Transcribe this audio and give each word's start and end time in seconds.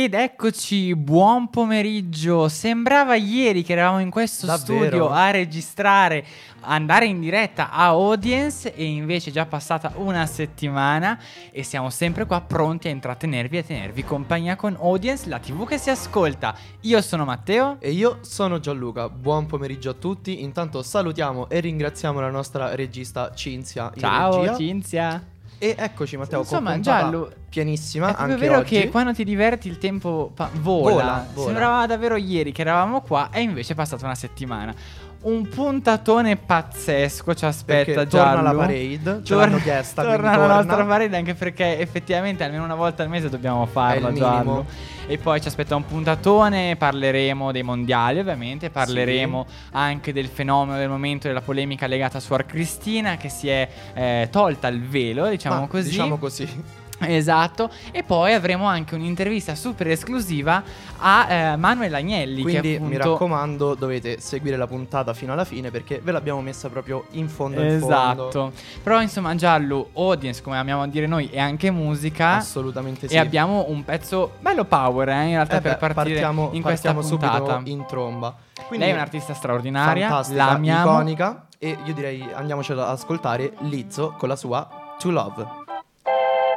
Ed 0.00 0.14
eccoci, 0.14 0.94
buon 0.94 1.50
pomeriggio. 1.50 2.48
Sembrava 2.48 3.16
ieri 3.16 3.64
che 3.64 3.72
eravamo 3.72 3.98
in 3.98 4.10
questo 4.10 4.46
Davvero? 4.46 4.84
studio 4.84 5.10
a 5.10 5.32
registrare, 5.32 6.24
andare 6.60 7.06
in 7.06 7.18
diretta 7.18 7.72
a 7.72 7.86
audience 7.86 8.72
e 8.72 8.84
invece 8.84 9.30
è 9.30 9.32
già 9.32 9.44
passata 9.46 9.94
una 9.96 10.24
settimana 10.26 11.18
e 11.50 11.64
siamo 11.64 11.90
sempre 11.90 12.26
qua 12.26 12.40
pronti 12.40 12.86
a 12.86 12.92
intrattenervi 12.92 13.56
e 13.56 13.58
a 13.58 13.62
tenervi 13.64 14.04
compagnia 14.04 14.54
con 14.54 14.76
audience, 14.78 15.28
la 15.28 15.40
TV 15.40 15.66
che 15.66 15.78
si 15.78 15.90
ascolta. 15.90 16.54
Io 16.82 17.02
sono 17.02 17.24
Matteo. 17.24 17.78
E 17.80 17.90
io 17.90 18.18
sono 18.20 18.60
Gianluca, 18.60 19.08
buon 19.08 19.46
pomeriggio 19.46 19.90
a 19.90 19.94
tutti. 19.94 20.44
Intanto 20.44 20.84
salutiamo 20.84 21.48
e 21.48 21.58
ringraziamo 21.58 22.20
la 22.20 22.30
nostra 22.30 22.76
regista 22.76 23.34
Cinzia. 23.34 23.90
in 23.92 24.00
Ciao. 24.00 24.56
Cinzia. 24.56 25.36
E 25.60 25.74
eccoci 25.76 26.16
Matteo, 26.16 26.40
Insomma, 26.40 26.78
Giallo, 26.78 27.32
pienissima 27.48 28.10
È 28.16 28.20
anche 28.22 28.36
vero 28.36 28.58
oggi. 28.58 28.78
che 28.78 28.88
quando 28.90 29.12
ti 29.12 29.24
diverti 29.24 29.66
il 29.66 29.78
tempo 29.78 30.30
pa- 30.32 30.48
vola. 30.60 30.92
Vola, 30.92 31.26
vola. 31.34 31.46
Sembrava 31.46 31.86
davvero 31.86 32.14
ieri 32.14 32.52
che 32.52 32.60
eravamo 32.60 33.00
qua 33.00 33.30
e 33.32 33.40
invece 33.40 33.72
è 33.72 33.76
passata 33.76 34.04
una 34.04 34.14
settimana. 34.14 34.72
Un 35.20 35.48
puntatone 35.48 36.36
pazzesco 36.36 37.34
ci 37.34 37.44
aspetta 37.44 38.06
Giallo. 38.06 38.34
torna 38.36 38.52
la 38.52 38.56
parade, 38.56 39.20
ce 39.24 39.34
l'hanno 39.34 39.58
chiesta, 39.58 40.02
Torna 40.02 40.16
quindi 40.16 40.36
la 40.36 40.42
torna. 40.44 40.54
nostra 40.54 40.84
parade 40.84 41.16
anche 41.16 41.34
perché 41.34 41.80
effettivamente 41.80 42.44
almeno 42.44 42.62
una 42.62 42.76
volta 42.76 43.02
al 43.02 43.08
mese 43.08 43.28
dobbiamo 43.28 43.66
farla 43.66 44.12
Giallo. 44.12 44.38
minimo. 44.38 44.66
E 45.08 45.18
poi 45.18 45.40
ci 45.40 45.48
aspetta 45.48 45.74
un 45.74 45.84
puntatone, 45.84 46.76
parleremo 46.76 47.50
dei 47.50 47.64
mondiali 47.64 48.20
ovviamente, 48.20 48.70
parleremo 48.70 49.44
anche 49.72 50.12
del 50.12 50.28
fenomeno 50.28 50.78
del 50.78 50.88
momento 50.88 51.26
della 51.26 51.40
polemica 51.40 51.88
legata 51.88 52.18
a 52.18 52.20
Suor 52.20 52.46
Cristina 52.46 53.16
che 53.16 53.28
si 53.28 53.48
è 53.48 53.68
eh, 53.94 54.28
tolta 54.30 54.68
il 54.68 54.82
velo, 54.82 55.28
diciamo 55.28 55.60
Ma, 55.62 55.66
così. 55.66 55.88
Diciamo 55.88 56.16
così. 56.18 56.62
Esatto, 57.00 57.70
e 57.92 58.02
poi 58.02 58.34
avremo 58.34 58.66
anche 58.66 58.94
un'intervista 58.94 59.54
super 59.54 59.88
esclusiva 59.88 60.62
a 60.98 61.32
eh, 61.32 61.56
Manuel 61.56 61.94
Agnelli. 61.94 62.42
Quindi 62.42 62.74
appunto... 62.74 62.90
mi 62.90 62.96
raccomando, 62.96 63.74
dovete 63.74 64.20
seguire 64.20 64.56
la 64.56 64.66
puntata 64.66 65.14
fino 65.14 65.32
alla 65.32 65.44
fine 65.44 65.70
perché 65.70 66.00
ve 66.02 66.12
l'abbiamo 66.12 66.40
messa 66.40 66.68
proprio 66.68 67.06
in 67.12 67.28
fondo 67.28 67.62
in 67.62 67.78
fondo. 67.78 67.94
Esatto, 67.94 68.52
però 68.82 69.00
insomma 69.00 69.34
Giallo, 69.34 69.90
audience 69.94 70.42
come 70.42 70.58
amiamo 70.58 70.86
dire 70.88 71.06
noi 71.06 71.30
e 71.30 71.38
anche 71.38 71.70
musica 71.70 72.36
Assolutamente 72.36 73.08
sì. 73.08 73.14
e 73.14 73.18
abbiamo 73.18 73.66
un 73.68 73.84
pezzo 73.84 74.32
bello 74.40 74.64
power 74.64 75.08
eh, 75.08 75.24
in 75.24 75.30
realtà 75.30 75.58
Eh 75.58 75.60
per 75.60 75.72
beh, 75.72 75.78
partire 75.78 75.94
partiamo, 76.20 76.50
in 76.52 76.62
questa 76.62 76.92
partiamo 76.92 77.18
puntata. 77.18 77.54
subito 77.54 77.70
in 77.70 77.86
tromba. 77.86 78.34
Quindi 78.66 78.84
Lei 78.84 78.94
è 78.94 78.96
un'artista 78.96 79.34
straordinaria, 79.34 80.08
fantastica, 80.08 80.44
la 80.44 80.50
amiamo. 80.50 80.90
iconica 80.90 81.46
e 81.58 81.76
io 81.84 81.94
direi 81.94 82.24
andiamocela 82.32 82.86
ad 82.86 82.90
ascoltare 82.90 83.52
Lizzo 83.60 84.14
con 84.18 84.28
la 84.28 84.36
sua 84.36 84.68
To 84.98 85.10
Love. 85.10 85.57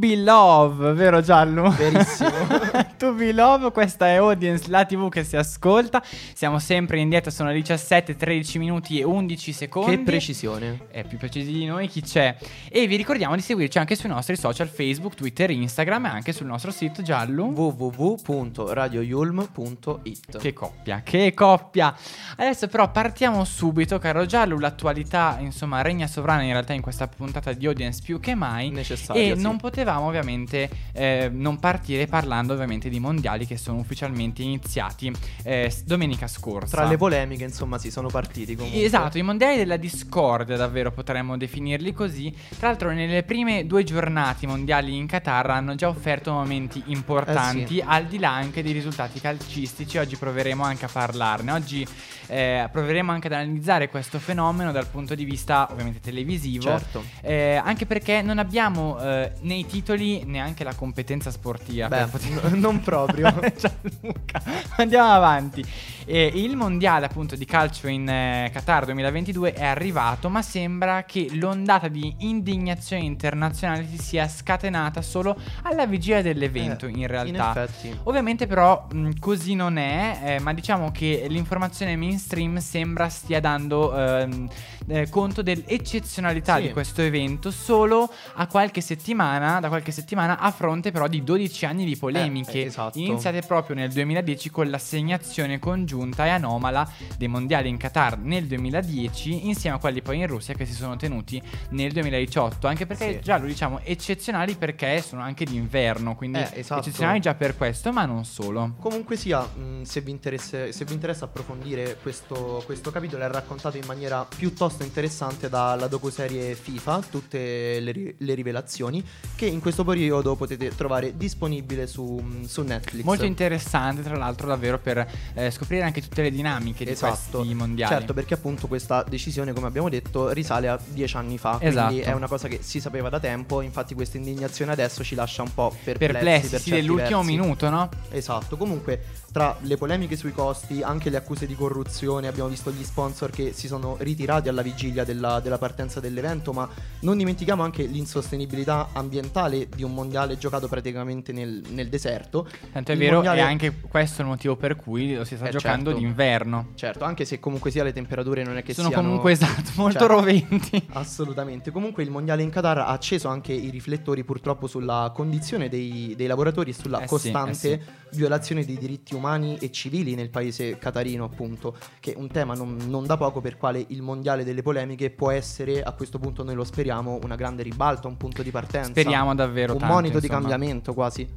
Be 0.00 0.16
Love, 0.16 0.94
vero 0.94 1.20
Giallo? 1.20 1.68
Verissimo. 1.76 2.30
to 2.96 3.12
Be 3.12 3.34
Love, 3.34 3.70
questa 3.70 4.06
è 4.06 4.14
Audience, 4.14 4.70
la 4.70 4.86
TV 4.86 5.10
che 5.10 5.24
si 5.24 5.36
ascolta. 5.36 6.02
Siamo 6.32 6.58
sempre 6.58 7.00
in 7.00 7.10
diretta, 7.10 7.30
sono 7.30 7.50
le 7.50 7.56
17, 7.56 8.16
13 8.16 8.58
minuti 8.58 8.98
e 8.98 9.04
11 9.04 9.52
secondi. 9.52 9.90
che 9.90 9.98
precisione. 9.98 10.86
È 10.90 11.04
più 11.04 11.18
preciso 11.18 11.50
di 11.50 11.66
noi 11.66 11.86
chi 11.88 12.00
c'è. 12.00 12.34
E 12.70 12.86
vi 12.86 12.96
ricordiamo 12.96 13.34
di 13.34 13.42
seguirci 13.42 13.76
anche 13.76 13.94
sui 13.94 14.08
nostri 14.08 14.38
social 14.38 14.68
Facebook, 14.68 15.14
Twitter, 15.14 15.50
Instagram 15.50 16.06
e 16.06 16.08
anche 16.08 16.32
sul 16.32 16.46
nostro 16.46 16.70
sito 16.70 17.02
Giallo. 17.02 17.44
www.radioyulm.it 17.44 20.38
Che 20.38 20.52
coppia, 20.54 21.02
che 21.04 21.34
coppia. 21.34 21.94
Adesso 22.36 22.68
però 22.68 22.90
partiamo 22.90 23.44
subito, 23.44 23.98
caro 23.98 24.24
Giallo, 24.24 24.58
l'attualità 24.58 25.36
insomma 25.40 25.82
regna 25.82 26.06
sovrana 26.06 26.40
in 26.40 26.52
realtà 26.52 26.72
in 26.72 26.80
questa 26.80 27.06
puntata 27.06 27.52
di 27.52 27.66
Audience 27.66 28.00
più 28.02 28.18
che 28.18 28.34
mai. 28.34 28.70
Necessaria, 28.70 29.32
E 29.32 29.36
sì. 29.36 29.42
non 29.42 29.58
potevamo 29.90 30.06
ovviamente 30.06 30.70
eh, 30.92 31.28
non 31.32 31.58
partire 31.58 32.06
parlando 32.06 32.52
ovviamente 32.52 32.88
di 32.88 33.00
mondiali 33.00 33.46
che 33.46 33.56
sono 33.56 33.78
ufficialmente 33.78 34.42
iniziati 34.42 35.12
eh, 35.42 35.72
domenica 35.84 36.28
scorsa. 36.28 36.76
Tra 36.76 36.86
le 36.86 36.96
polemiche, 36.96 37.44
insomma, 37.44 37.78
si 37.78 37.90
sono 37.90 38.08
partiti 38.08 38.54
comunque. 38.54 38.82
Esatto, 38.82 39.18
i 39.18 39.22
mondiali 39.22 39.56
della 39.56 39.76
discordia, 39.76 40.56
davvero 40.56 40.92
potremmo 40.92 41.36
definirli 41.36 41.92
così. 41.92 42.32
Tra 42.58 42.68
l'altro, 42.68 42.92
nelle 42.92 43.24
prime 43.24 43.66
due 43.66 43.82
giornate 43.82 44.46
mondiali 44.46 44.96
in 44.96 45.06
Qatar 45.06 45.50
hanno 45.50 45.74
già 45.74 45.88
offerto 45.88 46.32
momenti 46.32 46.82
importanti, 46.86 47.78
Eh 47.78 47.80
sì. 47.80 47.84
al 47.84 48.04
di 48.06 48.18
là 48.18 48.32
anche 48.32 48.62
dei 48.62 48.72
risultati 48.72 49.20
calcistici. 49.20 49.98
Oggi 49.98 50.16
proveremo 50.16 50.62
anche 50.62 50.84
a 50.84 50.88
parlarne. 50.88 51.52
Oggi 51.52 51.86
eh, 52.28 52.68
proveremo 52.70 53.10
anche 53.10 53.26
ad 53.26 53.32
analizzare 53.32 53.88
questo 53.88 54.18
fenomeno 54.20 54.70
dal 54.70 54.86
punto 54.86 55.14
di 55.14 55.24
vista, 55.24 55.66
ovviamente, 55.70 56.00
televisivo. 56.00 56.62
Certo. 56.62 57.02
Eh, 57.22 57.60
anche 57.62 57.86
perché 57.86 58.22
non 58.22 58.38
abbiamo 58.38 59.00
eh, 59.00 59.32
nei 59.40 59.66
titoli 59.66 59.78
neanche 59.82 60.64
la 60.64 60.74
competenza 60.74 61.30
sportiva. 61.30 61.88
Beh, 61.88 62.06
poter- 62.06 62.52
non 62.54 62.80
proprio. 62.80 63.28
Gianluca, 63.56 64.42
andiamo 64.76 65.10
avanti. 65.12 65.64
Eh, 66.06 66.30
il 66.34 66.56
mondiale 66.56 67.06
appunto 67.06 67.36
di 67.36 67.44
calcio 67.44 67.86
in 67.86 68.08
eh, 68.08 68.50
Qatar 68.52 68.84
2022 68.86 69.52
è 69.52 69.64
arrivato, 69.64 70.28
ma 70.28 70.42
sembra 70.42 71.04
che 71.04 71.28
l'ondata 71.32 71.88
di 71.88 72.12
indignazione 72.18 73.04
internazionale 73.04 73.86
si 73.86 73.98
sia 73.98 74.26
scatenata 74.28 75.02
solo 75.02 75.36
alla 75.62 75.86
vigilia 75.86 76.22
dell'evento, 76.22 76.86
Eh, 76.86 76.90
in 76.90 77.06
realtà. 77.06 77.66
In. 77.82 77.98
Ovviamente 78.04 78.46
però 78.46 78.86
mh, 78.92 79.18
così 79.20 79.54
non 79.54 79.76
è, 79.76 80.18
eh, 80.24 80.40
ma 80.40 80.52
diciamo 80.52 80.90
che 80.90 81.26
l'informazione 81.28 81.94
mainstream 81.96 82.58
sembra 82.58 83.08
stia 83.08 83.38
dando 83.40 83.96
ehm, 83.96 84.48
eh, 84.88 85.08
conto 85.08 85.42
dell'eccezionalità 85.42 86.56
Sì. 86.56 86.62
di 86.62 86.72
questo 86.72 87.02
evento 87.02 87.50
solo 87.52 88.10
a 88.34 88.46
qualche 88.48 88.80
settimana, 88.80 89.60
da 89.60 89.68
qualche 89.70 89.90
settimana 89.92 90.38
a 90.38 90.50
fronte 90.50 90.90
però 90.90 91.08
di 91.08 91.24
12 91.24 91.64
anni 91.64 91.86
di 91.86 91.96
polemiche 91.96 92.62
Eh, 92.64 92.66
esatto. 92.66 92.98
iniziate 92.98 93.40
proprio 93.40 93.74
nel 93.76 93.90
2010 93.90 94.50
con 94.50 94.68
l'assegnazione 94.68 95.58
congiunta 95.58 96.26
e 96.26 96.28
anomala 96.28 96.86
dei 97.16 97.28
mondiali 97.28 97.68
in 97.70 97.78
Qatar 97.78 98.18
nel 98.18 98.46
2010 98.46 99.46
insieme 99.48 99.76
a 99.76 99.78
quelli 99.78 100.02
poi 100.02 100.18
in 100.18 100.26
Russia 100.26 100.52
che 100.54 100.66
si 100.66 100.74
sono 100.74 100.96
tenuti 100.96 101.40
nel 101.70 101.92
2018 101.92 102.66
anche 102.66 102.84
perché 102.86 103.14
Sì. 103.14 103.20
già 103.20 103.38
lo 103.38 103.46
diciamo 103.46 103.80
eccezionali 103.82 104.54
perché 104.56 105.00
sono 105.00 105.22
anche 105.22 105.44
d'inverno 105.46 106.14
quindi 106.16 106.38
Eh, 106.40 106.50
esatto. 106.60 106.80
eccezionali 106.80 107.20
già 107.20 107.34
per 107.34 107.56
questo 107.56 107.92
ma 107.92 108.04
non 108.04 108.24
solo 108.24 108.74
Comunque 108.80 109.16
sia, 109.16 109.40
mh, 109.40 109.82
se, 109.82 110.00
vi 110.00 110.10
interessa, 110.10 110.70
se 110.72 110.84
vi 110.84 110.92
interessa 110.92 111.24
approfondire 111.26 111.96
questo, 112.02 112.62
questo 112.66 112.90
capitolo 112.90 113.22
è 113.24 113.28
raccontato 113.28 113.76
in 113.76 113.84
maniera 113.86 114.26
piuttosto 114.36 114.82
interessante 114.82 115.48
dalla 115.48 115.86
docuserie 115.86 116.54
FIFA, 116.54 117.00
tutte 117.10 117.78
le, 117.80 118.14
le 118.18 118.34
rivelazioni, 118.34 119.02
che 119.36 119.46
in 119.46 119.59
questo 119.60 119.84
periodo 119.84 120.36
potete 120.36 120.74
trovare 120.74 121.16
disponibile 121.16 121.86
su, 121.86 122.04
mh, 122.04 122.44
su 122.44 122.62
Netflix. 122.62 123.04
molto 123.04 123.24
interessante 123.24 124.02
tra 124.02 124.16
l'altro 124.16 124.46
davvero 124.46 124.78
per 124.78 125.06
eh, 125.34 125.50
scoprire 125.50 125.82
anche 125.82 126.00
tutte 126.00 126.22
le 126.22 126.30
dinamiche 126.30 126.84
di 126.84 126.90
Esatto, 126.90 127.38
questi 127.38 127.54
mondiali 127.54 127.92
certo 127.92 128.14
perché 128.14 128.34
appunto 128.34 128.66
questa 128.66 129.04
decisione 129.08 129.52
come 129.52 129.66
abbiamo 129.66 129.88
detto 129.88 130.30
risale 130.30 130.68
a 130.68 130.78
dieci 130.84 131.16
anni 131.16 131.38
fa, 131.38 131.56
quindi 131.58 131.68
Esatto. 132.00 132.00
è 132.00 132.12
una 132.12 132.28
cosa 132.28 132.48
che 132.48 132.58
si 132.62 132.80
sapeva 132.80 133.08
da 133.08 133.20
tempo, 133.20 133.60
infatti 133.60 133.94
questa 133.94 134.16
indignazione 134.16 134.72
adesso 134.72 135.04
ci 135.04 135.14
lascia 135.14 135.42
un 135.42 135.52
po' 135.54 135.74
perplessi, 135.82 136.12
perplessi 136.12 136.48
per 136.48 136.60
sì 136.60 136.70
dell'ultimo 136.70 137.22
versi. 137.22 137.36
minuto 137.36 137.68
no? 137.70 137.88
Esatto, 138.10 138.56
comunque 138.56 139.02
tra 139.32 139.56
le 139.60 139.76
polemiche 139.76 140.16
sui 140.16 140.32
costi, 140.32 140.82
anche 140.82 141.08
le 141.08 141.16
accuse 141.16 141.46
di 141.46 141.54
corruzione, 141.54 142.26
abbiamo 142.26 142.48
visto 142.48 142.72
gli 142.72 142.82
sponsor 142.82 143.30
che 143.30 143.52
si 143.54 143.68
sono 143.68 143.96
ritirati 144.00 144.48
alla 144.48 144.62
vigilia 144.62 145.04
della, 145.04 145.38
della 145.38 145.56
partenza 145.56 146.00
dell'evento, 146.00 146.52
ma 146.52 146.68
non 147.00 147.16
dimentichiamo 147.16 147.62
anche 147.62 147.84
l'insostenibilità 147.84 148.88
ambientale 148.92 149.39
di 149.48 149.82
un 149.82 149.92
mondiale 149.94 150.36
giocato 150.38 150.68
praticamente 150.68 151.32
nel, 151.32 151.62
nel 151.70 151.88
deserto. 151.88 152.48
tanto 152.72 152.90
è 152.90 152.94
Il 152.94 153.00
vero 153.00 153.14
mondiale- 153.16 153.40
e 153.40 153.42
anche 153.42 153.80
questo 153.88 154.20
è 154.22 154.24
il 154.24 154.30
motivo 154.30 154.56
per 154.56 154.76
cui 154.76 155.14
lo 155.14 155.24
si 155.24 155.36
sta 155.36 155.46
Eh, 155.48 155.50
giocando 155.50 155.90
certo. 155.90 155.98
d'inverno 156.04 156.68
Certo, 156.74 157.04
anche 157.04 157.24
se 157.24 157.38
comunque 157.40 157.70
sia 157.70 157.82
le 157.84 157.92
temperature 157.92 158.42
non 158.42 158.56
è 158.56 158.62
che 158.62 158.74
sono 158.74 158.88
siano... 158.88 159.02
comunque 159.04 159.32
esatto 159.32 159.70
molto 159.76 159.98
Certo. 159.98 160.06
roventi 160.14 160.86
Assolutamente. 160.92 161.70
Comunque 161.70 162.02
il 162.02 162.10
mondiale 162.10 162.42
in 162.42 162.50
Qatar 162.50 162.78
ha 162.78 162.86
acceso 162.88 163.28
anche 163.28 163.52
i 163.52 163.70
riflettori 163.70 164.24
purtroppo 164.24 164.66
sulla 164.66 165.10
condizione 165.14 165.68
dei, 165.68 166.14
dei 166.16 166.26
lavoratori 166.26 166.70
e 166.70 166.74
sulla 166.74 166.98
Eh 166.98 167.02
sì, 167.02 167.08
costante 167.08 167.72
eh 167.72 167.80
violazione 168.12 168.64
dei 168.64 168.78
diritti 168.78 169.14
umani 169.14 169.56
e 169.58 169.70
civili 169.70 170.14
nel 170.14 170.30
paese 170.30 170.78
qatarino, 170.78 171.24
appunto, 171.24 171.76
che 172.00 172.12
è 172.12 172.16
un 172.16 172.28
tema 172.28 172.54
non, 172.54 172.76
non 172.86 173.06
da 173.06 173.16
poco 173.16 173.40
per 173.40 173.56
quale 173.56 173.84
il 173.88 174.02
mondiale 174.02 174.44
delle 174.44 174.62
polemiche 174.62 175.10
può 175.10 175.30
essere, 175.30 175.82
a 175.82 175.92
questo 175.92 176.18
punto 176.18 176.42
noi 176.44 176.54
lo 176.54 176.64
speriamo, 176.64 177.18
una 177.22 177.36
grande 177.36 177.62
ribalta, 177.62 178.08
un 178.08 178.16
punto 178.16 178.42
di 178.42 178.50
partenza. 178.50 178.90
speriamo 178.90 179.34
davvero 179.34 179.72
Un 179.72 179.78
tanto, 179.78 179.94
monito 179.94 180.18
di 180.18 180.26
insomma. 180.26 180.40
cambiamento 180.40 180.94
quasi. 180.94 181.28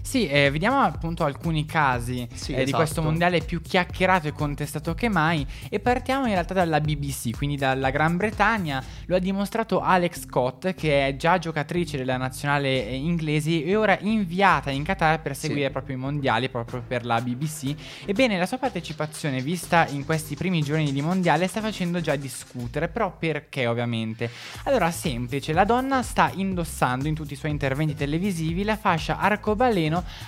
Sì, 0.00 0.28
eh, 0.28 0.50
vediamo 0.50 0.80
appunto 0.80 1.24
alcuni 1.24 1.64
casi 1.64 2.26
Sì, 2.34 2.52
eh, 2.52 2.56
di 2.56 2.62
esatto. 2.62 2.76
questo 2.76 3.02
mondiale 3.02 3.40
più 3.40 3.60
chiacchierato 3.62 4.28
e 4.28 4.32
contestato 4.32 4.94
che 4.94 5.08
mai 5.08 5.46
e 5.68 5.80
partiamo 5.80 6.26
in 6.26 6.32
realtà 6.32 6.54
dalla 6.54 6.80
BBC, 6.80 7.36
quindi 7.36 7.56
dalla 7.56 7.90
Gran 7.90 8.16
Bretagna. 8.16 8.82
Lo 9.06 9.16
ha 9.16 9.18
dimostrato 9.18 9.80
Alex 9.80 10.20
Scott, 10.26 10.74
che 10.74 11.06
è 11.08 11.16
già 11.16 11.38
giocatrice 11.38 11.96
della 11.96 12.16
nazionale 12.16 12.86
eh, 12.86 12.94
inglese 12.94 13.64
e 13.64 13.76
ora 13.76 13.96
inviata 14.00 14.70
in 14.70 14.82
Qatar 14.84 15.20
per 15.20 15.34
Sì. 15.34 15.46
seguire 15.46 15.70
proprio 15.70 15.96
i 15.96 15.98
mondiali, 15.98 16.48
proprio 16.48 16.82
per 16.86 17.04
la 17.04 17.20
BBC. 17.20 17.74
Ebbene, 18.04 18.38
la 18.38 18.46
sua 18.46 18.58
partecipazione 18.58 19.40
vista 19.40 19.86
in 19.88 20.04
questi 20.04 20.34
primi 20.36 20.62
giorni 20.62 20.92
di 20.92 21.00
mondiale 21.00 21.46
sta 21.46 21.60
facendo 21.60 22.00
già 22.00 22.16
discutere, 22.16 22.88
però 22.88 23.14
perché 23.18 23.66
ovviamente? 23.66 24.30
Allora, 24.64 24.90
semplice, 24.90 25.52
la 25.52 25.64
donna 25.64 26.02
sta 26.02 26.30
indossando 26.34 27.08
in 27.08 27.14
tutti 27.14 27.32
i 27.32 27.36
suoi 27.36 27.50
interventi 27.50 27.94
televisivi 27.94 28.64
la 28.64 28.76
fascia 28.76 29.18
arcobaleno 29.18 29.61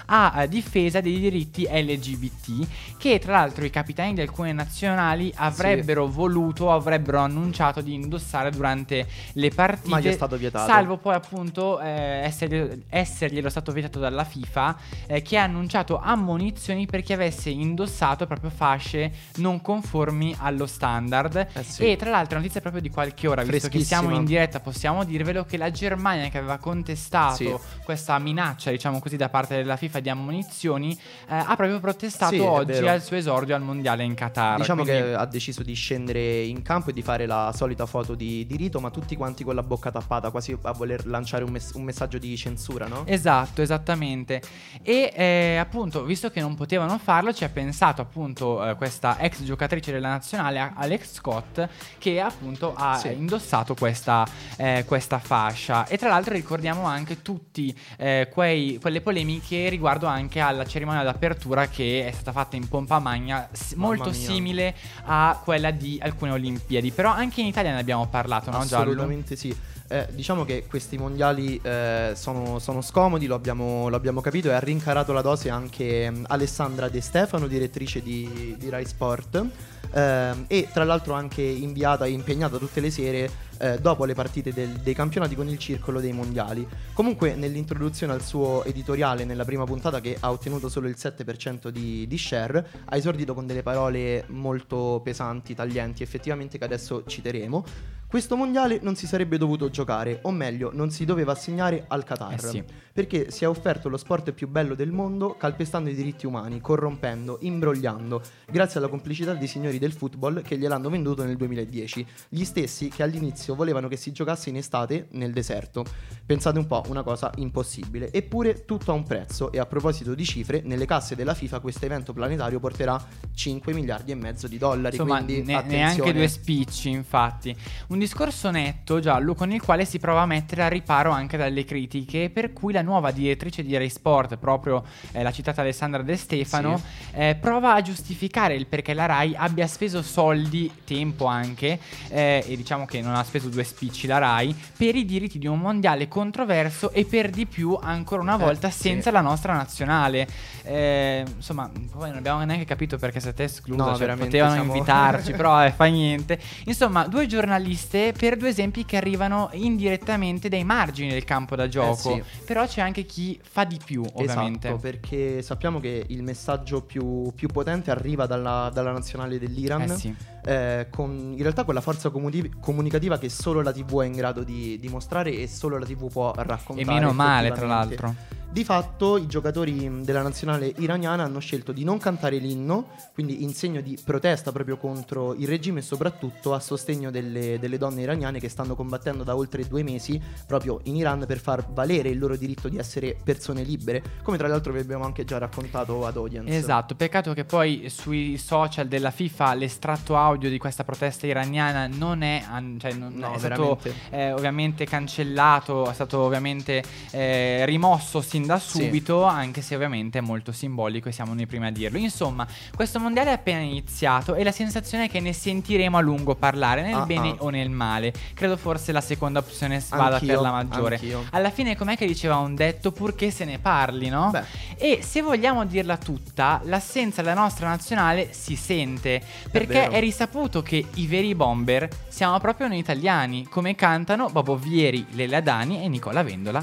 a 0.07 0.43
eh, 0.43 0.49
difesa 0.49 1.01
dei 1.01 1.19
diritti 1.19 1.67
LGBT 1.71 2.67
che 2.99 3.19
tra 3.19 3.33
l'altro 3.33 3.65
i 3.65 3.71
capitani 3.71 4.15
di 4.15 4.21
alcune 4.21 4.53
nazionali 4.53 5.33
avrebbero 5.37 6.07
voluto, 6.07 6.73
avrebbero 6.73 7.19
annunciato 7.19 7.81
di 7.81 7.95
indossare 7.95 8.51
durante 8.51 9.07
le 9.33 9.51
partite. 9.51 9.89
Ma 9.89 10.01
gli 10.01 10.07
è 10.07 10.13
stato 10.13 10.37
vietato. 10.37 10.71
Salvo 10.71 10.97
poi 10.97 11.15
appunto 11.15 11.81
eh, 11.81 11.89
essergli- 12.25 12.85
esserglielo 12.89 13.49
stato 13.49 13.73
vietato 13.73 13.99
dalla 13.99 14.25
FIFA 14.25 14.77
eh, 15.07 15.23
che 15.23 15.39
ha 15.39 15.43
annunciato 15.45 15.99
ammonizioni 15.99 16.87
per 16.87 17.03
chi 17.03 17.13
avesse 17.13 17.51
indossato 17.51 18.27
proprio 18.27 18.51
fasce 18.51 19.13
non 19.37 19.61
conformi 19.61 20.35
allo 20.39 20.67
standard. 20.67 21.47
Eh 21.53 21.63
sì. 21.63 21.91
E 21.91 21.97
tra 21.97 22.11
l'altro, 22.11 22.39
notizia 22.39 22.61
proprio 22.61 22.83
di 22.83 22.91
qualche 22.91 23.27
ora, 23.27 23.43
visto 23.43 23.69
che 23.69 23.81
siamo 23.81 24.15
in 24.15 24.25
diretta, 24.25 24.61
possiamo 24.61 25.05
dirvelo 25.05 25.45
che 25.45 25.57
la 25.57 25.71
Germania, 25.71 26.29
che 26.29 26.39
aveva 26.39 26.59
contestato 26.59 27.35
Sì. 27.37 27.55
questa 27.85 28.19
minaccia, 28.19 28.71
diciamo 28.71 28.99
così, 28.99 29.17
da 29.25 29.29
parte 29.31 29.57
della 29.57 29.77
FIFA 29.77 30.01
di 30.01 30.09
ammonizioni, 30.11 30.93
eh, 30.93 31.35
ha 31.35 31.57
proprio 31.57 31.81
protestato 31.81 32.35
Sì, 32.35 32.41
oggi 32.41 32.87
al 32.87 33.03
suo 33.03 33.17
esordio 33.17 33.55
al 33.55 33.63
mondiale 33.63 34.03
in 34.05 34.15
Qatar. 34.15 34.59
Diciamo 34.59 34.83
Quindi- 34.83 35.03
che 35.03 35.15
ha 35.15 35.25
deciso 35.25 35.63
di 35.63 35.73
scendere 35.73 36.43
in 36.43 36.61
campo 36.63 36.91
e 36.91 36.93
di 36.93 37.01
fare 37.03 37.25
la 37.27 37.53
solita 37.55 37.87
foto 37.87 38.15
di, 38.15 38.45
di 38.47 38.57
rito, 38.57 38.81
ma 38.81 38.91
tutti 38.91 39.17
quanti 39.17 39.45
con 39.45 39.55
la 39.55 39.63
bocca 39.63 39.91
tappata, 39.91 40.31
quasi 40.31 40.57
a 40.61 40.73
voler 40.73 41.07
lanciare 41.07 41.43
un, 41.45 41.51
mess- 41.53 41.73
un 41.75 41.83
messaggio 41.85 42.19
di 42.19 42.37
censura, 42.37 42.87
no? 42.87 43.05
Esatto, 43.07 43.63
esattamente. 43.63 44.43
E 44.83 45.13
eh, 45.15 45.57
appunto, 45.57 46.05
visto 46.05 46.31
che 46.31 46.41
non 46.41 46.55
potevano 46.55 46.99
farlo, 46.99 47.33
ci 47.33 47.45
ha 47.45 47.49
pensato 47.49 48.03
appunto 48.03 48.67
eh, 48.69 48.75
questa 48.75 49.19
ex 49.21 49.43
giocatrice 49.43 49.91
della 49.93 50.09
nazionale, 50.09 50.73
Alex 50.77 51.13
Scott, 51.15 51.67
che 51.99 52.21
appunto 52.21 52.75
ha 52.77 52.97
Sì. 52.99 53.13
indossato 53.13 53.75
questa, 53.75 54.27
eh, 54.57 54.85
questa 54.87 55.19
fascia. 55.19 55.87
E 55.87 55.97
tra 55.97 56.09
l'altro 56.11 56.35
ricordiamo 56.35 56.85
anche 56.85 57.23
tutti 57.23 57.75
eh, 57.97 58.29
quei- 58.33 58.79
quelle 58.81 59.01
polemiche 59.01 59.13
riguardo 59.23 60.07
anche 60.07 60.41
alla 60.41 60.65
cerimonia 60.65 61.03
d'apertura 61.03 61.69
che 61.69 62.07
è 62.07 62.13
stata 62.13 62.33
fatta 62.33 62.57
in 62.57 62.69
pompa 62.69 62.99
magna, 62.99 63.49
s- 63.53 63.75
molto 63.75 64.11
mia. 64.11 64.13
simile 64.13 64.75
a 65.05 65.41
quella 65.43 65.71
di 65.71 65.99
alcune 66.03 66.33
Olimpiadi. 66.33 66.91
Però 66.91 67.11
anche 67.11 67.41
in 67.41 67.47
Italia 67.47 67.73
ne 67.73 67.79
abbiamo 67.81 68.07
parlato, 68.07 68.51
no 68.51 68.65
Giallo? 68.65 68.91
Assolutamente 68.91 69.37
sì. 69.37 69.55
Eh, 69.87 70.09
diciamo 70.13 70.47
che 70.47 70.65
questi 70.67 70.97
mondiali 70.97 71.61
eh, 71.63 72.13
sono, 72.15 72.59
sono 72.59 72.81
scomodi, 72.81 73.27
lo 73.27 73.35
abbiamo, 73.35 73.89
lo 73.89 73.97
abbiamo 73.97 74.21
capito, 74.23 74.49
e 74.49 74.55
ha 74.55 74.59
rincarato 74.59 75.13
la 75.13 75.21
dose 75.21 75.51
anche 75.51 76.11
mm, 76.11 76.25
Alessandra 76.29 76.89
De 76.89 77.03
Stefano, 77.03 77.47
direttrice 77.47 78.03
di, 78.03 78.57
di 78.59 78.69
Rai 78.71 78.87
Sport. 78.87 79.45
ehm, 79.93 80.45
e 80.49 80.69
tra 80.73 80.85
l'altro 80.85 81.13
anche 81.15 81.43
inviata 81.43 82.07
e 82.07 82.11
impegnata 82.11 82.57
tutte 82.57 82.81
le 82.81 82.91
sere 82.91 83.31
eh, 83.59 83.79
dopo 83.79 84.05
le 84.05 84.15
partite 84.15 84.53
del- 84.53 84.81
dei 84.83 84.95
campionati 84.95 85.35
con 85.35 85.49
il 85.49 85.59
circolo 85.59 86.01
dei 86.01 86.13
mondiali. 86.13 86.67
Comunque 86.93 87.35
nell'introduzione 87.35 88.13
al 88.13 88.23
suo 88.23 88.65
editoriale 88.65 89.25
nella 89.25 89.45
prima 89.45 89.65
puntata 89.65 90.01
che 90.01 90.17
ha 90.19 90.31
ottenuto 90.31 90.69
solo 90.69 90.89
il 90.89 90.97
7% 90.99 91.69
di, 91.69 92.07
di 92.07 92.19
share, 92.19 92.67
ha 92.85 92.97
esordito 92.97 93.35
con 93.35 93.47
delle 93.47 93.63
parole 93.63 94.25
molto 94.29 95.01
pesanti, 95.03 95.55
taglienti, 95.55 96.03
effettivamente 96.03 96.59
che 96.59 96.65
adesso 96.65 97.05
citeremo. 97.07 97.65
Questo 98.07 98.37
mondiale 98.37 98.79
non 98.81 98.95
si 98.95 99.07
sarebbe 99.09 99.39
dovuto 99.39 99.71
giocare, 99.71 100.21
o 100.23 100.31
meglio, 100.31 100.71
non 100.73 100.91
si 100.91 101.05
doveva 101.05 101.33
assegnare 101.33 101.85
al 101.89 102.05
Qatar. 102.05 102.35
Eh 102.35 102.39
sì. 102.39 102.65
Perché 102.95 103.33
si 103.33 103.43
è 103.43 103.49
offerto 103.49 103.89
lo 103.89 103.97
sport 103.97 104.31
più 104.31 104.47
bello 104.47 104.77
del 104.77 104.93
mondo, 104.93 105.35
calpestando 105.35 105.91
i 105.91 105.97
diritti 105.97 106.27
umani, 106.27 106.61
corrompendo, 106.61 107.39
imbrogliando, 107.41 108.23
grazie 108.47 108.79
alla 108.79 108.89
complicità 108.89 109.35
dei 109.35 109.49
signori 109.49 109.81
del 109.81 109.91
football 109.91 110.43
che 110.43 110.57
gliel'hanno 110.57 110.89
venduto 110.89 111.25
nel 111.25 111.37
2010. 111.37 112.07
Gli 112.29 112.45
stessi 112.45 112.91
che 112.91 113.03
all'inizio 113.03 113.57
volevano 113.57 113.89
che 113.89 113.97
si 113.97 114.13
giocasse 114.13 114.51
in 114.51 114.59
estate 114.59 115.09
nel 115.11 115.33
deserto. 115.33 115.85
Pensate 116.27 116.59
un 116.59 116.67
po', 116.67 116.83
una 116.87 117.03
cosa 117.03 117.31
impossibile. 117.37 118.11
Eppure 118.11 118.65
tutto 118.65 118.93
ha 118.93 118.95
un 118.95 119.03
prezzo 119.03 119.53
e 119.53 119.59
a 119.59 119.67
proposito 119.67 120.15
di 120.15 120.25
cifre, 120.25 120.63
nelle 120.65 120.87
casse 120.87 121.15
della 121.15 121.35
FIFA 121.35 121.61
questo 121.61 121.85
evento 121.85 122.15
planetario 122.15 122.59
porterà 122.61 122.99
5 123.35 123.75
miliardi 123.75 124.11
e 124.11 124.15
mezzo 124.15 124.49
di 124.49 124.57
dollari. 124.57 124.97
Insomma, 124.97 125.23
quindi 125.23 125.43
ne- 125.43 125.63
neanche 125.67 126.15
due 126.15 126.27
spicci, 126.27 126.89
infatti. 126.89 127.55
Un 127.89 127.99
discorso 127.99 128.51
netto, 128.51 129.01
Giallo, 129.01 129.35
con 129.35 129.53
il 129.53 129.61
quale 129.61 129.85
si 129.85 129.99
prova 129.99 130.23
a 130.23 130.27
mettere 130.27 130.63
a 130.63 130.69
riparo 130.69 131.11
anche 131.11 131.37
dalle 131.37 131.63
critiche, 131.65 132.31
per 132.31 132.55
cui 132.55 132.73
la 132.73 132.81
nuova 132.81 133.11
direttrice 133.11 133.63
di 133.63 133.77
Rai 133.77 133.91
Sport, 133.91 134.39
proprio 134.39 134.83
eh, 135.13 135.23
la 135.23 135.31
citata 135.31 135.61
Alessandra 135.61 136.01
De 136.01 136.17
Stefano, 136.17 136.81
eh, 137.13 137.37
prova 137.39 137.75
a 137.75 137.83
giustificare 137.83 138.55
il 138.55 138.67
perché 138.67 138.95
la 138.95 139.05
Rai 139.05 139.35
abbia 139.37 139.67
speso 139.67 140.01
soldi, 140.01 140.71
tempo 140.85 141.27
anche, 141.27 141.79
eh, 142.09 142.43
e 142.47 142.57
diciamo 142.57 142.87
che 142.87 143.03
non 143.03 143.15
ha 143.15 143.23
speso 143.25 143.51
due 143.51 143.63
spicci 143.63 144.07
la 144.07 144.17
Rai, 144.17 144.57
per 144.75 144.95
i 144.95 145.05
diritti 145.05 145.39
di 145.39 145.47
un 145.47 145.59
mondiale 145.59 146.09
controverso 146.15 146.93
e 146.93 147.05
per 147.05 147.29
di 147.31 147.45
più, 147.45 147.77
ancora 147.81 148.23
una 148.23 148.37
Eh, 148.37 148.39
volta, 148.39 148.71
sì. 148.71 148.83
senza 148.83 149.11
la 149.11 149.21
nostra 149.21 149.53
nazionale. 149.55 150.29
Eh, 150.63 151.25
insomma, 151.35 151.69
poi 151.91 152.09
non 152.11 152.19
abbiamo 152.19 152.45
neanche 152.45 152.65
capito 152.65 152.97
perché 152.99 153.19
siete 153.19 153.43
esclusa, 153.43 153.85
No, 153.85 153.97
cioè, 153.97 154.15
potevano 154.17 154.53
siamo- 154.55 154.73
invitarci, 154.73 155.33
però 155.37 155.65
eh, 155.65 155.73
fa 155.73 155.87
niente. 155.87 156.39
Insomma, 156.67 157.09
due 157.09 157.27
giornaliste 157.27 158.13
per 158.17 158.37
due 158.37 158.51
esempi 158.51 158.85
che 158.85 158.97
arrivano 158.97 159.49
indirettamente 159.55 160.49
dai 160.49 160.63
margini 160.63 161.11
del 161.11 161.25
campo 161.25 161.57
da 161.57 161.67
gioco. 161.69 162.15
sì. 162.15 162.23
Però 162.47 162.65
c'è 162.67 162.81
anche 162.81 163.05
chi 163.05 163.39
fa 163.43 163.65
di 163.65 163.79
più, 163.85 164.05
ovviamente. 164.15 164.69
Esatto, 164.69 164.81
perché 164.81 165.43
sappiamo 165.43 165.81
che 165.81 166.05
il 166.09 166.23
messaggio 166.23 166.83
più, 166.83 167.33
più 167.35 167.49
potente 167.49 167.91
arriva 167.91 168.27
dalla, 168.27 168.71
dalla 168.73 168.93
nazionale 168.93 169.39
dell'Iran. 169.41 169.83
Eh 169.83 169.89
sì. 169.97 170.15
Eh, 170.45 170.89
con 170.91 171.11
in 171.11 171.43
realtà 171.43 171.65
quella 171.65 171.81
forza 171.81 172.11
comuni- 172.11 172.51
comunicativa 172.61 173.19
che 173.19 173.29
solo 173.29 173.63
la 173.63 173.73
TV 173.73 174.03
è 174.03 174.07
in 174.07 174.13
grado 174.13 174.43
di 174.43 174.79
dimostrare 174.79 175.33
e 175.33 175.49
solo 175.49 175.79
la 175.79 175.87
TV 175.87 176.11
può 176.11 176.33
raccontare. 176.35 176.83
E 176.83 176.85
meno 176.85 177.13
male, 177.13 177.53
tra 177.53 177.67
l'altro. 177.67 178.15
Di 178.55 178.63
fatto 178.63 179.17
i 179.17 179.27
giocatori 179.27 179.73
mh, 179.73 180.05
della 180.05 180.23
nazionale 180.23 180.73
iraniana 180.77 181.25
hanno 181.25 181.41
scelto 181.41 181.73
di 181.73 181.83
non 181.83 181.99
cantare 181.99 182.37
l'inno, 182.37 182.91
quindi 183.13 183.43
in 183.43 183.53
segno 183.53 183.81
di 183.81 183.99
protesta 184.05 184.53
proprio 184.53 184.77
contro 184.77 185.35
il 185.35 185.49
regime 185.49 185.81
e 185.81 185.83
soprattutto 185.83 186.55
a 186.55 186.61
sostegno 186.61 187.11
delle, 187.11 187.59
delle 187.59 187.79
donne 187.79 188.03
iraniane 188.03 188.39
che 188.39 188.49
stanno 188.49 188.77
combattendo 188.77 189.25
da 189.25 189.35
oltre 189.35 189.67
due 189.67 189.83
mesi 189.83 190.23
proprio 190.47 190.79
in 190.85 190.95
Iran 190.95 191.25
per 191.27 191.41
far 191.41 191.67
valere 191.69 192.11
il 192.11 192.19
loro 192.21 192.37
diritto 192.37 192.69
di 192.69 192.79
essere 192.79 193.17
persone 193.25 193.65
libere, 193.65 194.21
come 194.23 194.37
tra 194.37 194.47
l'altro 194.47 194.73
vi 194.73 194.79
abbiamo 194.79 195.03
anche 195.03 195.25
già 195.25 195.39
raccontato 195.39 196.07
ad 196.07 196.17
Audience. 196.17 196.57
Esatto, 196.57 196.95
peccato 196.95 197.35
che 197.35 197.45
poi 197.45 197.89
sui 197.89 198.39
social 198.39 198.87
della 198.87 199.11
FIFA 199.11 199.55
l'estratto 199.55 200.17
audio 200.17 200.49
di 200.49 200.59
questa 200.59 200.85
protesta 200.85 201.27
iraniana 201.27 201.89
non 201.89 202.23
è, 202.23 202.45
cioè 202.79 202.93
non 202.93 203.15
No, 203.15 203.33
è 203.33 203.39
stato 203.39 203.81
eh, 204.11 204.31
ovviamente 204.31 204.85
cancellato, 204.85 205.91
è 205.91 205.93
stato 205.93 206.21
ovviamente 206.21 206.85
eh, 207.11 207.67
rimosso 207.67 208.21
sin 208.21 208.43
da 208.47 208.59
Sì. 208.59 208.83
subito, 208.85 209.25
anche 209.25 209.61
se 209.63 209.75
ovviamente 209.75 210.19
è 210.19 210.21
molto 210.21 210.53
simbolico 210.53 211.09
e 211.09 211.13
siamo 211.13 211.35
noi 211.35 211.47
prima 211.47 211.67
a 211.67 211.71
dirlo. 211.71 211.99
Insomma, 211.99 212.47
questo 212.75 212.99
mondiale 213.01 213.31
è 213.31 213.35
appena 213.35 213.61
iniziato 213.61 214.35
e 214.35 214.45
la 214.45 214.53
sensazione 214.53 215.05
è 215.05 215.09
che 215.09 215.21
ne 215.21 215.33
sentiremo 215.33 215.97
a 215.97 216.01
lungo 216.01 216.35
parlare, 216.35 216.83
nel 216.83 216.95
Ah, 216.95 217.05
bene 217.07 217.31
ah. 217.31 217.37
o 217.39 217.51
nel 217.51 217.71
male. 217.71 218.13
Credo 218.35 218.57
forse 218.57 218.93
la 218.93 219.01
seconda 219.01 219.39
opzione 219.41 219.83
vada 219.91 220.19
per 220.19 220.41
la 220.41 220.51
maggiore. 220.51 220.95
anch'io. 220.97 221.25
Alla 221.31 221.51
fine 221.51 221.77
com'è 221.77 221.97
che 221.97 222.07
diceva 222.07 222.37
un 222.37 222.55
detto 222.55 222.93
purché 222.93 223.31
se 223.31 223.45
ne 223.45 223.59
parli, 223.59 224.09
no? 224.09 224.31
Beh. 224.31 224.43
E 224.77 225.01
se 225.03 225.23
vogliamo 225.23 225.65
dirla 225.65 225.97
tutta, 225.97 226.61
l'assenza 226.65 227.23
della 227.23 227.35
nostra 227.35 227.69
nazionale 227.69 228.33
si 228.33 228.57
sente, 228.57 229.23
perché 229.51 229.73
vero. 229.73 229.93
è, 229.93 230.01
risaputo 230.01 230.63
che 230.63 230.85
i 230.95 231.07
veri 231.07 231.35
bomber 231.35 231.89
siamo 232.09 232.39
proprio 232.39 232.69
noi 232.69 232.79
italiani, 232.79 233.47
come 233.49 233.75
cantano 233.75 234.29
Bobo 234.29 234.57
Vieri, 234.57 235.07
Lele 235.11 235.37
Adani 235.37 235.83
e 235.83 235.89
Nicola 235.89 236.23
Vendola. 236.23 236.63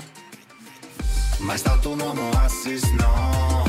Mai 1.39 1.57
stato 1.57 1.89
un 1.89 1.99
uomo 1.99 2.29
assist, 2.31 2.89
no. 2.91 3.63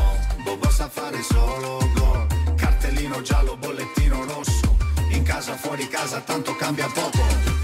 Bobo 0.45 0.71
sa 0.71 0.89
fare 0.89 1.23
solo 1.23 1.79
gol 1.95 2.27
Cartellino 2.57 3.23
giallo, 3.23 3.57
bollettino 3.57 4.25
rosso. 4.25 4.77
In 5.11 5.23
casa, 5.23 5.57
fuori 5.57 5.89
casa, 5.89 6.21
tanto 6.21 6.55
cambia 6.57 6.87
poco 6.87 7.62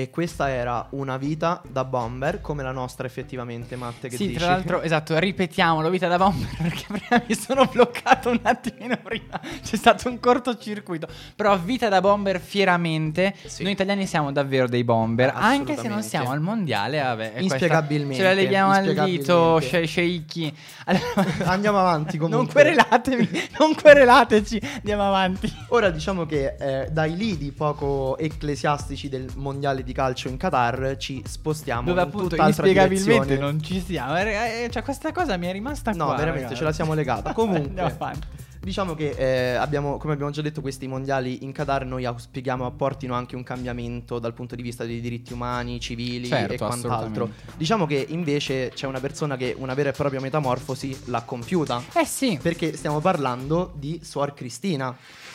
E 0.00 0.08
questa 0.08 0.48
era 0.48 0.86
una 0.92 1.18
vita 1.18 1.60
da 1.68 1.84
bomber 1.84 2.40
come 2.40 2.62
la 2.62 2.72
nostra 2.72 3.06
effettivamente, 3.06 3.76
Matte, 3.76 4.08
che 4.08 4.16
sì, 4.16 4.28
dici? 4.28 4.38
tra 4.38 4.46
l'altro, 4.46 4.80
esatto, 4.82 5.18
ripetiamolo, 5.18 5.90
vita 5.90 6.08
da 6.08 6.16
bomber, 6.16 6.48
perché 6.56 6.84
prima 6.88 7.22
mi 7.28 7.34
sono 7.34 7.66
bloccato 7.66 8.30
un 8.30 8.40
attimino 8.42 8.96
prima, 9.02 9.38
c'è 9.62 9.76
stato 9.76 10.08
un 10.08 10.18
cortocircuito, 10.18 11.06
però 11.36 11.58
vita 11.58 11.90
da 11.90 12.00
bomber 12.00 12.40
fieramente, 12.40 13.34
Sì. 13.44 13.62
noi 13.62 13.72
italiani 13.72 14.06
siamo 14.06 14.32
davvero 14.32 14.66
dei 14.68 14.84
bomber, 14.84 15.32
anche 15.34 15.76
se 15.76 15.88
non 15.88 16.02
siamo 16.02 16.30
al 16.30 16.40
mondiale, 16.40 16.98
vabbè, 17.02 17.34
Inspiegabilmente, 17.40 18.16
ce 18.16 18.22
la 18.22 18.32
leviamo 18.32 18.70
al 18.72 18.94
dito, 19.04 19.60
sce- 19.60 19.84
sceicchi. 19.86 20.56
Allora- 20.90 21.50
Andiamo 21.50 21.78
avanti 21.78 22.16
comunque. 22.16 22.64
Non 22.64 22.74
querelatemi, 22.74 23.28
non 23.58 23.74
querelateci, 23.74 24.60
andiamo 24.76 25.06
avanti. 25.06 25.52
Ora 25.68 25.90
diciamo 25.90 26.24
che 26.26 26.56
eh, 26.58 26.88
dai 26.90 27.14
lidi 27.16 27.52
poco 27.52 28.16
ecclesiastici 28.18 29.08
del 29.08 29.28
mondiale 29.36 29.82
di 29.84 29.89
calcio 29.92 30.28
in 30.28 30.36
Qatar 30.36 30.96
ci 30.98 31.22
spostiamo 31.26 31.82
Dove 31.88 32.00
appunto 32.00 32.36
inspiegabilmente 32.36 33.36
non 33.38 33.62
ci 33.62 33.80
siamo. 33.80 34.16
Eh, 34.16 34.64
eh, 34.64 34.70
Cioè, 34.70 34.82
questa 34.82 35.12
cosa 35.12 35.36
mi 35.36 35.46
è 35.46 35.52
rimasta 35.52 35.92
No, 35.92 36.06
qua. 36.06 36.14
veramente, 36.16 36.42
ragazzi. 36.42 36.56
ce 36.56 36.64
la 36.64 36.72
siamo 36.72 36.94
legata. 36.94 37.32
Comunque. 37.34 38.28
Diciamo 38.62 38.94
che 38.94 39.14
eh, 39.16 39.54
abbiamo, 39.54 39.96
come 39.96 40.12
abbiamo 40.12 40.30
già 40.30 40.42
detto, 40.42 40.60
questi 40.60 40.86
mondiali 40.86 41.44
in 41.44 41.52
Qatar 41.52 41.86
noi 41.86 42.04
auspichiamo 42.04 42.66
apportino 42.66 43.14
anche 43.14 43.34
un 43.34 43.42
cambiamento 43.42 44.18
dal 44.18 44.34
punto 44.34 44.54
di 44.54 44.60
vista 44.60 44.84
dei 44.84 45.00
diritti 45.00 45.32
umani, 45.32 45.80
civili 45.80 46.26
Certo, 46.26 46.52
e 46.52 46.58
quant'altro. 46.58 47.30
Diciamo 47.56 47.86
che 47.86 48.04
invece 48.10 48.70
c'è 48.74 48.86
una 48.86 49.00
persona 49.00 49.38
che 49.38 49.54
una 49.56 49.72
vera 49.72 49.88
e 49.88 49.92
propria 49.92 50.20
metamorfosi 50.20 51.04
l'ha 51.06 51.22
compiuta. 51.22 51.82
Eh 51.94 52.04
sì. 52.04 52.38
Perché 52.40 52.76
stiamo 52.76 53.00
parlando 53.00 53.72
di 53.76 53.98
Suor 54.02 54.34
Cristina. 54.34 54.94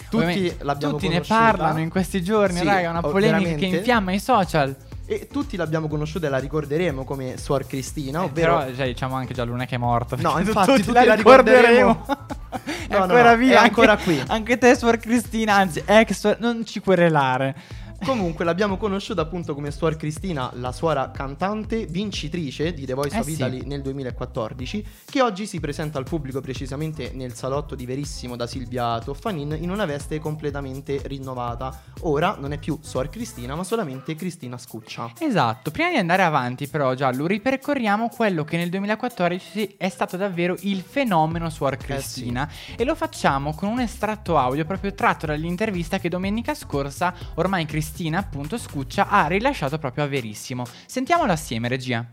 Tutti 0.09 0.55
tutti 0.79 1.07
ne 1.07 1.21
parlano 1.21 1.79
in 1.79 1.89
questi 1.89 2.23
giorni, 2.23 2.59
Sì, 2.59 2.65
raga, 2.65 2.89
una 2.89 2.99
oh, 2.99 3.09
polemica 3.09 3.37
veramente. 3.39 3.69
che 3.69 3.75
infiamma 3.77 4.11
i 4.13 4.19
social. 4.19 4.75
E 5.07 5.27
tutti 5.31 5.55
l'abbiamo 5.55 5.87
conosciuta 5.87 6.25
e 6.25 6.29
la 6.29 6.39
ricorderemo 6.39 7.03
come 7.03 7.37
Suor 7.37 7.67
Cristina, 7.67 8.23
ovvero 8.23 8.57
Però 8.57 8.75
cioè, 8.75 8.87
diciamo 8.87 9.13
anche 9.15 9.35
già 9.35 9.43
Luna 9.43 9.65
che 9.65 9.75
è 9.75 9.77
morta. 9.77 10.15
No, 10.19 10.37
infatti, 10.39 10.71
tutti 10.71 10.83
tutti 10.85 11.05
la 11.05 11.13
ricorderemo. 11.13 12.05
è 12.87 12.93
No, 12.93 12.97
no, 12.97 13.03
ancora 13.03 13.31
no, 13.31 13.37
viva. 13.37 13.53
è 13.53 13.57
anche- 13.57 13.67
ancora 13.69 13.97
qui. 13.97 14.23
Anche 14.27 14.57
te, 14.57 14.75
Suor 14.75 14.97
Cristina, 14.97 15.55
anzi, 15.55 15.83
ex, 15.85 16.37
non 16.39 16.65
ci 16.65 16.79
querelare. 16.79 17.55
Comunque 18.03 18.45
l'abbiamo 18.45 18.77
conosciuta 18.77 19.21
appunto 19.21 19.53
come 19.53 19.71
Suor 19.71 19.95
Cristina, 19.95 20.51
la 20.55 20.71
suora 20.71 21.11
cantante 21.11 21.85
vincitrice 21.85 22.73
di 22.73 22.85
The 22.85 22.93
Voice 22.93 23.15
Eh 23.15 23.19
of 23.19 23.25
sì. 23.25 23.33
Italy 23.33 23.65
nel 23.65 23.81
2014, 23.81 24.85
che 25.05 25.21
oggi 25.21 25.47
si 25.47 25.59
presenta 25.59 25.97
al 25.97 26.03
pubblico 26.03 26.41
precisamente 26.41 27.11
nel 27.13 27.33
salotto 27.33 27.73
di 27.75 27.85
Verissimo 27.85 28.35
da 28.35 28.47
Silvia 28.47 28.99
Toffanin 28.99 29.57
in 29.59 29.69
una 29.69 29.85
veste 29.85 30.19
completamente 30.19 31.01
rinnovata. 31.05 31.81
Ora 32.01 32.35
non 32.39 32.51
è 32.51 32.57
più 32.57 32.77
Suor 32.81 33.09
Cristina, 33.09 33.55
ma 33.55 33.63
solamente 33.63 34.15
Cristina 34.15 34.57
Scuccia. 34.57 35.11
Esatto, 35.19 35.71
prima 35.71 35.89
di 35.89 35.97
andare 35.97 36.23
avanti 36.23 36.67
però 36.67 36.93
Giallo 36.93 37.25
ripercorriamo 37.25 38.09
quello 38.09 38.43
che 38.43 38.57
nel 38.57 38.69
2014 38.69 39.75
è 39.77 39.89
stato 39.89 40.17
davvero 40.17 40.55
il 40.61 40.81
fenomeno 40.81 41.49
Suor 41.49 41.77
Cristina 41.77 42.49
e 42.75 42.83
lo 42.83 42.95
facciamo 42.95 43.53
con 43.53 43.69
un 43.69 43.79
estratto 43.79 44.37
audio 44.37 44.65
proprio 44.65 44.93
tratto 44.93 45.25
dall'intervista 45.25 45.99
che 45.99 46.09
domenica 46.09 46.53
scorsa 46.53 47.13
ormai 47.35 47.65
Cristina 47.85 48.17
appunto 48.17 48.57
Scuccia 48.57 49.09
ha 49.09 49.27
rilasciato 49.27 49.77
proprio 49.77 50.05
a 50.05 50.07
Verissimo. 50.07 50.65
Sentiamolo 50.87 51.31
assieme 51.31 51.67
regia. 51.67 52.03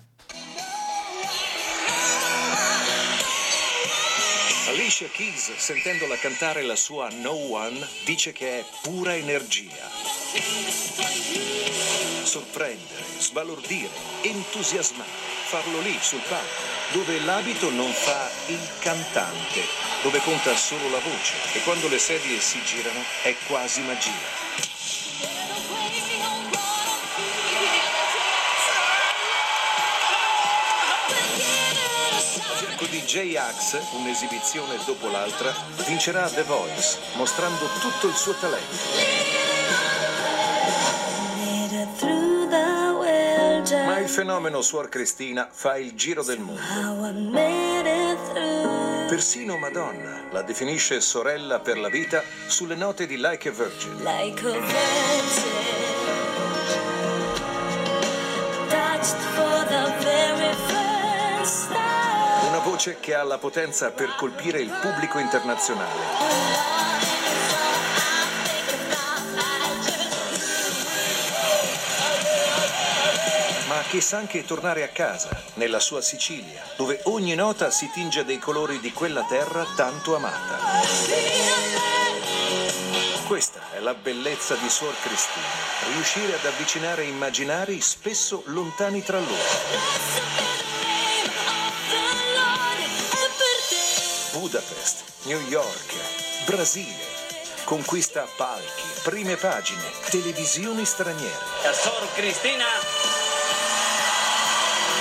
Alicia 4.69 5.07
Keys, 5.07 5.57
sentendola 5.57 6.17
cantare 6.17 6.63
la 6.63 6.77
sua 6.77 7.09
No 7.09 7.33
One, 7.33 7.81
dice 8.05 8.33
che 8.33 8.61
è 8.61 8.65
pura 8.83 9.17
energia. 9.17 9.89
Sorprendere, 12.23 13.03
sbalordire, 13.19 13.89
entusiasmare, 14.21 15.09
farlo 15.47 15.81
lì 15.81 15.97
sul 16.01 16.21
palco, 16.29 16.63
dove 16.93 17.19
l'abito 17.21 17.71
non 17.71 17.91
fa 17.93 18.29
il 18.49 18.69
cantante, 18.81 19.63
dove 20.03 20.21
conta 20.21 20.55
solo 20.55 20.91
la 20.91 20.99
voce 20.99 21.33
e 21.55 21.63
quando 21.63 21.89
le 21.89 21.99
sedie 21.99 22.39
si 22.41 22.63
girano 22.63 23.01
è 23.23 23.35
quasi 23.47 23.81
magia. 23.81 24.72
Di 32.93 33.01
J-Ax, 33.01 33.79
un'esibizione 33.95 34.77
dopo 34.85 35.09
l'altra, 35.09 35.51
vincerà 35.87 36.29
The 36.29 36.43
Voice, 36.43 36.99
mostrando 37.15 37.67
tutto 37.81 38.07
il 38.07 38.15
suo 38.15 38.35
talento. 38.35 38.77
Ma 43.87 43.99
il 43.99 44.09
fenomeno 44.11 44.61
Suor 44.61 44.91
Cristina 44.91 45.49
fa 45.51 45.79
il 45.79 45.95
giro 45.95 46.23
del 46.23 46.39
mondo. 46.39 46.61
Persino 49.09 49.57
Madonna 49.57 50.25
la 50.31 50.43
definisce 50.43 51.01
sorella 51.01 51.61
per 51.61 51.79
la 51.79 51.89
vita 51.89 52.23
sulle 52.47 52.75
note 52.75 53.07
di 53.07 53.17
Like 53.17 53.49
a 53.49 53.53
Virgin. 53.53 54.03
Like 54.03 54.47
a 54.47 54.51
virgin. 54.51 55.72
Voce 62.83 62.99
che 62.99 63.15
ha 63.15 63.23
la 63.23 63.39
potenza 63.39 63.93
per 63.93 64.13
colpire 64.17 64.61
il 64.61 64.69
pubblico 64.69 65.21
internazionale. 65.21 66.01
Ma 73.69 73.83
che 73.89 74.01
sa 74.01 74.17
anche 74.17 74.45
tornare 74.45 74.83
a 74.83 74.89
casa, 74.89 75.29
nella 75.55 75.79
sua 75.79 76.01
Sicilia, 76.01 76.61
dove 76.77 76.99
ogni 77.05 77.37
nota 77.37 77.71
si 77.71 77.89
tinge 77.93 78.25
dei 78.25 78.41
colori 78.41 78.81
di 78.81 78.93
quella 78.93 79.23
terra 79.29 79.65
tanto 79.77 80.17
amata. 80.17 80.59
Questa 83.29 83.61
è 83.75 83.79
la 83.79 83.95
bellezza 83.95 84.57
di 84.57 84.69
Suor 84.69 84.95
Cristina, 85.01 85.47
riuscire 85.95 86.35
ad 86.35 86.45
avvicinare 86.45 87.05
immaginari 87.05 87.81
spesso 87.81 88.43
lontani 88.47 89.05
tra 89.05 89.21
loro. 89.21 90.72
Budapest, 94.53 95.25
New 95.25 95.41
York, 95.49 95.95
Brasile. 96.45 97.09
Conquista 97.65 98.27
palchi, 98.37 98.83
prime 99.03 99.37
pagine, 99.37 99.81
televisioni 100.11 100.85
straniere. 100.85 101.33
Sor 101.73 102.13
Cristina. 102.13 102.67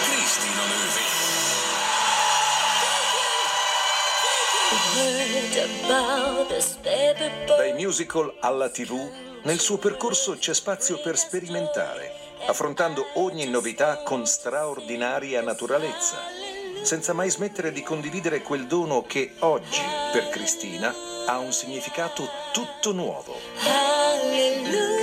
Cristina 0.06 0.62
Movie. 0.72 1.20
Dai 7.46 7.74
musical 7.74 8.34
alla 8.40 8.70
TV, 8.70 9.12
nel 9.44 9.60
suo 9.60 9.78
percorso 9.78 10.38
c'è 10.38 10.54
spazio 10.54 11.02
per 11.02 11.18
sperimentare, 11.18 12.14
affrontando 12.48 13.06
ogni 13.16 13.50
novità 13.50 13.98
con 13.98 14.26
straordinaria 14.26 15.42
naturalezza, 15.42 16.40
senza 16.82 17.14
mai 17.14 17.30
smettere 17.30 17.72
di 17.72 17.82
condividere 17.82 18.42
quel 18.42 18.68
dono 18.68 19.04
che 19.04 19.34
oggi, 19.40 19.82
per 20.12 20.30
Cristina, 20.30 20.94
ha 21.26 21.38
un 21.38 21.52
significato 21.52 22.28
tutto 22.52 22.92
nuovo. 22.92 23.36
Hallelujah. 23.64 25.01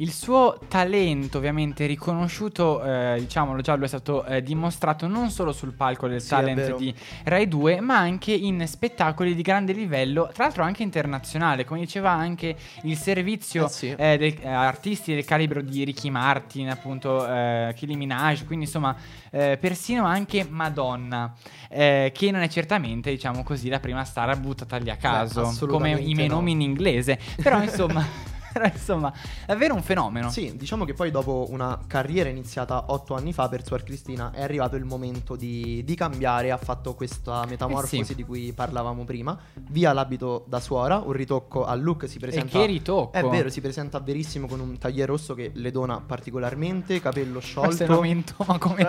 Il 0.00 0.12
suo 0.12 0.58
talento, 0.66 1.36
ovviamente 1.36 1.84
riconosciuto, 1.84 2.82
eh, 2.82 3.16
diciamolo 3.18 3.60
già, 3.60 3.74
lo 3.74 3.84
è 3.84 3.88
stato 3.88 4.24
eh, 4.24 4.42
dimostrato 4.42 5.06
non 5.06 5.28
solo 5.28 5.52
sul 5.52 5.74
palco 5.74 6.08
del 6.08 6.22
Sì, 6.22 6.30
talent 6.30 6.76
di 6.76 6.94
Rai 7.24 7.46
2, 7.46 7.80
ma 7.80 7.98
anche 7.98 8.32
in 8.32 8.66
spettacoli 8.66 9.34
di 9.34 9.42
grande 9.42 9.74
livello, 9.74 10.30
tra 10.32 10.44
l'altro 10.44 10.62
anche 10.62 10.82
internazionale, 10.82 11.66
come 11.66 11.80
diceva 11.80 12.12
anche 12.12 12.56
il 12.84 12.96
servizio 12.96 13.66
Eh 13.66 13.68
sì. 13.68 13.94
eh, 13.94 14.16
dei 14.16 14.38
eh, 14.40 14.48
artisti 14.48 15.12
del 15.12 15.26
calibro 15.26 15.60
di 15.60 15.84
Ricky 15.84 16.08
Martin, 16.08 16.70
appunto 16.70 17.28
eh, 17.28 17.74
Kylie 17.76 17.96
Minaj, 17.96 18.46
quindi 18.46 18.64
insomma 18.64 18.96
eh, 19.30 19.58
persino 19.60 20.06
anche 20.06 20.46
Madonna, 20.48 21.34
eh, 21.68 22.10
che 22.14 22.30
non 22.30 22.40
è 22.40 22.48
certamente, 22.48 23.10
diciamo 23.10 23.42
così, 23.42 23.68
la 23.68 23.80
prima 23.80 24.02
star 24.04 24.34
buttata 24.40 24.78
lì 24.78 24.88
a 24.88 24.96
caso, 24.96 25.42
come 25.42 25.52
assolutamente 25.52 26.02
i 26.04 26.14
miei 26.14 26.28
no. 26.28 26.36
nomi 26.36 26.52
in 26.52 26.62
inglese, 26.62 27.18
però 27.42 27.62
insomma... 27.62 28.38
Però 28.52 28.64
insomma, 28.64 29.12
davvero 29.46 29.74
un 29.74 29.82
fenomeno. 29.82 30.30
Sì, 30.30 30.56
diciamo 30.56 30.84
che 30.84 30.94
poi 30.94 31.10
dopo 31.10 31.46
una 31.50 31.78
carriera 31.86 32.28
iniziata 32.28 32.84
otto 32.88 33.14
anni 33.14 33.32
fa 33.32 33.48
per 33.48 33.64
Suor 33.64 33.82
Cristina 33.82 34.30
è 34.32 34.42
arrivato 34.42 34.76
il 34.76 34.84
momento 34.84 35.36
di, 35.36 35.82
di 35.84 35.94
cambiare, 35.94 36.50
ha 36.50 36.56
fatto 36.56 36.94
questa 36.94 37.44
metamorfosi 37.46 38.00
Eh 38.00 38.04
sì. 38.04 38.14
di 38.14 38.24
cui 38.24 38.52
parlavamo 38.52 39.04
prima, 39.04 39.38
via 39.68 39.92
l'abito 39.92 40.44
da 40.48 40.60
suora, 40.60 40.98
un 40.98 41.12
ritocco 41.12 41.64
al 41.64 41.82
look, 41.82 42.08
si 42.08 42.18
presenta... 42.18 42.58
che 42.58 42.66
ritocco! 42.66 43.12
È 43.12 43.22
vero, 43.24 43.48
si 43.50 43.60
presenta 43.60 44.00
verissimo 44.00 44.46
con 44.46 44.60
un 44.60 44.78
tagliere 44.78 45.06
rosso 45.06 45.34
che 45.34 45.50
le 45.54 45.70
dona 45.70 46.00
particolarmente, 46.00 47.00
capello 47.00 47.40
sciolto. 47.40 47.66
Questo 47.68 47.84
è 47.84 47.86
il 47.86 47.92
momento, 47.92 48.34
ma 48.46 48.58
come 48.58 48.82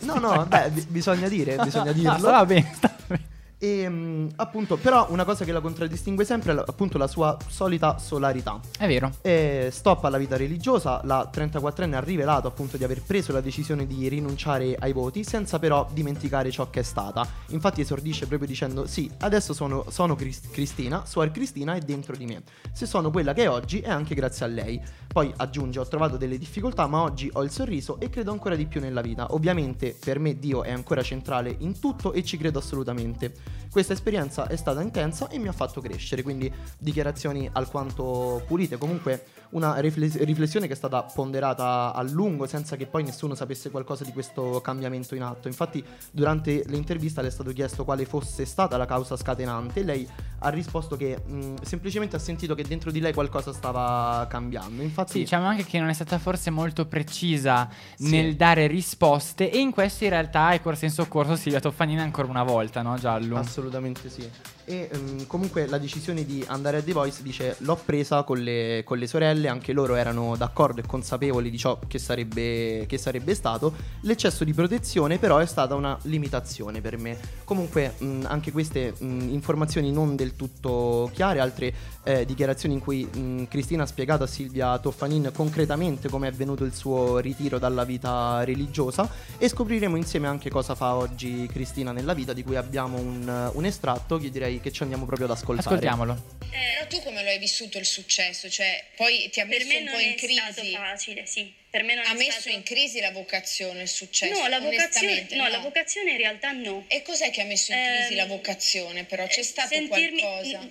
No, 0.00 0.18
no, 0.18 0.46
beh, 0.46 0.70
bi- 0.70 0.86
bisogna 0.88 1.28
dire, 1.28 1.56
bisogna 1.56 1.90
No, 1.90 1.92
dirlo. 1.98 2.18
stava 2.18 2.44
bene, 2.46 2.72
stava 2.74 2.94
bene. 3.06 3.26
E 3.64 3.88
mm, 3.88 4.30
appunto, 4.38 4.76
però 4.76 5.06
una 5.10 5.24
cosa 5.24 5.44
che 5.44 5.52
la 5.52 5.60
contraddistingue 5.60 6.24
sempre 6.24 6.52
è 6.52 6.64
appunto 6.66 6.98
la 6.98 7.06
sua 7.06 7.36
solita 7.46 7.96
solarità. 7.96 8.58
È 8.76 8.88
vero. 8.88 9.12
E 9.22 9.68
stop 9.70 10.02
alla 10.02 10.18
vita 10.18 10.36
religiosa, 10.36 11.00
la 11.04 11.30
34enne 11.32 11.94
ha 11.94 12.00
rivelato 12.00 12.48
appunto 12.48 12.76
di 12.76 12.82
aver 12.82 13.02
preso 13.02 13.30
la 13.30 13.40
decisione 13.40 13.86
di 13.86 14.08
rinunciare 14.08 14.74
ai 14.80 14.92
voti 14.92 15.22
senza 15.22 15.60
però 15.60 15.86
dimenticare 15.92 16.50
ciò 16.50 16.70
che 16.70 16.80
è 16.80 16.82
stata. 16.82 17.24
Infatti 17.50 17.82
esordisce 17.82 18.26
proprio 18.26 18.48
dicendo 18.48 18.88
sì, 18.88 19.08
adesso 19.20 19.54
sono, 19.54 19.84
sono 19.90 20.16
Cris- 20.16 20.50
Cristina, 20.50 21.06
Suor 21.06 21.30
Cristina 21.30 21.74
è 21.74 21.78
dentro 21.78 22.16
di 22.16 22.26
me. 22.26 22.42
Se 22.72 22.86
sono 22.86 23.12
quella 23.12 23.32
che 23.32 23.44
è 23.44 23.48
oggi 23.48 23.78
è 23.78 23.90
anche 23.90 24.16
grazie 24.16 24.44
a 24.44 24.48
lei. 24.48 24.82
Poi 25.06 25.32
aggiunge 25.36 25.78
ho 25.78 25.86
trovato 25.86 26.16
delle 26.16 26.36
difficoltà 26.36 26.88
ma 26.88 27.02
oggi 27.02 27.30
ho 27.32 27.44
il 27.44 27.50
sorriso 27.52 28.00
e 28.00 28.10
credo 28.10 28.32
ancora 28.32 28.56
di 28.56 28.66
più 28.66 28.80
nella 28.80 29.02
vita. 29.02 29.34
Ovviamente 29.34 29.96
per 30.04 30.18
me 30.18 30.36
Dio 30.36 30.64
è 30.64 30.72
ancora 30.72 31.02
centrale 31.04 31.54
in 31.60 31.78
tutto 31.78 32.12
e 32.12 32.24
ci 32.24 32.36
credo 32.36 32.58
assolutamente. 32.58 33.51
Questa 33.70 33.92
esperienza 33.92 34.46
è 34.48 34.56
stata 34.56 34.82
intensa 34.82 35.28
e 35.28 35.38
mi 35.38 35.48
ha 35.48 35.52
fatto 35.52 35.80
crescere, 35.80 36.22
quindi 36.22 36.52
dichiarazioni 36.78 37.48
alquanto 37.52 38.42
pulite, 38.46 38.76
comunque 38.76 39.24
una 39.52 39.78
rifles- 39.78 40.22
riflessione 40.22 40.66
che 40.66 40.72
è 40.74 40.76
stata 40.76 41.02
ponderata 41.02 41.92
a 41.94 42.02
lungo 42.02 42.46
senza 42.46 42.76
che 42.76 42.86
poi 42.86 43.02
nessuno 43.02 43.34
sapesse 43.34 43.70
qualcosa 43.70 44.04
di 44.04 44.12
questo 44.12 44.60
cambiamento 44.60 45.14
in 45.14 45.22
atto. 45.22 45.48
Infatti 45.48 45.82
durante 46.10 46.62
l'intervista 46.66 47.20
le 47.22 47.28
è 47.28 47.30
stato 47.30 47.52
chiesto 47.52 47.84
quale 47.84 48.04
fosse 48.04 48.44
stata 48.44 48.76
la 48.76 48.86
causa 48.86 49.16
scatenante 49.16 49.80
e 49.80 49.84
lei 49.84 50.08
ha 50.44 50.48
risposto 50.48 50.96
che 50.96 51.18
mh, 51.24 51.62
semplicemente 51.62 52.16
ha 52.16 52.18
sentito 52.18 52.54
che 52.54 52.64
dentro 52.64 52.90
di 52.90 53.00
lei 53.00 53.12
qualcosa 53.12 53.52
stava 53.52 54.26
cambiando. 54.28 54.82
Infatti 54.82 55.12
Sì, 55.12 55.18
diciamo 55.20 55.46
anche 55.46 55.64
che 55.64 55.78
non 55.78 55.88
è 55.88 55.92
stata 55.92 56.18
forse 56.18 56.50
molto 56.50 56.86
precisa 56.86 57.68
Sì. 57.96 58.10
nel 58.10 58.34
dare 58.36 58.66
risposte 58.66 59.50
e 59.50 59.58
in 59.58 59.70
questo 59.70 60.04
in 60.04 60.10
realtà 60.10 60.50
è 60.52 60.60
corsa 60.60 60.84
in 60.86 60.90
soccorso 60.90 61.36
Silvia 61.36 61.60
Toffanina 61.60 62.02
ancora 62.02 62.28
una 62.28 62.42
volta, 62.42 62.82
no 62.82 62.96
Giallo? 62.96 63.36
Assolutamente 63.36 64.08
sì. 64.08 64.28
E 64.64 64.88
ehm, 64.92 65.26
comunque 65.26 65.66
la 65.66 65.78
decisione 65.78 66.24
di 66.24 66.44
andare 66.46 66.78
a 66.78 66.82
The 66.82 66.92
Voice 66.92 67.22
dice 67.22 67.56
l'ho 67.58 67.76
presa 67.84 68.22
con 68.22 68.38
le, 68.38 68.82
con 68.84 68.96
le 68.98 69.06
sorelle, 69.06 69.41
anche 69.48 69.72
loro 69.72 69.94
erano 69.94 70.36
d'accordo 70.36 70.80
e 70.80 70.86
consapevoli 70.86 71.50
di 71.50 71.58
ciò 71.58 71.78
che 71.86 71.98
sarebbe, 71.98 72.86
che 72.86 72.98
sarebbe 72.98 73.34
stato. 73.34 73.74
L'eccesso 74.02 74.44
di 74.44 74.52
protezione 74.52 75.18
però 75.18 75.38
è 75.38 75.46
stata 75.46 75.74
una 75.74 75.98
limitazione 76.02 76.80
per 76.80 76.98
me. 76.98 77.18
Comunque 77.44 77.94
mh, 77.98 78.24
anche 78.26 78.52
queste 78.52 78.94
mh, 78.96 79.28
informazioni 79.30 79.92
non 79.92 80.16
del 80.16 80.36
tutto 80.36 81.10
chiare, 81.12 81.40
altre 81.40 81.74
eh, 82.04 82.24
dichiarazioni 82.24 82.74
in 82.74 82.80
cui 82.80 83.04
mh, 83.04 83.48
Cristina 83.48 83.84
ha 83.84 83.86
spiegato 83.86 84.24
a 84.24 84.26
Silvia 84.26 84.78
Toffanin 84.78 85.30
concretamente 85.34 86.08
come 86.08 86.28
è 86.28 86.32
venuto 86.32 86.64
il 86.64 86.74
suo 86.74 87.18
ritiro 87.18 87.58
dalla 87.58 87.84
vita 87.84 88.44
religiosa 88.44 89.08
e 89.38 89.48
scopriremo 89.48 89.96
insieme 89.96 90.26
anche 90.26 90.50
cosa 90.50 90.74
fa 90.74 90.94
oggi 90.94 91.46
Cristina 91.50 91.92
nella 91.92 92.14
vita 92.14 92.32
di 92.32 92.42
cui 92.42 92.56
abbiamo 92.56 92.98
un, 92.98 93.50
un 93.52 93.64
estratto 93.64 94.18
che 94.18 94.30
direi 94.30 94.60
che 94.60 94.72
ci 94.72 94.82
andiamo 94.82 95.04
proprio 95.04 95.26
ad 95.26 95.32
ascoltare. 95.32 95.68
Ascoltiamolo. 95.68 96.22
Però 96.38 96.86
tu 96.88 97.02
come 97.04 97.22
lo 97.22 97.28
hai 97.28 97.38
vissuto 97.38 97.78
il 97.78 97.86
successo? 97.86 98.48
Cioè, 98.48 98.84
poi 98.96 99.30
ti 99.32 99.40
ha 99.40 99.46
Per 99.46 99.56
messo 99.58 99.68
me 99.68 99.78
un 99.78 99.84
non 99.84 99.94
po' 99.94 100.00
in 100.00 100.12
è 100.14 100.18
stato 100.18 100.60
crisi. 100.60 100.72
facile, 100.72 101.26
sì. 101.26 101.52
Per 101.70 101.82
me 101.84 101.94
non 101.94 102.04
Ha 102.06 102.12
messo 102.12 102.30
stato... 102.40 102.48
in 102.50 102.62
crisi 102.62 103.00
la 103.00 103.10
vocazione, 103.10 103.82
il 103.82 103.88
successo. 103.88 104.40
No, 104.40 104.46
la 104.46 104.60
vocazione, 104.60 104.84
onestamente, 105.06 105.34
no, 105.36 105.48
la 105.48 105.58
vocazione 105.58 106.10
in 106.12 106.16
realtà 106.18 106.52
no. 106.52 106.84
E 106.88 107.00
cos'è 107.02 107.30
che 107.30 107.40
ha 107.40 107.44
messo 107.46 107.72
in 107.72 107.78
crisi 107.82 108.10
Ehm, 108.12 108.16
la 108.18 108.26
vocazione? 108.26 109.04
Però 109.04 109.26
c'è 109.26 109.40
eh, 109.40 109.42
stato 109.42 109.68
sentirmi 109.74 110.20
qualcosa. 110.20 110.70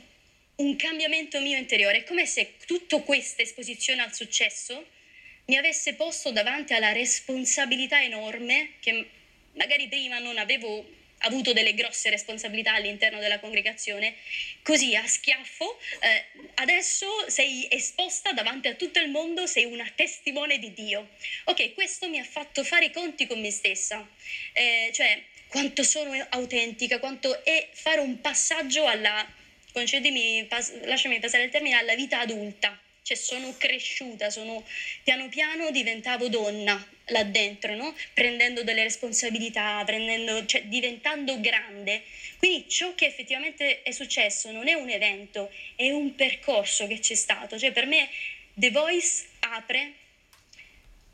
un 0.57 0.75
cambiamento 0.75 1.39
mio 1.41 1.57
interiore. 1.57 1.97
È 1.97 2.03
come 2.03 2.25
se 2.27 2.53
tutta 2.67 2.99
questa 2.99 3.41
esposizione 3.41 4.03
al 4.03 4.13
successo 4.13 4.85
mi 5.45 5.57
avesse 5.57 5.95
posto 5.95 6.31
davanti 6.31 6.73
alla 6.73 6.91
responsabilità 6.91 8.01
enorme 8.03 8.73
che 8.79 9.09
magari 9.53 9.87
prima 9.87 10.19
non 10.19 10.37
avevo 10.37 10.87
avuto 11.21 11.53
delle 11.53 11.73
grosse 11.73 12.09
responsabilità 12.09 12.73
all'interno 12.73 13.19
della 13.19 13.39
congregazione, 13.39 14.15
così 14.61 14.95
a 14.95 15.05
schiaffo 15.07 15.79
eh, 15.99 16.25
adesso 16.55 17.07
sei 17.27 17.67
esposta 17.69 18.31
davanti 18.33 18.67
a 18.67 18.75
tutto 18.75 18.99
il 18.99 19.09
mondo, 19.09 19.45
sei 19.47 19.65
una 19.65 19.89
testimone 19.95 20.57
di 20.59 20.73
Dio. 20.73 21.09
Ok, 21.45 21.73
questo 21.73 22.07
mi 22.09 22.19
ha 22.19 22.23
fatto 22.23 22.63
fare 22.63 22.85
i 22.85 22.91
conti 22.91 23.27
con 23.27 23.39
me 23.39 23.51
stessa, 23.51 24.07
Eh, 24.53 24.91
cioè 24.93 25.21
quanto 25.47 25.83
sono 25.83 26.13
autentica, 26.29 26.99
quanto 26.99 27.43
è 27.43 27.69
fare 27.73 27.99
un 27.99 28.21
passaggio 28.21 28.85
alla, 28.87 29.27
concedimi, 29.73 30.45
pas- 30.45 30.81
lasciami 30.83 31.19
passare 31.19 31.43
il 31.43 31.51
termine, 31.51 31.75
alla 31.75 31.95
vita 31.95 32.19
adulta. 32.19 32.79
Cioè 33.11 33.17
sono 33.17 33.53
cresciuta, 33.57 34.29
sono 34.29 34.63
piano 35.03 35.27
piano 35.27 35.69
diventavo 35.69 36.29
donna 36.29 36.81
là 37.07 37.23
dentro, 37.23 37.75
no? 37.75 37.93
Prendendo 38.13 38.63
delle 38.63 38.83
responsabilità, 38.83 39.83
prendendo, 39.85 40.45
cioè 40.45 40.63
diventando 40.63 41.37
grande. 41.41 42.03
Quindi 42.37 42.69
ciò 42.69 42.95
che 42.95 43.07
effettivamente 43.07 43.81
è 43.81 43.91
successo 43.91 44.51
non 44.51 44.69
è 44.69 44.73
un 44.73 44.89
evento, 44.89 45.51
è 45.75 45.89
un 45.91 46.15
percorso 46.15 46.87
che 46.87 46.99
c'è 46.99 47.15
stato. 47.15 47.59
Cioè 47.59 47.73
per 47.73 47.85
me 47.85 48.07
The 48.53 48.71
Voice 48.71 49.25
apre 49.39 49.93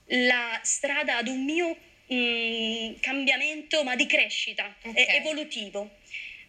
la 0.09 0.59
strada 0.61 1.17
ad 1.17 1.27
un 1.27 1.43
mio 1.43 1.75
mm, 2.13 2.99
cambiamento, 2.99 3.83
ma 3.83 3.95
di 3.95 4.05
crescita, 4.05 4.71
Ok. 4.83 4.93
è 4.93 5.15
evolutivo. 5.15 5.89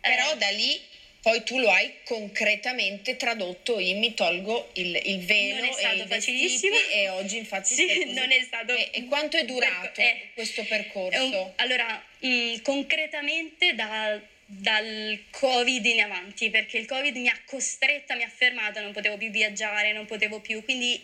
Però 0.00 0.32
Eh, 0.32 0.36
da 0.36 0.50
lì 0.50 0.78
poi 1.20 1.42
tu 1.42 1.58
lo 1.58 1.70
hai 1.70 1.92
concretamente 2.04 3.16
tradotto 3.16 3.78
in 3.78 3.98
mi 3.98 4.14
tolgo 4.14 4.70
il, 4.74 5.00
il 5.04 5.24
velo 5.24 5.56
Non 5.56 5.64
è 5.68 5.72
stato 5.72 6.02
e 6.02 6.06
facilissimo. 6.06 6.76
e 6.92 7.08
oggi 7.08 7.36
infatti 7.36 7.74
Sì, 7.74 8.04
non 8.14 8.30
è 8.30 8.42
stato 8.42 8.72
E, 8.74 8.88
e 8.92 9.04
quanto 9.06 9.36
è 9.36 9.44
durato 9.44 10.00
Eh, 10.00 10.30
questo 10.34 10.64
percorso? 10.64 11.18
un- 11.20 11.52
allora, 11.56 12.02
mm, 12.24 12.56
concretamente 12.62 13.74
da- 13.74 14.18
dal 14.46 15.18
Covid 15.30 15.84
in 15.84 16.00
avanti, 16.00 16.48
perché 16.50 16.78
il 16.78 16.86
Covid 16.86 17.14
mi 17.16 17.28
ha 17.28 17.38
costretta, 17.44 18.14
mi 18.14 18.22
ha 18.22 18.28
fermata, 18.34 18.80
non 18.80 18.92
potevo 18.92 19.16
più 19.18 19.28
viaggiare, 19.30 19.92
non 19.92 20.06
potevo 20.06 20.40
più, 20.40 20.64
quindi 20.64 20.98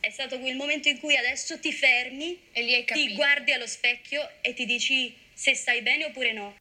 è 0.00 0.10
stato 0.10 0.38
quel 0.40 0.56
momento 0.56 0.88
in 0.88 0.98
cui 0.98 1.16
adesso 1.16 1.60
ti 1.60 1.72
fermi, 1.72 2.36
E 2.52 2.62
lì 2.62 2.74
hai 2.74 2.80
ti 2.80 2.86
capito. 2.86 3.14
guardi 3.14 3.52
allo 3.52 3.66
specchio 3.66 4.28
e 4.40 4.52
ti 4.54 4.64
dici 4.64 5.14
se 5.34 5.54
stai 5.54 5.82
bene 5.82 6.06
oppure 6.06 6.32
no. 6.32 6.56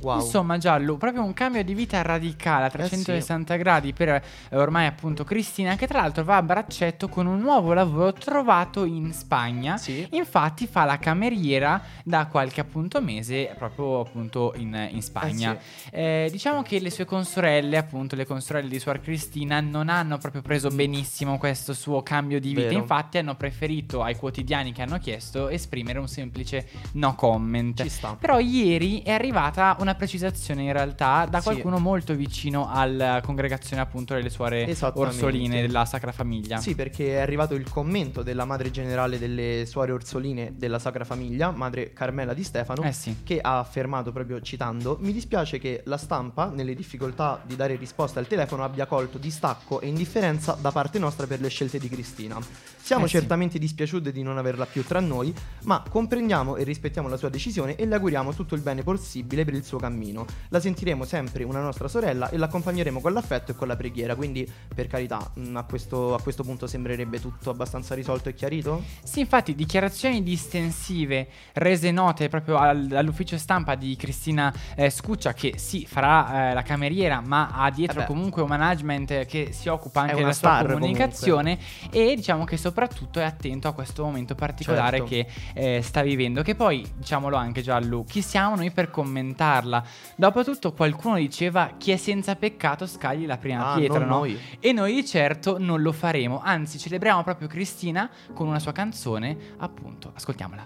Wow. 0.00 0.20
Insomma, 0.20 0.58
Giallo, 0.58 0.96
proprio 0.96 1.22
un 1.22 1.32
cambio 1.32 1.62
di 1.64 1.74
vita 1.74 2.02
radicale 2.02 2.66
a 2.66 2.70
360 2.70 3.56
gradi 3.56 3.92
per 3.92 4.08
eh, 4.08 4.22
ormai 4.52 4.86
appunto 4.86 5.24
Cristina, 5.24 5.76
che 5.76 5.86
tra 5.86 6.00
l'altro 6.00 6.24
va 6.24 6.36
a 6.36 6.42
braccetto 6.42 7.08
con 7.08 7.26
un 7.26 7.40
nuovo 7.40 7.72
lavoro 7.72 8.12
trovato 8.12 8.84
in 8.84 9.12
Spagna. 9.12 9.76
Sì. 9.76 10.06
Infatti 10.12 10.66
fa 10.66 10.84
la 10.84 10.98
cameriera 10.98 11.82
da 12.04 12.26
qualche 12.26 12.60
appunto 12.60 13.00
mese 13.00 13.54
proprio 13.56 14.00
appunto 14.00 14.52
in, 14.56 14.88
in 14.90 15.02
Spagna. 15.02 15.56
Eh, 15.90 16.28
diciamo 16.30 16.62
che 16.62 16.78
le 16.80 16.90
sue 16.90 17.04
consorelle, 17.04 17.76
appunto 17.76 18.16
le 18.16 18.26
consorelle 18.26 18.68
di 18.68 18.78
Suor 18.78 19.00
Cristina, 19.00 19.60
non 19.60 19.88
hanno 19.88 20.18
proprio 20.18 20.42
preso 20.42 20.70
benissimo 20.70 21.38
questo 21.38 21.72
suo 21.72 22.02
cambio 22.02 22.40
di 22.40 22.48
vita. 22.50 22.68
Vero. 22.68 22.78
Infatti 22.78 23.18
hanno 23.18 23.34
preferito 23.34 24.02
ai 24.02 24.16
quotidiani 24.16 24.72
che 24.72 24.82
hanno 24.82 24.98
chiesto 24.98 25.48
esprimere 25.48 25.98
un 25.98 26.08
semplice 26.08 26.68
no 26.92 27.14
comment. 27.14 28.16
Però 28.18 28.38
ieri 28.38 29.02
è 29.02 29.12
arrivata 29.12 29.76
una 29.80 29.87
precisazione 29.94 30.62
in 30.62 30.72
realtà 30.72 31.26
da 31.28 31.38
Sì. 31.38 31.44
qualcuno 31.44 31.78
molto 31.78 32.14
vicino 32.14 32.68
alla 32.70 33.20
congregazione 33.22 33.82
appunto 33.82 34.14
delle 34.14 34.30
suore 34.30 34.64
orsoline 34.94 35.60
della 35.62 35.84
Sacra 35.84 36.12
Famiglia. 36.12 36.58
Sì, 36.58 36.74
perché 36.74 37.12
è 37.16 37.20
arrivato 37.20 37.54
il 37.54 37.68
commento 37.68 38.22
della 38.22 38.44
madre 38.44 38.70
generale 38.70 39.18
delle 39.18 39.64
suore 39.66 39.92
orsoline 39.92 40.54
della 40.56 40.78
Sacra 40.78 41.04
Famiglia, 41.04 41.50
madre 41.50 41.92
Carmela 41.92 42.34
Di 42.34 42.42
Stefano, 42.44 42.82
Eh 42.82 42.92
sì. 42.92 43.16
che 43.24 43.38
ha 43.40 43.58
affermato 43.58 44.12
proprio 44.12 44.40
citando: 44.40 44.96
Mi 45.00 45.12
dispiace 45.12 45.58
che 45.58 45.82
la 45.84 45.96
stampa, 45.96 46.50
nelle 46.54 46.74
difficoltà 46.74 47.40
di 47.44 47.56
dare 47.56 47.76
risposta 47.76 48.18
al 48.20 48.26
telefono, 48.26 48.64
abbia 48.64 48.86
colto 48.86 49.18
distacco 49.18 49.80
e 49.80 49.88
indifferenza 49.88 50.56
da 50.60 50.70
parte 50.72 50.98
nostra 50.98 51.26
per 51.26 51.40
le 51.40 51.48
scelte 51.48 51.78
di 51.78 51.88
Cristina. 51.88 52.38
Siamo 52.88 53.04
Eh 53.04 53.08
sì. 53.08 53.16
certamente 53.18 53.58
dispiaciuti 53.58 54.10
di 54.10 54.22
non 54.22 54.38
averla 54.38 54.64
più 54.64 54.82
tra 54.82 54.98
noi, 54.98 55.34
ma 55.64 55.82
comprendiamo 55.86 56.56
e 56.56 56.64
rispettiamo 56.64 57.06
la 57.06 57.18
sua 57.18 57.28
decisione 57.28 57.76
e 57.76 57.84
le 57.84 57.94
auguriamo 57.96 58.32
tutto 58.32 58.54
il 58.54 58.62
bene 58.62 58.82
possibile 58.82 59.44
per 59.44 59.52
il 59.52 59.62
suo 59.62 59.76
cammino. 59.78 60.24
La 60.48 60.58
sentiremo 60.58 61.04
sempre 61.04 61.44
una 61.44 61.60
nostra 61.60 61.86
sorella 61.86 62.30
e 62.30 62.38
l'accompagneremo 62.38 62.98
con 63.02 63.12
l'affetto 63.12 63.50
e 63.50 63.54
con 63.56 63.68
la 63.68 63.76
preghiera. 63.76 64.14
Quindi, 64.14 64.50
per 64.74 64.86
carità, 64.86 65.18
mh, 65.34 65.56
a 65.56 65.64
questo, 65.64 66.14
a 66.14 66.22
questo 66.22 66.42
punto 66.44 66.66
sembrerebbe 66.66 67.20
tutto 67.20 67.50
abbastanza 67.50 67.94
risolto 67.94 68.30
e 68.30 68.34
chiarito? 68.34 68.82
Sì, 69.02 69.20
infatti, 69.20 69.54
dichiarazioni 69.54 70.22
distensive 70.22 71.28
rese 71.52 71.90
note 71.90 72.30
proprio 72.30 72.56
al- 72.56 72.90
all'ufficio 72.94 73.36
stampa 73.36 73.74
di 73.74 73.96
Cristina 73.96 74.50
eh, 74.74 74.88
Scuccia, 74.88 75.34
che 75.34 75.58
sì, 75.58 75.84
farà 75.86 76.52
eh, 76.52 76.54
la 76.54 76.62
cameriera, 76.62 77.20
ma 77.20 77.48
ha 77.52 77.70
dietro 77.70 77.98
Eh 77.98 78.02
beh. 78.04 78.06
comunque 78.06 78.40
un 78.40 78.48
management 78.48 79.26
che 79.26 79.50
si 79.52 79.68
occupa 79.68 80.00
anche 80.00 80.14
della 80.14 80.32
sua 80.32 80.64
comunicazione 80.66 81.58
e 81.90 82.14
diciamo 82.16 82.44
che 82.44 82.56
soprattutto 82.78 83.18
è 83.18 83.24
attento 83.24 83.66
a 83.66 83.72
questo 83.72 84.04
momento 84.04 84.36
particolare 84.36 84.98
Certo. 84.98 85.10
che 85.10 85.26
eh, 85.54 85.82
sta 85.82 86.02
vivendo. 86.02 86.42
Che 86.42 86.54
poi, 86.54 86.88
diciamolo 86.96 87.34
anche 87.34 87.60
Giallo, 87.60 88.04
chi 88.06 88.22
siamo 88.22 88.54
noi 88.54 88.70
per 88.70 88.88
commentarla? 88.90 89.82
Dopotutto 90.14 90.72
qualcuno 90.72 91.16
diceva 91.16 91.72
chi 91.76 91.90
è 91.90 91.96
senza 91.96 92.36
peccato 92.36 92.86
scagli 92.86 93.26
la 93.26 93.36
prima 93.36 93.72
Ah, 93.72 93.76
pietra, 93.76 94.04
no? 94.04 94.18
noi. 94.18 94.38
E 94.60 94.72
noi 94.72 94.94
di 94.94 95.04
certo 95.04 95.58
non 95.58 95.82
lo 95.82 95.90
faremo, 95.90 96.40
anzi 96.40 96.78
celebriamo 96.78 97.24
proprio 97.24 97.48
Cristina 97.48 98.08
con 98.32 98.46
una 98.46 98.60
sua 98.60 98.70
canzone, 98.72 99.36
appunto. 99.58 100.12
Ascoltiamola. 100.14 100.64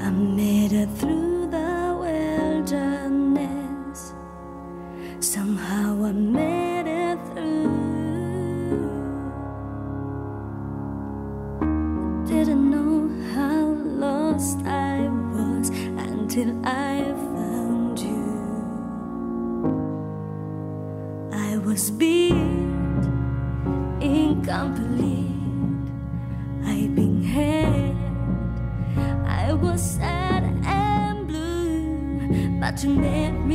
I 0.00 0.10
made 0.10 0.74
it 0.74 0.92
through 0.98 1.48
the 1.48 1.94
wilderness. 1.98 4.12
I 7.34 7.37
didn't 12.28 12.70
know 12.70 13.08
how 13.32 13.68
lost 14.04 14.58
I 14.66 15.08
was 15.32 15.70
until 15.96 16.50
I 16.62 17.02
found 17.32 17.98
you. 17.98 18.28
I 21.32 21.56
was 21.56 21.90
beat, 21.90 22.34
incomplete. 24.02 25.32
I've 26.66 26.94
been 26.94 27.24
hurt. 27.24 27.96
I 29.26 29.54
was 29.54 29.80
sad 29.80 30.44
and 30.66 31.26
blue, 31.26 32.60
but 32.60 32.84
you 32.84 32.94
never. 32.94 33.47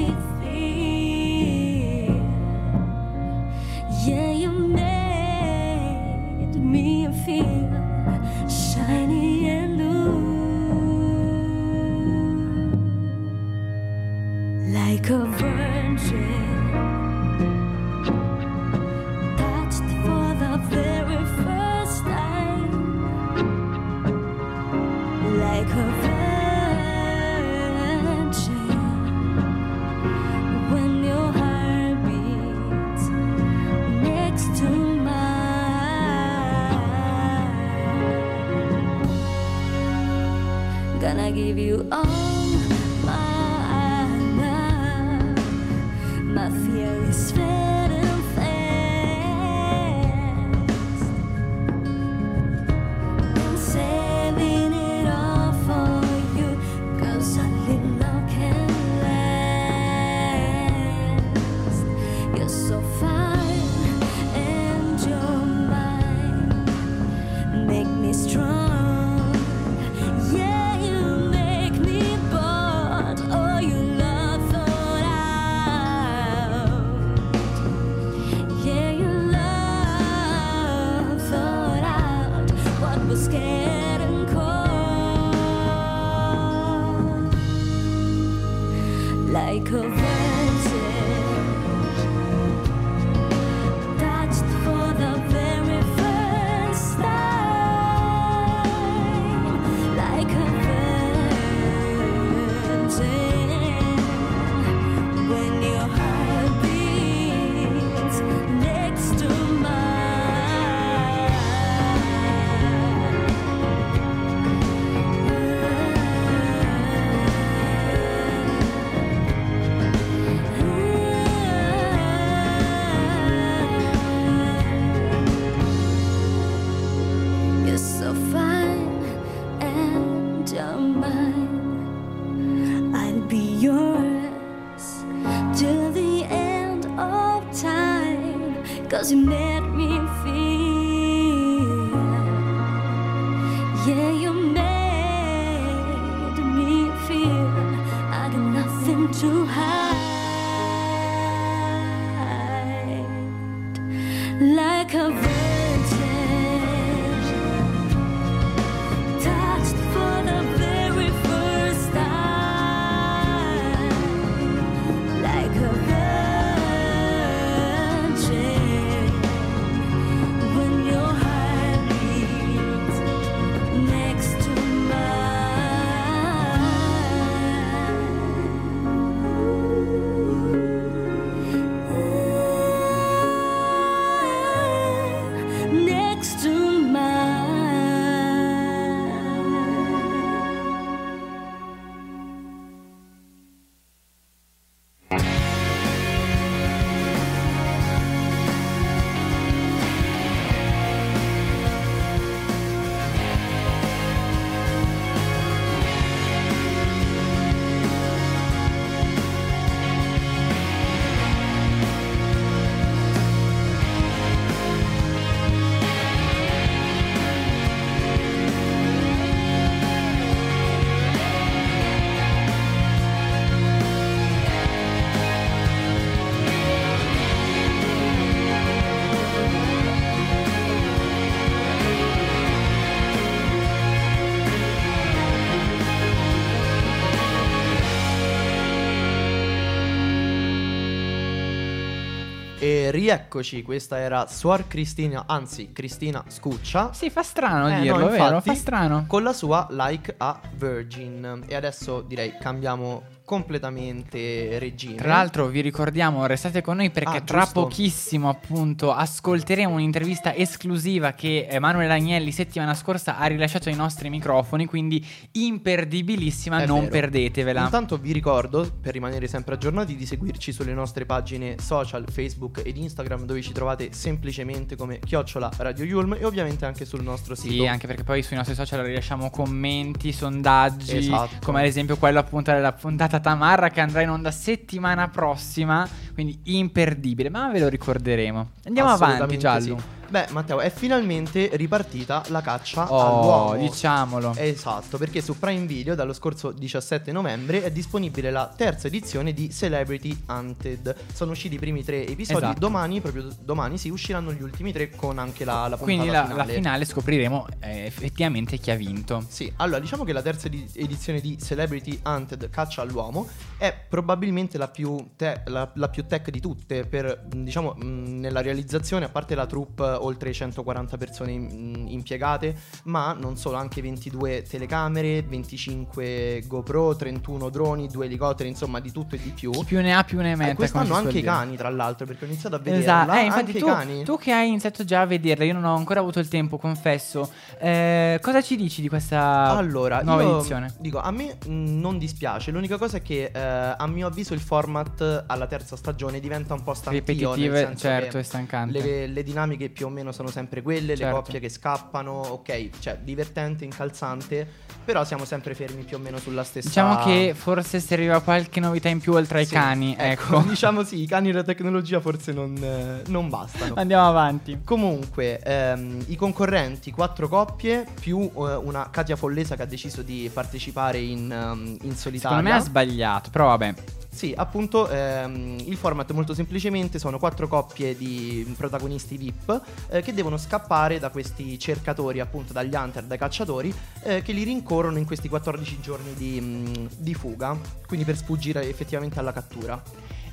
Eh, 242.66 242.83
E 242.84 242.92
rieccoci, 242.92 243.62
questa 243.62 243.98
era 243.98 244.28
Suor 244.28 244.68
Cristina, 244.68 245.24
anzi 245.26 245.72
Cristina 245.72 246.22
Scuccia. 246.28 246.92
Sì, 246.92 247.10
fa 247.10 247.24
strano 247.24 247.70
Eh, 247.70 247.80
dirlo, 247.80 247.98
no, 248.00 248.10
vero? 248.10 248.24
infatti, 248.36 248.50
Fa 248.50 248.56
strano. 248.56 249.06
Con 249.08 249.24
la 249.24 249.32
sua 249.32 249.68
Like 249.72 250.16
a 250.18 250.38
Virgin. 250.58 251.46
E 251.48 251.56
adesso 251.56 252.02
direi 252.02 252.34
cambiamo 252.42 253.04
completamente 253.26 254.60
regime. 254.60 254.96
Tra 254.96 255.08
l'altro 255.08 255.48
vi 255.48 255.62
ricordiamo, 255.62 256.26
restate 256.26 256.62
con 256.62 256.76
noi 256.76 256.92
perché 256.92 257.18
Ah, 257.18 257.22
tra 257.22 257.46
pochissimo 257.46 258.28
appunto 258.28 258.92
ascolteremo 258.94 259.74
un'intervista 259.74 260.36
esclusiva 260.36 261.14
che 261.14 261.48
Emanuele 261.50 261.94
Agnelli 261.94 262.34
settimana 262.34 262.74
scorsa 262.76 263.18
ha 263.18 263.26
rilasciato 263.28 263.70
ai 263.70 263.76
nostri 263.76 264.10
microfoni, 264.10 264.66
quindi 264.66 265.04
imperdibilissima, 265.32 266.62
È 266.62 266.66
non 266.66 266.80
vero. 266.82 266.92
perdetevela. 266.92 267.64
Intanto 267.64 267.98
vi 267.98 268.12
ricordo, 268.12 268.70
per 268.82 268.92
rimanere 268.92 269.28
sempre 269.28 269.56
aggiornati, 269.56 269.96
di 269.96 270.06
seguirci 270.06 270.52
sulle 270.52 270.74
nostre 270.74 271.06
pagine 271.06 271.56
social 271.60 272.02
Facebook 272.12 272.32
Facebook 272.34 272.62
ed 272.74 272.78
Instagram 272.78 273.26
dove 273.26 273.42
ci 273.42 273.52
trovate 273.54 273.90
semplicemente 273.94 274.76
come 274.76 275.00
chiocciola 275.00 275.52
Radio 275.58 275.86
Yulm 275.86 276.18
e 276.20 276.26
ovviamente 276.26 276.66
anche 276.66 276.86
sul 276.86 277.04
nostro 277.04 277.36
sito. 277.36 277.54
Sì, 277.54 277.68
anche 277.68 277.88
perché 277.88 278.04
poi 278.04 278.24
sui 278.24 278.36
nostri 278.36 278.56
social 278.56 278.82
rilasciamo 278.84 279.30
commenti, 279.30 280.12
sondaggi, 280.12 280.98
Esatto. 280.98 281.36
come 281.46 281.60
ad 281.60 281.66
esempio 281.66 281.98
quello 281.98 282.20
appunto 282.20 282.52
della 282.52 282.74
puntata 282.74 283.20
Tamarra 283.20 283.70
che 283.70 283.80
andrà 283.82 284.02
in 284.02 284.10
onda 284.10 284.32
settimana 284.32 285.08
prossima, 285.08 285.88
quindi 286.14 286.40
imperdibile, 286.44 287.30
ma 287.30 287.50
ve 287.52 287.60
lo 287.60 287.68
ricorderemo. 287.70 288.50
Andiamo 288.66 288.90
avanti, 288.90 289.38
Giallo. 289.38 289.78
sì. 289.78 290.02
Beh, 290.14 290.28
Matteo, 290.30 290.60
è 290.60 290.70
finalmente 290.70 291.50
ripartita 291.54 292.22
la 292.28 292.42
caccia 292.42 292.88
Oh, 292.88 293.00
all'uomo. 293.00 293.56
diciamolo. 293.68 294.36
Esatto, 294.36 295.00
perché 295.00 295.22
su 295.22 295.40
Prime 295.40 295.66
Video 295.66 295.96
dallo 295.96 296.14
scorso 296.14 296.52
17 296.52 297.12
novembre 297.12 297.64
è 297.64 297.72
disponibile 297.72 298.30
la 298.30 298.54
terza 298.56 298.86
edizione 298.86 299.34
di 299.34 299.50
Celebrity 299.52 300.16
Hunted. 300.28 300.96
Sono 301.12 301.32
usciti 301.32 301.56
i 301.56 301.58
primi 301.58 301.84
tre 301.84 302.06
episodi, 302.06 302.38
Esatto. 302.44 302.60
domani, 302.60 303.02
proprio 303.02 303.28
domani, 303.42 303.80
sì, 303.80 303.90
usciranno 303.90 304.32
gli 304.32 304.44
ultimi 304.44 304.72
tre 304.72 304.92
con 304.92 305.18
anche 305.18 305.46
la, 305.46 305.68
la 305.68 305.78
Quindi 305.78 306.06
la, 306.06 306.22
la 306.22 306.28
finale. 306.28 306.54
finale 306.54 306.86
scopriremo 306.86 307.48
eh, 307.62 307.86
effettivamente 307.86 308.60
chi 308.60 308.70
ha 308.70 308.76
vinto. 308.76 309.26
Sì, 309.28 309.52
allora 309.56 309.80
diciamo 309.80 310.04
che 310.04 310.14
la 310.14 310.22
terza 310.22 310.46
edi- 310.46 310.70
edizione 310.76 311.22
di 311.22 311.40
Celebrity 311.42 312.00
Hunted 312.06 312.52
Caccia 312.52 312.84
all'uomo 312.84 313.28
è 313.58 313.74
probabilmente 313.90 314.60
la 314.60 314.68
più, 314.68 314.96
te- 315.16 315.42
la, 315.48 315.72
la 315.74 315.90
più 315.90 316.06
tech 316.06 316.30
di 316.30 316.40
tutte 316.40 316.86
per, 316.86 317.26
diciamo, 317.34 317.74
mh, 317.74 318.20
nella 318.20 318.42
realizzazione, 318.42 319.06
a 319.06 319.10
parte 319.10 319.34
la 319.34 319.48
troupe, 319.48 320.02
oltre 320.04 320.32
140 320.34 320.98
persone 320.98 321.32
impiegate, 321.32 322.56
ma 322.84 323.14
non 323.14 323.38
solo, 323.38 323.58
anche 323.58 323.82
22 323.82 324.44
telecamere, 324.44 325.22
25 325.24 326.44
GoPro, 326.48 326.96
31 326.96 327.50
droni, 327.50 327.88
due 327.88 328.06
elicotteri, 328.06 328.50
insomma 328.50 328.80
di 328.80 328.92
tutto 328.92 329.16
e 329.16 329.20
di 329.22 329.30
più. 329.30 329.52
Chi 329.52 329.64
più 329.66 329.82
ne 329.82 329.94
ha 329.96 330.04
più 330.04 330.20
ne 330.20 330.32
Eh, 330.32 330.36
mette. 330.36 330.44
come 330.44 330.56
quest'anno 330.56 330.94
anche 330.96 331.10
i 331.10 331.22
dire. 331.22 331.26
cani, 331.26 331.56
tra 331.56 331.70
l'altro, 331.70 332.06
perché 332.06 332.26
ho 332.26 332.28
iniziato 332.28 332.56
a 332.56 332.60
vederla. 332.60 332.80
Esatto, 333.04 333.12
eh, 333.20 333.24
infatti 333.26 333.52
tu, 333.54 333.58
i 333.58 333.70
cani. 333.70 334.04
tu 334.04 334.18
che 334.18 334.32
hai 334.32 334.48
iniziato 334.50 334.84
già 334.84 335.02
a 335.02 335.06
vederla, 335.06 335.44
io 335.46 335.54
non 335.54 335.64
ho 335.66 335.76
ancora 335.76 336.00
avuto 336.00 336.20
il 336.20 336.28
tempo, 336.28 336.58
confesso. 336.58 337.30
Eh, 337.60 338.20
cosa 338.22 338.42
ci 338.42 338.56
dici 338.56 338.82
di 338.82 338.90
questa 338.90 339.50
Allora, 339.56 340.02
nuova 340.02 340.24
io 340.24 340.36
edizione? 340.38 340.74
dico, 340.80 341.00
a 341.00 341.12
me 341.12 341.38
mh, 341.46 341.80
non 341.80 341.98
dispiace. 341.98 342.52
L'unica 342.52 342.78
cosa 342.78 342.98
è 342.98 343.02
che, 343.02 343.32
eh, 343.34 343.40
a 343.78 343.88
mio 343.88 344.08
avviso, 344.08 344.34
il 344.34 344.40
format 344.42 345.24
alla 345.28 345.48
terza 345.48 345.76
stagione 345.76 346.20
diventa 346.20 346.54
un 346.54 346.64
po' 346.64 346.74
stantio. 346.74 346.92
nel 347.06 347.16
Ripetitive, 347.18 347.76
certo, 347.78 348.18
è 348.18 348.24
stancante. 348.24 348.82
Le, 348.82 349.08
le 349.08 349.24
dinamiche 349.24 349.70
più 349.70 349.86
o 349.86 349.90
meno 349.90 349.93
sono 350.12 350.30
sempre 350.30 350.62
quelle, 350.62 350.96
Certo. 350.96 351.06
le 351.06 351.12
coppie 351.12 351.40
che 351.40 351.50
scappano, 351.50 352.12
ok, 352.12 352.70
cioè 352.80 352.98
divertente, 353.02 353.64
incalzante, 353.66 354.48
però 354.84 355.04
siamo 355.04 355.26
sempre 355.26 355.54
fermi 355.54 355.84
più 355.84 355.98
o 355.98 356.00
meno 356.00 356.18
sulla 356.18 356.44
stessa 356.44 356.68
Diciamo 356.68 356.96
che 356.98 357.34
forse 357.36 357.80
serviva 357.80 358.20
qualche 358.22 358.60
novità 358.60 358.90
in 358.90 359.00
più 359.00 359.14
oltre 359.14 359.40
ai 359.40 359.46
Sì, 359.46 359.54
cani, 359.54 359.96
ecco. 359.98 360.40
diciamo 360.48 360.84
sì, 360.84 361.02
i 361.02 361.06
cani 361.08 361.30
e 361.30 361.34
la 361.34 361.44
tecnologia 361.44 362.00
forse 362.00 362.32
non, 362.32 362.56
eh, 362.62 363.10
non 363.10 363.30
bastano. 363.30 363.76
Andiamo 363.76 364.08
avanti. 364.08 364.60
Comunque, 364.64 365.40
ehm, 365.40 366.04
i 366.08 366.16
concorrenti, 366.16 366.92
quattro 366.92 367.28
coppie, 367.28 367.86
più 368.00 368.20
eh, 368.20 368.56
una 368.56 368.90
Katia 368.90 369.16
Follesa 369.16 369.56
che 369.56 369.62
ha 369.62 369.66
deciso 369.66 370.02
di 370.02 370.30
partecipare 370.34 370.98
in, 371.00 371.32
ehm, 371.32 371.78
in 371.82 371.96
solitaria. 371.96 372.38
Secondo 372.38 372.42
me 372.44 372.52
ha 372.52 372.60
sbagliato, 372.60 373.30
però 373.30 373.48
vabbè. 373.48 373.74
Sì, 374.14 374.32
appunto, 374.38 374.88
ehm, 374.90 375.58
il 375.66 375.76
format 375.76 376.12
molto 376.12 376.36
semplicemente 376.36 377.00
sono 377.00 377.18
quattro 377.18 377.48
coppie 377.48 377.98
di 377.98 378.54
protagonisti 378.56 379.18
VIP 379.18 379.62
eh, 379.90 380.02
che 380.04 380.14
devono 380.14 380.38
scappare 380.38 381.00
da 381.00 381.10
questi 381.10 381.58
cercatori, 381.58 382.20
appunto 382.20 382.54
dagli 382.54 382.76
hunter, 382.76 383.04
dai 383.04 383.18
cacciatori, 383.18 383.74
eh, 384.04 384.22
che 384.22 384.32
li 384.32 384.44
rincorrono 384.44 385.00
in 385.00 385.06
questi 385.06 385.28
14 385.28 385.80
giorni 385.82 386.14
di, 386.14 386.40
mh, 386.40 386.90
di 386.98 387.16
fuga, 387.16 387.58
quindi 387.88 388.06
per 388.06 388.16
sfuggire 388.16 388.70
effettivamente 388.70 389.18
alla 389.18 389.34
cattura. 389.34 389.82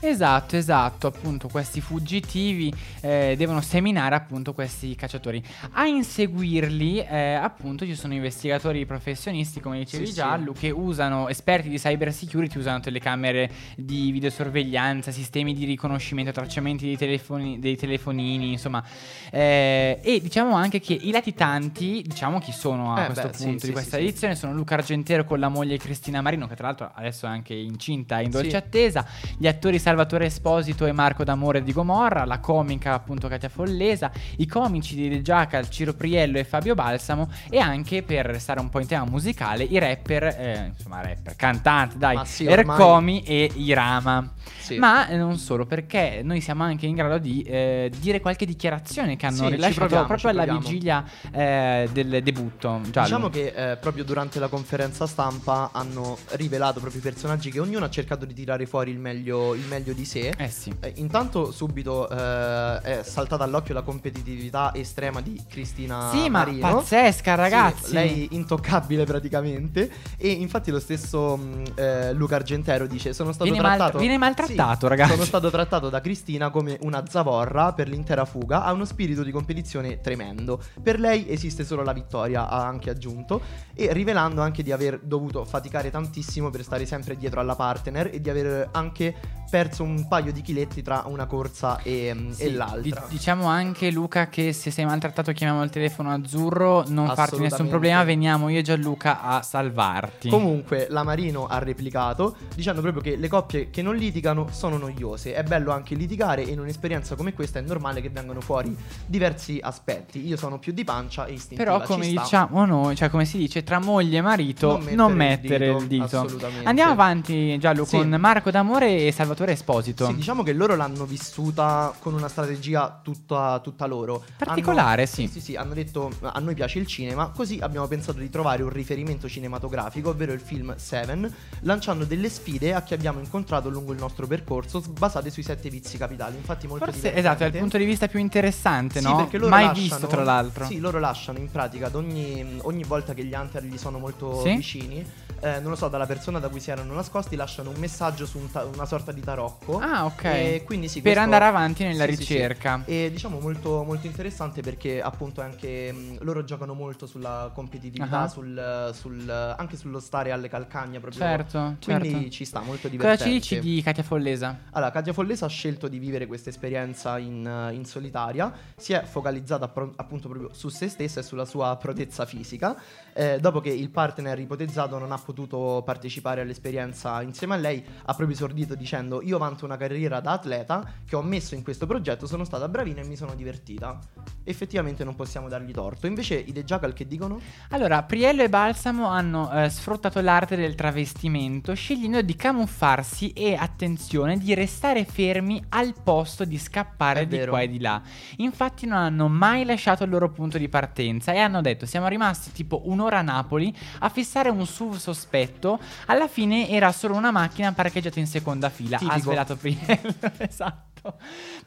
Esatto, 0.02 0.56
esatto, 0.56 1.08
appunto 1.08 1.48
questi 1.48 1.82
fuggitivi 1.82 2.72
eh, 3.02 3.34
devono 3.36 3.60
seminare 3.60 4.14
appunto 4.14 4.54
questi 4.54 4.94
cacciatori. 4.94 5.42
A 5.72 5.86
inseguirli 5.86 7.00
eh, 7.00 7.34
appunto 7.34 7.84
ci 7.84 7.94
sono 7.94 8.14
investigatori 8.14 8.86
professionisti 8.86 9.60
come 9.60 9.78
dicevi 9.78 10.06
Sì, 10.06 10.12
sì. 10.12 10.16
Giallo 10.18 10.52
che 10.52 10.70
usano, 10.70 11.28
esperti 11.28 11.68
di 11.68 11.76
cyber 11.78 12.12
security, 12.14 12.58
usano 12.58 12.80
telecamere 12.80 13.50
di 13.76 14.10
videosorveglianza, 14.10 15.10
sistemi 15.10 15.52
di 15.52 15.66
riconoscimento, 15.66 16.32
tracciamenti 16.32 16.86
dei, 16.86 16.96
telefoni, 16.96 17.58
dei 17.58 17.76
telefonini, 17.76 18.52
insomma. 18.52 18.82
Eh, 19.30 20.00
e 20.02 20.20
diciamo 20.22 20.54
anche 20.54 20.80
che 20.80 20.94
i 20.94 21.10
latitanti, 21.10 22.02
diciamo 22.06 22.38
chi 22.40 22.52
sono 22.52 22.94
a 22.94 23.02
Eh, 23.02 23.06
questo 23.06 23.28
beh, 23.28 23.34
sì, 23.34 23.44
punto 23.44 23.60
sì, 23.60 23.66
di 23.66 23.72
questa 23.72 23.96
sì, 23.96 24.02
sì. 24.02 24.08
edizione, 24.08 24.34
sono 24.34 24.54
Luca 24.54 24.74
Argentero 24.76 25.24
con 25.24 25.38
la 25.38 25.48
moglie 25.48 25.76
Cristina 25.76 26.22
Marino 26.22 26.46
che 26.48 26.56
tra 26.56 26.68
l'altro 26.68 26.90
adesso 26.94 27.26
è 27.26 27.28
anche 27.28 27.52
incinta 27.54 28.20
in 28.20 28.30
dolce 28.30 28.48
Sì. 28.50 28.56
attesa, 28.56 29.06
gli 29.36 29.46
attori 29.46 29.78
Salvatore 29.90 30.26
Esposito 30.26 30.86
e 30.86 30.92
Marco 30.92 31.24
D'Amore 31.24 31.64
di 31.64 31.72
Gomorra, 31.72 32.24
la 32.24 32.38
comica 32.38 32.94
appunto 32.94 33.26
Katia 33.26 33.48
Follesa, 33.48 34.12
i 34.36 34.46
comici 34.46 34.94
di 34.94 35.08
De 35.08 35.20
Giacal, 35.20 35.68
Ciro 35.68 35.94
Priello 35.94 36.38
e 36.38 36.44
Fabio 36.44 36.76
Balsamo 36.76 37.28
e 37.48 37.58
anche 37.58 38.04
per 38.04 38.26
restare 38.26 38.60
un 38.60 38.68
po' 38.68 38.78
in 38.78 38.86
tema 38.86 39.04
musicale 39.04 39.64
i 39.64 39.80
rapper, 39.80 40.22
eh, 40.22 40.72
insomma 40.76 41.02
rapper, 41.02 41.34
cantanti 41.34 41.98
dai, 41.98 42.20
sì, 42.24 42.46
Ercomi 42.46 43.24
e 43.24 43.50
Irama. 43.56 44.32
Sì. 44.60 44.78
Ma 44.78 45.08
eh, 45.08 45.16
non 45.16 45.38
solo, 45.38 45.66
perché 45.66 46.20
noi 46.22 46.40
siamo 46.40 46.62
anche 46.62 46.86
in 46.86 46.94
grado 46.94 47.18
di 47.18 47.42
eh, 47.42 47.90
dire 47.98 48.20
qualche 48.20 48.46
dichiarazione 48.46 49.16
che 49.16 49.26
hanno 49.26 49.36
Sì, 49.36 49.44
ci 49.46 49.50
rilasciato 49.50 49.80
proviamo, 49.80 50.06
proprio 50.06 50.30
alla 50.30 50.46
vigilia 50.46 51.04
eh, 51.32 51.88
del 51.92 52.22
debutto. 52.22 52.80
Giallo. 52.90 53.06
Diciamo 53.06 53.28
che 53.28 53.72
eh, 53.72 53.76
proprio 53.78 54.04
durante 54.04 54.38
la 54.38 54.46
conferenza 54.46 55.08
stampa 55.08 55.70
hanno 55.72 56.16
rivelato 56.32 56.78
proprio 56.78 57.00
i 57.00 57.02
personaggi 57.02 57.50
che 57.50 57.58
ognuno 57.58 57.86
ha 57.86 57.90
cercato 57.90 58.24
di 58.24 58.34
tirare 58.34 58.66
fuori 58.66 58.92
il 58.92 58.98
meglio, 58.98 59.54
il 59.54 59.64
meglio 59.66 59.78
di 59.82 60.04
sé. 60.04 60.32
Eh 60.36 60.48
sì. 60.48 60.72
Eh, 60.80 60.92
intanto 60.96 61.50
subito 61.52 62.08
eh, 62.08 62.80
è 62.80 63.00
saltata 63.02 63.44
all'occhio 63.44 63.74
la 63.74 63.82
competitività 63.82 64.72
estrema 64.74 65.20
di 65.20 65.40
Cristina 65.48 66.10
Sì, 66.10 66.28
ma 66.28 66.44
Marino. 66.44 66.74
pazzesca, 66.76 67.34
ragazzi. 67.34 67.86
Sì, 67.86 67.92
lei 67.92 68.28
intoccabile 68.32 69.04
praticamente. 69.04 69.90
E 70.16 70.30
infatti 70.30 70.70
lo 70.70 70.80
stesso 70.80 71.36
mh, 71.36 71.62
eh, 71.74 72.12
Luca 72.12 72.36
Argentero 72.36 72.86
dice: 72.86 73.12
Sono 73.12 73.32
stato 73.32 73.50
Viene 73.50 73.66
mal- 73.66 73.76
trattato. 73.76 73.98
viene 73.98 74.18
maltrattato, 74.18 74.80
Sì, 74.86 74.88
ragazzi. 74.88 75.10
Sono 75.12 75.24
stato 75.24 75.50
trattato 75.50 75.88
da 75.88 76.00
Cristina 76.00 76.50
come 76.50 76.78
una 76.82 77.04
zavorra 77.08 77.72
per 77.72 77.88
l'intera 77.88 78.24
fuga. 78.24 78.64
Ha 78.64 78.72
uno 78.72 78.84
spirito 78.84 79.22
di 79.22 79.30
competizione 79.30 80.00
tremendo. 80.00 80.60
Per 80.82 80.98
lei 81.00 81.30
esiste 81.30 81.64
solo 81.64 81.82
la 81.82 81.92
vittoria, 81.92 82.48
ha 82.48 82.64
anche 82.66 82.90
aggiunto. 82.90 83.40
E 83.74 83.92
rivelando 83.92 84.42
anche 84.42 84.62
di 84.62 84.72
aver 84.72 84.98
dovuto 85.02 85.44
faticare 85.44 85.90
tantissimo 85.90 86.50
per 86.50 86.62
stare 86.62 86.84
sempre 86.86 87.16
dietro 87.16 87.40
alla 87.40 87.54
partner 87.56 88.10
e 88.12 88.20
di 88.20 88.28
aver 88.30 88.68
anche 88.72 89.14
perso 89.50 89.82
un 89.82 90.06
paio 90.06 90.32
di 90.32 90.40
chiletti 90.42 90.80
tra 90.82 91.02
una 91.06 91.26
corsa 91.26 91.80
e, 91.82 92.12
mm, 92.14 92.30
Sì, 92.30 92.42
e 92.44 92.52
l'altra. 92.52 92.80
di- 92.80 92.94
diciamo 93.08 93.46
anche 93.46 93.90
Luca 93.90 94.28
che 94.28 94.52
se 94.52 94.70
sei 94.70 94.84
maltrattato 94.84 95.32
chiamiamo 95.32 95.62
il 95.64 95.70
telefono 95.70 96.12
azzurro, 96.12 96.84
non 96.86 97.12
farti 97.14 97.40
nessun 97.40 97.68
problema, 97.68 98.04
veniamo 98.04 98.48
io 98.48 98.60
e 98.60 98.62
Gianluca 98.62 99.20
a 99.22 99.42
salvarti. 99.42 100.28
Comunque 100.28 100.86
la 100.90 101.02
Marino 101.02 101.46
ha 101.46 101.58
replicato 101.58 102.36
dicendo 102.54 102.80
proprio 102.80 103.02
che 103.02 103.16
le 103.16 103.28
coppie 103.28 103.70
che 103.70 103.82
non 103.82 103.96
litigano 103.96 104.46
sono 104.52 104.76
noiose. 104.78 105.34
È 105.34 105.42
bello 105.42 105.72
anche 105.72 105.94
litigare 105.96 106.44
e 106.44 106.52
in 106.52 106.60
un'esperienza 106.60 107.16
come 107.16 107.32
questa 107.34 107.58
è 107.58 107.62
normale 107.62 108.00
che 108.00 108.08
vengano 108.08 108.40
fuori 108.40 108.74
diversi 109.06 109.58
aspetti. 109.60 110.24
Io 110.26 110.36
sono 110.36 110.58
più 110.60 110.72
di 110.72 110.84
pancia 110.84 111.26
e 111.26 111.32
istintiva. 111.32 111.72
Però 111.78 111.84
come 111.84 112.06
diciamo 112.06 112.64
noi, 112.66 112.94
cioè 112.94 113.10
come 113.10 113.24
si 113.24 113.36
dice, 113.38 113.64
tra 113.64 113.80
moglie 113.80 114.18
e 114.18 114.20
marito 114.20 114.78
Non 114.78 114.94
non 114.94 115.12
mettere 115.12 115.58
mettere, 115.58 115.66
il 115.70 115.76
il 115.82 115.86
dito, 115.88 116.04
dito. 116.04 116.20
assolutamente. 116.20 116.68
Andiamo 116.68 116.92
avanti 116.92 117.58
Giallo 117.58 117.84
Sì. 117.84 117.96
con 117.96 118.08
Marco 118.20 118.50
D'Amore 118.50 119.06
e 119.06 119.10
Salvatore 119.12 119.38
Esposito. 119.48 120.06
Sì, 120.06 120.14
diciamo 120.14 120.42
che 120.42 120.52
loro 120.52 120.76
l'hanno 120.76 121.04
vissuta 121.06 121.92
con 121.98 122.14
una 122.14 122.28
strategia 122.28 123.00
tutta, 123.02 123.58
tutta 123.62 123.86
loro. 123.86 124.22
Particolare, 124.36 125.02
Hanno- 125.02 125.10
sì. 125.10 125.26
Sì, 125.28 125.40
sì, 125.40 125.56
hanno 125.56 125.74
detto 125.74 126.10
a 126.20 126.38
noi 126.40 126.54
piace 126.54 126.78
il 126.78 126.86
cinema, 126.86 127.28
così 127.28 127.58
abbiamo 127.60 127.86
pensato 127.86 128.18
di 128.18 128.28
trovare 128.28 128.62
un 128.62 128.68
riferimento 128.70 129.28
cinematografico, 129.28 130.10
ovvero 130.10 130.32
il 130.32 130.40
film 130.40 130.74
Seven, 130.76 131.32
lanciando 131.60 132.04
delle 132.04 132.28
sfide 132.28 132.74
a 132.74 132.82
chi 132.82 132.94
abbiamo 132.94 133.20
incontrato 133.20 133.68
lungo 133.70 133.92
il 133.92 133.98
nostro 133.98 134.26
percorso, 134.26 134.80
basate 134.80 135.30
sui 135.30 135.42
sette 135.42 135.68
vizi 135.70 135.96
capitali. 135.96 136.36
Infatti 136.36 136.66
molto 136.66 136.84
Forse 136.84 136.98
divertente. 137.00 137.28
esatto, 137.28 137.44
è 137.44 137.46
il 137.54 137.58
punto 137.58 137.78
di 137.78 137.84
vista 137.84 138.08
più 138.08 138.18
interessante, 138.18 139.00
Sì, 139.00 139.06
no? 139.06 139.16
perché 139.16 139.38
loro 139.38 139.50
Mai 139.50 139.66
lasciano- 139.66 139.88
visto 139.88 140.06
tra 140.06 140.22
l'altro. 140.24 140.66
Sì, 140.66 140.78
loro 140.80 140.98
lasciano 140.98 141.38
in 141.38 141.50
pratica 141.50 141.86
ad 141.86 141.94
ogni, 141.94 142.58
ogni 142.62 142.84
volta 142.84 143.14
che 143.14 143.24
gli 143.24 143.32
hunter 143.34 143.64
gli 143.64 143.78
sono 143.78 143.98
molto 143.98 144.40
Sì? 144.42 144.54
vicini, 144.56 145.04
eh, 145.40 145.60
non 145.60 145.70
lo 145.70 145.76
so, 145.76 145.88
dalla 145.88 146.06
persona 146.06 146.38
da 146.38 146.48
cui 146.48 146.60
si 146.60 146.70
erano 146.70 146.92
nascosti, 146.94 147.36
lasciano 147.36 147.70
un 147.70 147.76
messaggio 147.78 148.26
su 148.26 148.38
un 148.38 148.50
ta- 148.50 148.64
una 148.64 148.84
sorta 148.86 149.12
di 149.12 149.20
tarocco. 149.30 149.78
Ah, 149.78 150.04
ok. 150.04 150.24
E 150.24 150.62
quindi 150.64 150.88
sì, 150.88 151.00
per 151.00 151.12
questo- 151.14 151.20
andare 151.22 151.44
avanti 151.44 151.84
nella 151.84 152.04
Sì, 152.06 152.16
sì, 152.16 152.22
sì. 152.24 152.32
ricerca. 152.34 152.82
E 152.84 153.10
diciamo 153.12 153.38
molto, 153.40 153.82
molto 153.84 154.06
interessante 154.06 154.60
perché 154.60 155.00
appunto 155.00 155.40
anche 155.40 155.92
mh, 155.92 156.18
loro 156.22 156.44
giocano 156.44 156.74
molto 156.74 157.06
sulla 157.06 157.50
competitività, 157.54 158.22
Ah. 158.22 158.28
sul, 158.28 158.90
sul- 158.94 159.54
anche 159.56 159.76
sullo 159.76 160.00
stare 160.00 160.30
alle 160.32 160.48
calcagna 160.48 160.98
proprio. 161.00 161.20
Certo, 161.20 161.76
Quindi 161.84 162.10
certo. 162.10 162.28
ci 162.30 162.44
sta 162.44 162.60
molto 162.60 162.82
Cosa 162.82 162.88
divertente. 162.90 163.24
ci 163.24 163.30
dici 163.30 163.60
di 163.60 163.82
Katia 163.82 164.02
Follesa? 164.02 164.58
Allora, 164.72 164.90
Katia 164.90 165.12
Follesa 165.12 165.46
ha 165.46 165.48
scelto 165.48 165.88
di 165.88 165.98
vivere 165.98 166.26
questa 166.26 166.50
esperienza 166.50 167.18
in, 167.18 167.68
in 167.72 167.84
solitaria, 167.84 168.52
si 168.76 168.92
è 168.92 169.02
focalizzata 169.04 169.66
appro- 169.66 169.92
appunto 169.96 170.28
proprio 170.28 170.50
su 170.52 170.68
se 170.68 170.88
stessa 170.88 171.20
e 171.20 171.22
sulla 171.22 171.44
sua 171.44 171.76
protezza 171.76 172.26
fisica. 172.26 172.76
Eh, 173.14 173.38
dopo 173.40 173.60
che 173.60 173.70
il 173.70 173.90
partner 173.90 174.38
ipotezzato 174.38 174.98
non 174.98 175.10
ha 175.12 175.18
potuto 175.18 175.82
partecipare 175.84 176.42
all'esperienza 176.42 177.22
insieme 177.22 177.54
a 177.54 177.58
lei, 177.58 177.82
ha 178.04 178.14
proprio 178.14 178.30
esordito 178.30 178.74
dicendo 178.74 178.88
dicendo 178.90 179.22
io 179.22 179.38
vanto 179.38 179.64
una 179.64 179.76
carriera 179.76 180.20
da 180.20 180.32
atleta 180.32 180.84
che 181.06 181.16
ho 181.16 181.22
messo 181.22 181.54
in 181.54 181.62
questo 181.62 181.86
progetto, 181.86 182.26
sono 182.26 182.44
stata 182.44 182.68
bravina 182.68 183.00
e 183.00 183.06
mi 183.06 183.16
sono 183.16 183.34
divertita. 183.34 183.98
Effettivamente 184.44 185.04
non 185.04 185.14
possiamo 185.14 185.48
dargli 185.48 185.70
torto. 185.72 186.06
Invece 186.06 186.34
i 186.34 186.52
The 186.52 186.64
Jackal 186.64 186.92
che 186.92 187.06
dicono? 187.06 187.40
Allora, 187.70 188.02
Priello 188.02 188.42
e 188.42 188.48
Balsamo 188.48 189.06
hanno 189.06 189.50
eh, 189.52 189.68
sfruttato 189.68 190.20
l'arte 190.20 190.56
del 190.56 190.74
travestimento 190.74 191.74
scegliendo 191.74 192.22
di 192.22 192.34
camuffarsi 192.34 193.32
e, 193.32 193.54
attenzione, 193.54 194.38
di 194.38 194.54
restare 194.54 195.04
fermi 195.04 195.62
al 195.70 195.94
posto 196.02 196.44
di 196.44 196.58
scappare 196.58 197.20
È 197.20 197.26
di 197.26 197.36
vero. 197.36 197.50
qua 197.52 197.60
e 197.60 197.68
di 197.68 197.78
là. 197.80 198.00
Infatti 198.38 198.86
non 198.86 198.98
hanno 198.98 199.28
mai 199.28 199.64
lasciato 199.64 200.04
il 200.04 200.10
loro 200.10 200.30
punto 200.30 200.58
di 200.58 200.68
partenza 200.68 201.32
e 201.32 201.38
hanno 201.38 201.60
detto 201.60 201.86
siamo 201.86 202.08
rimasti 202.08 202.50
tipo 202.52 202.82
un'ora 202.86 203.09
a 203.18 203.22
Napoli 203.22 203.74
a 204.00 204.08
fissare 204.08 204.48
un 204.48 204.66
SUV 204.66 204.96
sospetto, 204.96 205.78
alla 206.06 206.28
fine 206.28 206.68
era 206.68 206.92
solo 206.92 207.14
una 207.14 207.30
macchina 207.30 207.72
parcheggiata 207.72 208.18
in 208.18 208.26
seconda 208.26 208.68
fila, 208.70 208.96
ha 208.96 208.98
Tipico. 208.98 209.20
svelato 209.20 209.56
Priello, 209.56 210.14
esatto. 210.38 210.89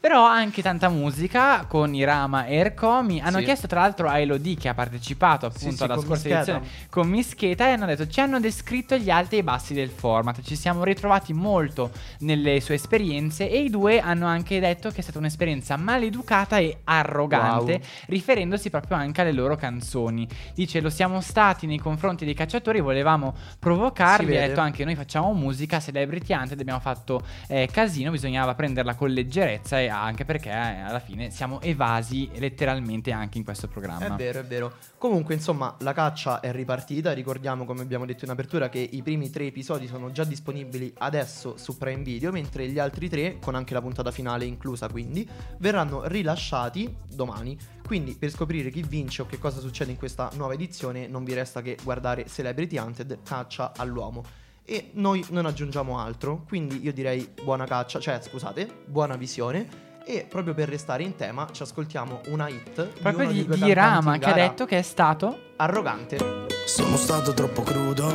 Però 0.00 0.24
anche 0.24 0.62
tanta 0.62 0.88
musica 0.88 1.64
con 1.66 1.94
Irama 1.94 2.46
e 2.46 2.56
Ercomi. 2.56 3.20
Hanno 3.20 3.38
Sì. 3.38 3.44
chiesto 3.44 3.66
tra 3.66 3.80
l'altro 3.80 4.08
a 4.08 4.18
Elodie 4.18 4.56
che 4.56 4.68
ha 4.68 4.74
partecipato 4.74 5.50
Sì, 5.50 5.56
appunto 5.56 5.76
sì, 5.76 5.82
alla 5.84 5.94
con 5.94 6.04
scorsa 6.04 6.28
Mischeta. 6.28 6.36
edizione 6.52 6.68
con 6.90 7.08
Mischeta 7.08 7.66
e 7.66 7.70
hanno 7.72 7.86
detto 7.86 8.06
ci 8.06 8.20
hanno 8.20 8.38
descritto 8.40 8.96
gli 8.96 9.10
alti 9.10 9.36
e 9.36 9.38
i 9.38 9.42
bassi 9.42 9.74
del 9.74 9.88
format, 9.90 10.42
ci 10.42 10.56
siamo 10.56 10.84
ritrovati 10.84 11.32
molto 11.32 11.90
nelle 12.20 12.60
sue 12.60 12.74
esperienze 12.74 13.48
e 13.50 13.60
i 13.62 13.70
due 13.70 14.00
hanno 14.00 14.26
anche 14.26 14.60
detto 14.60 14.90
che 14.90 14.98
è 14.98 15.02
stata 15.02 15.18
un'esperienza 15.18 15.76
maleducata 15.76 16.58
e 16.58 16.78
arrogante, 16.84 17.72
Wow. 17.72 17.80
riferendosi 18.06 18.70
proprio 18.70 18.96
anche 18.96 19.20
alle 19.22 19.32
loro 19.32 19.56
canzoni. 19.56 20.28
Dice 20.54 20.80
lo 20.80 20.90
siamo 20.90 21.20
stati 21.20 21.66
nei 21.66 21.78
confronti 21.78 22.24
dei 22.24 22.34
cacciatori, 22.34 22.80
volevamo 22.80 23.34
Si 23.36 23.56
provocarli, 23.58 24.36
ha 24.36 24.46
detto 24.46 24.60
anche 24.60 24.84
noi 24.84 24.94
facciamo 24.94 25.32
musica, 25.32 25.80
Celebrity 25.80 26.34
Hunted 26.34 26.60
abbiamo 26.60 26.80
fatto 26.80 27.22
eh, 27.48 27.68
casino, 27.72 28.10
bisognava 28.10 28.54
prenderla 28.54 28.94
con 28.94 29.10
leggerezza 29.24 29.80
e 29.80 29.88
anche 29.88 30.24
perché 30.24 30.50
eh, 30.50 30.80
alla 30.80 31.00
fine 31.00 31.30
siamo 31.30 31.60
evasi 31.60 32.30
letteralmente 32.34 33.10
anche 33.10 33.38
in 33.38 33.44
questo 33.44 33.66
È 33.66 33.68
programma. 33.68 34.14
vero, 34.16 34.40
è 34.40 34.44
vero. 34.44 34.72
Comunque, 34.98 35.34
insomma, 35.34 35.74
la 35.80 35.92
caccia 35.92 36.40
è 36.40 36.52
ripartita. 36.52 37.12
Ricordiamo, 37.12 37.64
come 37.64 37.82
abbiamo 37.82 38.06
detto 38.06 38.24
in 38.24 38.30
apertura, 38.30 38.68
che 38.68 38.78
i 38.78 39.02
primi 39.02 39.30
tre 39.30 39.46
episodi 39.46 39.86
sono 39.86 40.12
già 40.12 40.24
disponibili 40.24 40.92
adesso 40.98 41.56
su 41.56 41.76
Prime 41.76 42.02
Video, 42.02 42.30
mentre 42.30 42.68
gli 42.68 42.78
altri 42.78 43.08
tre, 43.08 43.38
con 43.40 43.54
anche 43.54 43.74
la 43.74 43.80
puntata 43.80 44.10
finale 44.10 44.44
inclusa, 44.44 44.88
quindi, 44.88 45.28
verranno 45.58 46.06
rilasciati 46.06 46.94
domani. 47.06 47.58
Quindi, 47.84 48.14
per 48.14 48.30
scoprire 48.30 48.70
chi 48.70 48.82
vince 48.82 49.22
o 49.22 49.26
che 49.26 49.38
cosa 49.38 49.60
succede 49.60 49.90
in 49.90 49.98
questa 49.98 50.30
nuova 50.34 50.54
edizione, 50.54 51.06
non 51.06 51.24
vi 51.24 51.34
resta 51.34 51.60
che 51.60 51.76
guardare 51.82 52.26
Celebrity 52.26 52.78
Hunted 52.78 53.18
Caccia 53.22 53.72
all'uomo. 53.76 54.42
E 54.66 54.92
noi 54.94 55.22
non 55.28 55.44
aggiungiamo 55.44 55.98
altro, 55.98 56.44
quindi 56.48 56.82
io 56.82 56.92
direi 56.94 57.30
buona 57.42 57.66
caccia, 57.66 58.00
cioè 58.00 58.18
scusate, 58.22 58.66
buona 58.86 59.16
visione. 59.16 59.82
E 60.06 60.26
proprio 60.26 60.54
per 60.54 60.70
restare 60.70 61.02
in 61.02 61.16
tema, 61.16 61.46
ci 61.52 61.62
ascoltiamo 61.62 62.22
una 62.28 62.48
hit 62.48 62.86
Proprio 63.00 63.28
di, 63.28 63.40
di 63.42 63.46
cantanti 63.46 63.72
Rama 63.74 64.18
che 64.18 64.30
ha 64.30 64.32
detto 64.32 64.64
che 64.64 64.78
è 64.78 64.82
stato 64.82 65.52
arrogante. 65.56 66.46
Sono 66.64 66.96
stato 66.96 67.34
troppo 67.34 67.60
crudo, 67.62 68.06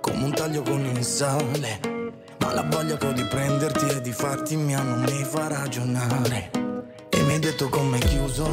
come 0.00 0.24
un 0.24 0.32
taglio 0.32 0.62
con 0.62 0.84
il 0.84 1.02
sale. 1.02 1.80
Ma 2.38 2.52
la 2.54 2.62
voglia 2.62 2.96
che 2.96 3.06
ho 3.06 3.12
di 3.12 3.24
prenderti 3.24 3.86
e 3.96 4.00
di 4.00 4.12
farti 4.12 4.56
mia 4.56 4.80
non 4.80 5.00
mi 5.02 5.24
fa 5.24 5.48
ragionare. 5.48 6.50
E 7.08 7.22
mi 7.22 7.32
hai 7.32 7.38
detto 7.40 7.68
come 7.68 7.98
chiuso, 7.98 8.46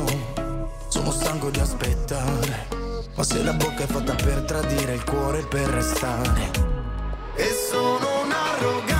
sono 0.87 1.11
stanco 1.11 1.51
di 1.51 1.59
aspettare. 1.59 2.67
Ma 3.15 3.23
se 3.23 3.43
la 3.43 3.53
bocca 3.53 3.83
è 3.83 3.87
fatta 3.87 4.15
per 4.15 4.41
tradire, 4.41 4.95
il 4.95 5.03
cuore 5.03 5.39
è 5.41 5.47
per 5.47 5.67
restare. 5.67 6.74
E 7.37 7.51
sono 7.69 8.21
un 8.23 8.31
arrogante, 8.31 8.94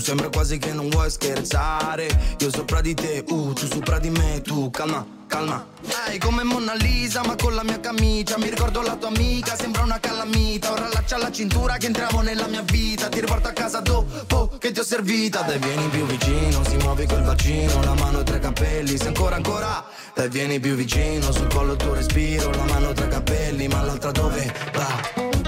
sembra 0.00 0.28
quasi 0.28 0.58
che 0.58 0.72
non 0.72 0.88
vuoi 0.88 1.10
scherzare. 1.10 2.36
Io 2.38 2.50
sopra 2.50 2.80
di 2.80 2.94
te, 2.94 3.24
uh, 3.28 3.52
tu 3.52 3.66
sopra 3.66 3.98
di 3.98 4.10
me. 4.10 4.40
Tu 4.42 4.70
calma, 4.70 5.06
calma. 5.26 5.66
Lei 6.06 6.18
come 6.18 6.42
Mona 6.42 6.74
Lisa, 6.74 7.22
ma 7.24 7.36
con 7.36 7.54
la 7.54 7.62
mia 7.62 7.80
camicia. 7.80 8.38
Mi 8.38 8.48
ricordo 8.48 8.82
la 8.82 8.96
tua 8.96 9.08
amica, 9.08 9.56
sembra 9.56 9.82
una 9.82 10.00
calamita. 10.00 10.72
Ora 10.72 10.86
allaccia 10.86 11.18
la 11.18 11.30
cintura 11.30 11.76
che 11.76 11.86
entriamo 11.86 12.20
nella 12.22 12.46
mia 12.46 12.62
vita. 12.62 13.08
Ti 13.08 13.20
riporto 13.20 13.48
a 13.48 13.52
casa 13.52 13.80
dopo 13.80 14.50
che 14.58 14.72
ti 14.72 14.80
ho 14.80 14.84
servita. 14.84 15.42
Dai, 15.42 15.58
vieni 15.58 15.88
più 15.88 16.04
vicino, 16.06 16.64
si 16.64 16.76
muove 16.76 17.06
col 17.06 17.22
bacino. 17.22 17.82
La 17.82 17.94
mano 17.94 18.22
tra 18.22 18.36
i 18.36 18.40
capelli, 18.40 18.96
se 18.96 19.06
ancora, 19.08 19.36
ancora. 19.36 19.84
Dai, 20.14 20.28
vieni 20.28 20.58
più 20.60 20.74
vicino, 20.74 21.30
sul 21.32 21.48
collo 21.52 21.72
il 21.72 21.78
tuo 21.78 21.94
respiro. 21.94 22.50
La 22.50 22.64
mano 22.64 22.92
tra 22.92 23.06
i 23.06 23.08
capelli, 23.08 23.68
ma 23.68 23.82
l'altra 23.82 24.10
dove 24.10 24.52
va? 24.72 25.39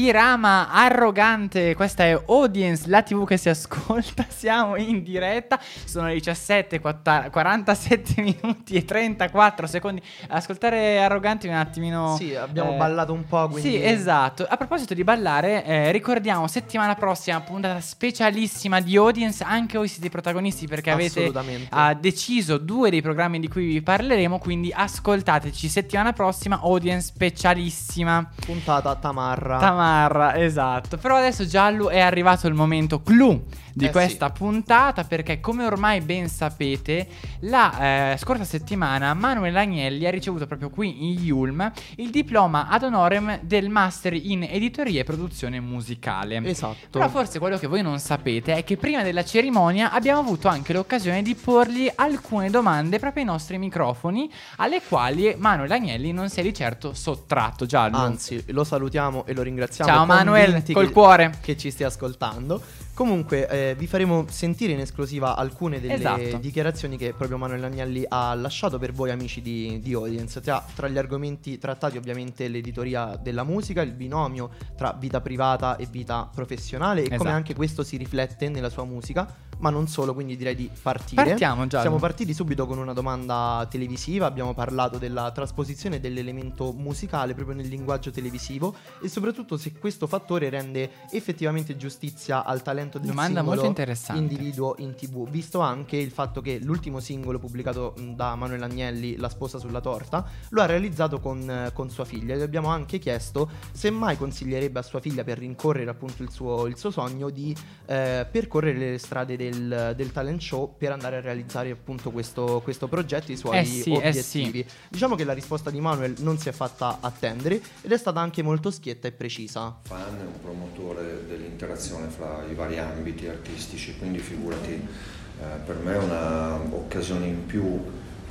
Dirama 0.00 0.70
arrogante. 0.70 1.74
Questa 1.74 2.04
è 2.04 2.22
Audience, 2.28 2.88
la 2.88 3.02
TV 3.02 3.26
che 3.26 3.36
si 3.36 3.48
ascolta. 3.48 4.24
Siamo 4.30 4.76
in 4.76 5.02
diretta. 5.02 5.58
Sono 5.84 6.06
le 6.06 6.14
17, 6.14 6.78
47 6.80 8.22
minuti 8.22 8.76
e 8.76 8.84
34 8.84 9.66
secondi. 9.66 10.00
Ascoltare 10.28 11.02
arroganti 11.02 11.48
un 11.48 11.54
attimino. 11.54 12.14
Sì, 12.16 12.32
abbiamo 12.34 12.74
eh, 12.74 12.76
ballato 12.76 13.12
un 13.12 13.26
po'. 13.26 13.48
Quindi... 13.48 13.70
Sì, 13.70 13.84
esatto. 13.84 14.46
A 14.48 14.56
proposito 14.56 14.94
di 14.94 15.02
ballare, 15.02 15.64
eh, 15.64 15.90
ricordiamo 15.90 16.46
settimana 16.46 16.94
prossima 16.94 17.40
puntata 17.40 17.80
specialissima 17.80 18.80
di 18.80 18.96
Audience. 18.96 19.42
Anche 19.42 19.78
voi 19.78 19.88
siete 19.88 20.06
i 20.06 20.10
protagonisti 20.10 20.68
perché 20.68 20.90
avete 20.92 21.32
ha 21.70 21.94
deciso 21.94 22.58
due 22.58 22.90
dei 22.90 23.02
programmi 23.02 23.40
di 23.40 23.48
cui 23.48 23.66
vi 23.66 23.82
parleremo. 23.82 24.38
Quindi 24.38 24.72
ascoltateci 24.72 25.68
settimana 25.68 26.12
prossima. 26.12 26.60
Audience 26.62 27.08
specialissima. 27.08 28.30
Puntata 28.44 28.94
Tamarra. 28.94 29.58
Tamarra, 29.58 29.87
esatto. 30.36 30.96
Però 30.96 31.16
adesso 31.16 31.46
Giallo 31.46 31.88
è 31.88 32.00
arrivato 32.00 32.46
il 32.46 32.54
momento 32.54 33.02
clou 33.02 33.42
di 33.78 33.86
Eh, 33.86 33.90
questa 33.90 34.30
puntata 34.30 35.04
perché 35.04 35.38
come 35.40 35.64
ormai 35.64 36.00
ben 36.00 36.28
sapete 36.28 37.06
la 37.40 38.12
eh, 38.12 38.16
scorsa 38.18 38.44
settimana 38.44 39.14
Manuel 39.14 39.56
Agnelli 39.56 40.04
ha 40.04 40.10
ricevuto 40.10 40.46
proprio 40.46 40.68
qui 40.68 41.12
in 41.12 41.22
Yulm 41.22 41.72
il 41.96 42.10
diploma 42.10 42.68
ad 42.68 42.82
honorem 42.82 43.40
del 43.42 43.68
master 43.68 44.12
in 44.14 44.42
editoria 44.42 45.00
e 45.00 45.04
produzione 45.04 45.60
musicale. 45.60 46.42
Esatto. 46.44 46.88
Però 46.90 47.08
forse 47.08 47.38
quello 47.38 47.56
che 47.56 47.68
voi 47.68 47.82
non 47.82 48.00
sapete 48.00 48.54
è 48.54 48.64
che 48.64 48.76
prima 48.76 49.02
della 49.02 49.24
cerimonia 49.24 49.92
abbiamo 49.92 50.20
avuto 50.20 50.48
anche 50.48 50.72
l'occasione 50.72 51.22
di 51.22 51.36
porgli 51.36 51.90
alcune 51.94 52.50
domande 52.50 52.98
proprio 52.98 53.22
ai 53.22 53.28
nostri 53.28 53.58
microfoni 53.58 54.30
alle 54.56 54.82
quali 54.82 55.34
Manuel 55.38 55.70
Agnelli 55.70 56.12
non 56.12 56.28
si 56.28 56.40
è 56.40 56.42
di 56.42 56.52
certo 56.52 56.94
sottratto 56.94 57.64
Giallo. 57.64 57.96
Anzi, 57.96 58.42
lo 58.48 58.64
salutiamo 58.64 59.24
e 59.24 59.34
lo 59.34 59.42
ringraziamo. 59.42 59.88
Ciao 59.90 60.04
Manuel, 60.04 60.64
col 60.72 60.90
cuore. 60.90 61.34
Che 61.40 61.56
ci 61.56 61.70
stia 61.70 61.86
ascoltando. 61.86 62.60
Comunque, 62.98 63.48
eh, 63.48 63.74
vi 63.76 63.86
faremo 63.86 64.24
sentire 64.28 64.72
in 64.72 64.80
esclusiva 64.80 65.36
alcune 65.36 65.80
delle 65.80 65.94
Esatto. 65.94 66.38
dichiarazioni 66.38 66.96
che 66.96 67.14
proprio 67.16 67.38
Manuel 67.38 67.62
Agnelli 67.62 68.04
ha 68.08 68.34
lasciato 68.34 68.76
per 68.76 68.90
voi, 68.90 69.12
amici 69.12 69.40
di, 69.40 69.78
di 69.78 69.92
Audience. 69.92 70.40
Tra, 70.40 70.66
tra 70.74 70.88
gli 70.88 70.98
argomenti 70.98 71.58
trattati, 71.58 71.96
ovviamente, 71.96 72.48
l'editoria 72.48 73.16
della 73.22 73.44
musica, 73.44 73.82
il 73.82 73.92
binomio 73.92 74.50
tra 74.76 74.96
vita 74.98 75.20
privata 75.20 75.76
e 75.76 75.86
vita 75.88 76.28
professionale, 76.34 77.02
e 77.02 77.04
come 77.04 77.14
Esatto. 77.14 77.30
anche 77.30 77.54
questo 77.54 77.84
si 77.84 77.96
riflette 77.96 78.48
nella 78.48 78.68
sua 78.68 78.82
musica. 78.82 79.46
Ma 79.60 79.70
non 79.70 79.88
solo, 79.88 80.14
quindi 80.14 80.36
direi 80.36 80.54
di 80.54 80.70
partire. 80.82 81.24
Partiamo, 81.24 81.66
Gianni. 81.66 81.82
Siamo 81.82 81.98
partiti 81.98 82.32
subito 82.32 82.64
con 82.64 82.78
una 82.78 82.92
domanda 82.92 83.66
televisiva. 83.68 84.26
Abbiamo 84.26 84.54
parlato 84.54 84.98
della 84.98 85.32
trasposizione 85.32 85.98
dell'elemento 85.98 86.72
musicale 86.72 87.34
proprio 87.34 87.56
nel 87.56 87.66
linguaggio 87.66 88.12
televisivo 88.12 88.76
e 89.02 89.08
soprattutto 89.08 89.56
se 89.56 89.72
questo 89.72 90.06
fattore 90.06 90.48
rende 90.48 90.90
effettivamente 91.10 91.76
giustizia 91.76 92.44
al 92.44 92.62
talento 92.62 92.87
del 92.96 93.08
Domanda 93.08 93.40
singolo 93.40 93.56
molto 93.56 93.66
interessante. 93.66 94.18
individuo 94.22 94.74
in 94.78 94.94
tv. 94.94 95.28
Visto 95.28 95.60
anche 95.60 95.98
il 95.98 96.10
fatto 96.10 96.40
che 96.40 96.58
l'ultimo 96.62 97.00
singolo 97.00 97.38
pubblicato 97.38 97.94
da 98.14 98.34
Manuel 98.36 98.62
Agnelli, 98.62 99.16
La 99.16 99.28
sposa 99.28 99.58
sulla 99.58 99.82
torta, 99.82 100.24
lo 100.48 100.62
ha 100.62 100.66
realizzato 100.66 101.20
con, 101.20 101.50
eh, 101.50 101.72
con 101.74 101.90
sua 101.90 102.06
figlia. 102.06 102.34
Gli 102.34 102.40
abbiamo 102.40 102.68
anche 102.68 102.98
chiesto 102.98 103.50
se 103.72 103.90
mai 103.90 104.16
consiglierebbe 104.16 104.78
a 104.78 104.82
sua 104.82 105.00
figlia 105.00 105.24
per 105.24 105.36
rincorrere 105.38 105.90
appunto 105.90 106.22
il 106.22 106.30
suo, 106.30 106.66
il 106.66 106.78
suo 106.78 106.90
sogno 106.90 107.28
di 107.28 107.54
eh, 107.84 108.26
percorrere 108.30 108.78
le 108.92 108.98
strade 108.98 109.36
del, 109.36 109.92
del 109.94 110.12
talent 110.12 110.40
show 110.40 110.74
per 110.78 110.92
andare 110.92 111.16
a 111.16 111.20
realizzare 111.20 111.70
appunto 111.70 112.10
questo, 112.10 112.60
questo 112.62 112.88
progetto, 112.88 113.32
i 113.32 113.36
suoi 113.36 113.58
Eh 113.58 113.64
sì, 113.64 113.92
eh 113.92 114.08
obiettivi. 114.08 114.64
Diciamo 114.88 115.16
che 115.16 115.24
la 115.24 115.32
risposta 115.32 115.70
di 115.70 115.80
Manuel 115.80 116.14
non 116.20 116.38
si 116.38 116.48
è 116.48 116.52
fatta 116.52 116.98
attendere 117.00 117.60
ed 117.82 117.90
è 117.90 117.98
stata 117.98 118.20
anche 118.20 118.42
molto 118.42 118.70
schietta 118.70 119.08
e 119.08 119.12
precisa. 119.12 119.78
Fan 119.82 120.16
è 120.16 120.22
un 120.22 120.40
promotore 120.40 121.26
dell'interazione 121.26 122.08
fra 122.08 122.44
i 122.48 122.54
vari 122.54 122.77
ambiti 122.78 123.26
artistici, 123.26 123.96
quindi 123.98 124.18
figurati, 124.18 124.72
eh, 124.72 125.44
per 125.64 125.76
me 125.76 125.94
è 125.94 125.98
un'occasione 125.98 127.26
in 127.26 127.46
più 127.46 127.80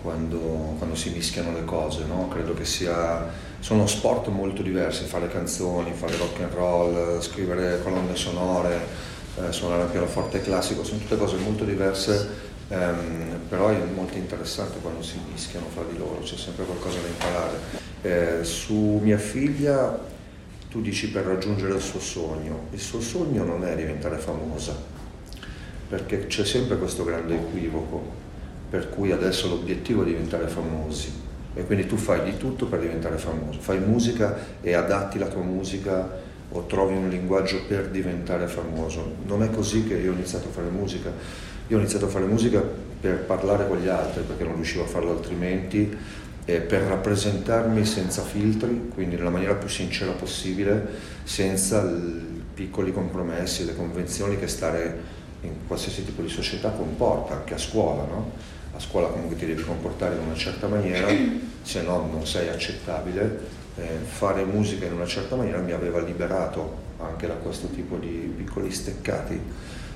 quando, 0.01 0.75
quando 0.77 0.95
si 0.95 1.09
mischiano 1.09 1.51
le 1.53 1.65
cose, 1.65 2.05
no? 2.05 2.27
credo 2.27 2.53
che 2.53 2.65
sia, 2.65 3.27
sono 3.59 3.87
sport 3.87 4.27
molto 4.27 4.61
diversi, 4.61 5.05
fare 5.05 5.27
canzoni, 5.27 5.91
fare 5.93 6.15
rock 6.17 6.41
and 6.41 6.53
roll, 6.53 7.19
scrivere 7.19 7.81
colonne 7.83 8.15
sonore, 8.15 8.79
eh, 9.37 9.51
suonare 9.51 9.83
il 9.83 9.89
pianoforte 9.89 10.41
classico, 10.41 10.83
sono 10.83 10.99
tutte 10.99 11.17
cose 11.17 11.37
molto 11.37 11.63
diverse, 11.63 12.29
ehm, 12.69 13.39
però 13.49 13.69
è 13.69 13.77
molto 13.93 14.17
interessante 14.17 14.79
quando 14.79 15.01
si 15.01 15.19
mischiano 15.31 15.67
fra 15.73 15.83
di 15.89 15.97
loro, 15.97 16.19
c'è 16.21 16.37
sempre 16.37 16.65
qualcosa 16.65 16.99
da 16.99 17.07
imparare. 17.07 17.85
Eh, 18.01 18.43
su 18.43 18.99
mia 19.01 19.17
figlia 19.17 20.15
tu 20.77 20.83
dici 20.83 21.09
per 21.09 21.25
raggiungere 21.25 21.73
il 21.73 21.81
suo 21.81 21.99
sogno, 21.99 22.67
il 22.71 22.79
suo 22.79 23.01
sogno 23.01 23.43
non 23.43 23.65
è 23.65 23.75
diventare 23.75 24.17
famosa, 24.17 24.75
perché 25.89 26.27
c'è 26.27 26.45
sempre 26.45 26.77
questo 26.77 27.03
grande 27.03 27.33
equivoco, 27.33 28.03
per 28.69 28.89
cui 28.89 29.11
adesso 29.11 29.47
l'obiettivo 29.47 30.03
è 30.03 30.05
diventare 30.05 30.47
famosi. 30.47 31.25
E 31.55 31.65
quindi 31.65 31.87
tu 31.87 31.95
fai 31.95 32.23
di 32.29 32.37
tutto 32.37 32.67
per 32.67 32.79
diventare 32.79 33.17
famoso, 33.17 33.59
fai 33.59 33.79
musica 33.79 34.37
e 34.61 34.73
adatti 34.75 35.17
la 35.17 35.25
tua 35.25 35.41
musica 35.41 36.25
o 36.49 36.65
trovi 36.67 36.95
un 36.95 37.09
linguaggio 37.09 37.61
per 37.67 37.87
diventare 37.89 38.45
famoso. 38.45 39.15
Non 39.25 39.41
è 39.41 39.49
così 39.49 39.83
che 39.87 39.95
io 39.95 40.11
ho 40.11 40.13
iniziato 40.13 40.49
a 40.49 40.51
fare 40.51 40.69
musica, 40.69 41.11
io 41.67 41.75
ho 41.75 41.79
iniziato 41.79 42.05
a 42.05 42.09
fare 42.09 42.25
musica 42.25 42.61
per 43.01 43.21
parlare 43.21 43.67
con 43.67 43.79
gli 43.79 43.87
altri, 43.87 44.21
perché 44.21 44.43
non 44.43 44.53
riuscivo 44.53 44.83
a 44.83 44.87
farlo 44.87 45.09
altrimenti, 45.09 45.97
e 46.49 46.61
per 46.61 46.83
rappresentarmi 46.83 47.83
senza 47.83 48.21
filtri, 48.21 48.89
quindi 48.93 49.17
nella 49.17 49.29
maniera 49.29 49.53
più 49.55 49.67
sincera 49.67 50.13
possibile, 50.13 50.87
senza 51.25 51.83
i 51.83 52.41
piccoli 52.53 52.93
compromessi, 52.93 53.65
le 53.65 53.75
convenzioni 53.75 54.39
che 54.39 54.47
stare 54.47 54.97
in 55.41 55.67
qualsiasi 55.67 56.05
tipo 56.05 56.21
di 56.21 56.29
società 56.29 56.69
comporta, 56.69 57.33
anche 57.33 57.53
a 57.53 57.57
scuola, 57.57 58.03
no? 58.03 58.31
A 58.73 58.79
scuola 58.79 59.09
comunque 59.09 59.35
ti 59.35 59.45
devi 59.45 59.61
comportare 59.61 60.15
in 60.15 60.21
una 60.21 60.35
certa 60.35 60.67
maniera, 60.67 61.09
se 61.63 61.81
no 61.81 62.07
non 62.09 62.25
sei 62.25 62.47
accettabile. 62.47 63.55
Eh, 63.75 63.97
fare 64.05 64.45
musica 64.45 64.85
in 64.85 64.93
una 64.93 65.05
certa 65.05 65.35
maniera 65.35 65.59
mi 65.59 65.73
aveva 65.73 65.99
liberato 65.99 66.85
anche 66.99 67.27
da 67.27 67.33
questo 67.33 67.67
tipo 67.67 67.97
di 67.97 68.33
piccoli 68.37 68.71
steccati, 68.71 69.37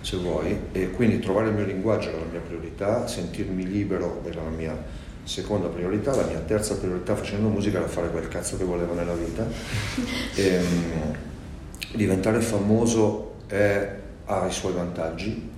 se 0.02 0.18
vuoi, 0.18 0.58
e 0.74 0.92
quindi 0.92 1.20
trovare 1.20 1.48
il 1.48 1.54
mio 1.54 1.66
linguaggio 1.66 2.10
era 2.10 2.18
la 2.18 2.30
mia 2.30 2.42
priorità, 2.42 3.08
sentirmi 3.08 3.66
libero 3.66 4.22
era 4.26 4.44
la 4.44 4.50
mia 4.50 5.00
seconda 5.32 5.70
priorità, 5.70 6.14
la 6.14 6.26
mia 6.26 6.40
terza 6.40 6.76
priorità 6.76 7.16
facendo 7.16 7.48
musica 7.48 7.78
era 7.78 7.88
fare 7.88 8.10
quel 8.10 8.28
cazzo 8.28 8.58
che 8.58 8.66
volevo 8.66 8.94
nella 8.94 9.14
vita. 9.14 9.48
Ehm, 10.36 11.16
diventare 11.94 12.42
famoso 12.42 13.36
è- 13.48 13.90
ha 14.26 14.46
i 14.48 14.52
suoi 14.52 14.74
vantaggi. 14.74 15.50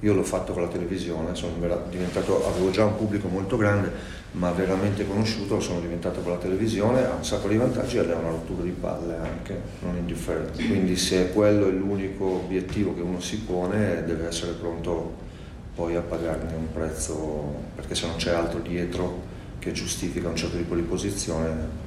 Io 0.00 0.12
l'ho 0.14 0.22
fatto 0.22 0.52
con 0.52 0.62
la 0.62 0.68
televisione, 0.68 1.34
sono 1.34 1.54
vera- 1.58 1.82
diventato, 1.88 2.46
avevo 2.46 2.70
già 2.70 2.84
un 2.84 2.96
pubblico 2.96 3.28
molto 3.28 3.56
grande, 3.56 3.90
ma 4.32 4.50
veramente 4.50 5.06
conosciuto, 5.06 5.60
sono 5.60 5.80
diventato 5.80 6.20
con 6.20 6.32
la 6.32 6.38
televisione, 6.38 7.04
ha 7.04 7.14
un 7.14 7.24
sacco 7.24 7.48
di 7.48 7.56
vantaggi 7.56 7.96
ed 7.96 8.10
è 8.10 8.14
una 8.14 8.28
rottura 8.28 8.62
di 8.62 8.70
palle 8.70 9.16
anche, 9.16 9.58
non 9.80 9.96
indifferente. 9.96 10.62
Quindi 10.66 10.96
se 10.96 11.30
quello 11.32 11.66
è 11.66 11.70
l'unico 11.70 12.24
obiettivo 12.24 12.94
che 12.94 13.00
uno 13.00 13.20
si 13.20 13.38
pone, 13.38 14.04
deve 14.04 14.26
essere 14.26 14.52
pronto 14.52 15.32
poi 15.74 15.96
a 15.96 16.00
pagarne 16.00 16.54
un 16.54 16.72
prezzo, 16.72 17.54
perché 17.74 17.94
se 17.94 18.06
non 18.06 18.16
c'è 18.16 18.32
altro 18.32 18.60
dietro 18.60 19.32
che 19.58 19.72
giustifica 19.72 20.28
un 20.28 20.36
certo 20.36 20.56
tipo 20.56 20.74
di 20.74 20.82
posizione, 20.82 21.82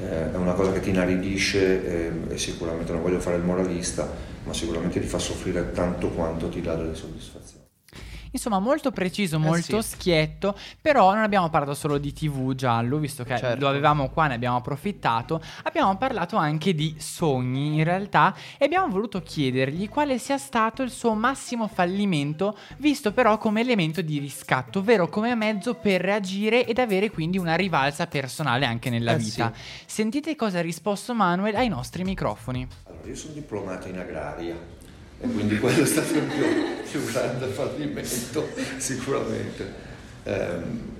eh, 0.00 0.32
è 0.32 0.36
una 0.36 0.52
cosa 0.52 0.72
che 0.72 0.80
ti 0.80 0.90
inaridisce 0.90 1.86
e, 1.86 2.12
e 2.28 2.38
sicuramente 2.38 2.92
non 2.92 3.02
voglio 3.02 3.20
fare 3.20 3.36
il 3.36 3.42
moralista, 3.42 4.08
ma 4.44 4.52
sicuramente 4.52 5.00
ti 5.00 5.06
fa 5.06 5.18
soffrire 5.18 5.72
tanto 5.72 6.08
quanto 6.08 6.48
ti 6.48 6.60
dà 6.60 6.74
delle 6.74 6.94
soddisfazioni. 6.94 7.63
Insomma, 8.34 8.58
molto 8.58 8.90
preciso, 8.90 9.38
molto 9.38 9.78
Eh 9.78 9.82
sì. 9.82 9.90
schietto. 9.90 10.56
Però 10.80 11.14
non 11.14 11.22
abbiamo 11.22 11.48
parlato 11.50 11.74
solo 11.74 11.98
di 11.98 12.12
TV 12.12 12.54
giallo, 12.54 12.98
visto 12.98 13.22
che 13.22 13.38
Certo. 13.38 13.60
lo 13.60 13.68
avevamo 13.68 14.08
qua, 14.10 14.26
ne 14.26 14.34
abbiamo 14.34 14.56
approfittato. 14.56 15.40
Abbiamo 15.62 15.96
parlato 15.96 16.36
anche 16.36 16.74
di 16.74 16.96
sogni, 16.98 17.76
in 17.76 17.84
realtà, 17.84 18.34
e 18.58 18.64
abbiamo 18.64 18.88
voluto 18.88 19.22
chiedergli 19.22 19.88
quale 19.88 20.18
sia 20.18 20.36
stato 20.36 20.82
il 20.82 20.90
suo 20.90 21.14
massimo 21.14 21.68
fallimento, 21.68 22.56
visto 22.78 23.12
però 23.12 23.38
come 23.38 23.60
elemento 23.60 24.02
di 24.02 24.18
riscatto, 24.18 24.80
ovvero 24.80 25.08
come 25.08 25.32
mezzo 25.36 25.74
per 25.74 26.00
reagire 26.00 26.66
ed 26.66 26.78
avere 26.80 27.10
quindi 27.10 27.38
una 27.38 27.54
rivalsa 27.54 28.08
personale 28.08 28.66
anche 28.66 28.90
nella 28.90 29.12
Eh 29.12 29.16
vita. 29.18 29.52
Sentite 29.86 30.34
cosa 30.34 30.58
ha 30.58 30.62
risposto 30.62 31.14
Manuel 31.14 31.54
ai 31.54 31.68
nostri 31.68 32.02
microfoni. 32.02 32.66
Allora, 32.88 33.06
io 33.06 33.14
sono 33.14 33.32
diplomato 33.32 33.86
in 33.86 33.96
agraria 33.98 34.56
e 35.24 35.32
quindi 35.32 35.58
quello 35.58 35.82
è 35.82 35.86
stato 35.86 36.12
il 36.12 36.22
mio 36.22 36.82
più 36.90 37.02
grande 37.10 37.46
fallimento, 37.46 38.48
sicuramente. 38.76 39.72
Ehm, 40.24 40.92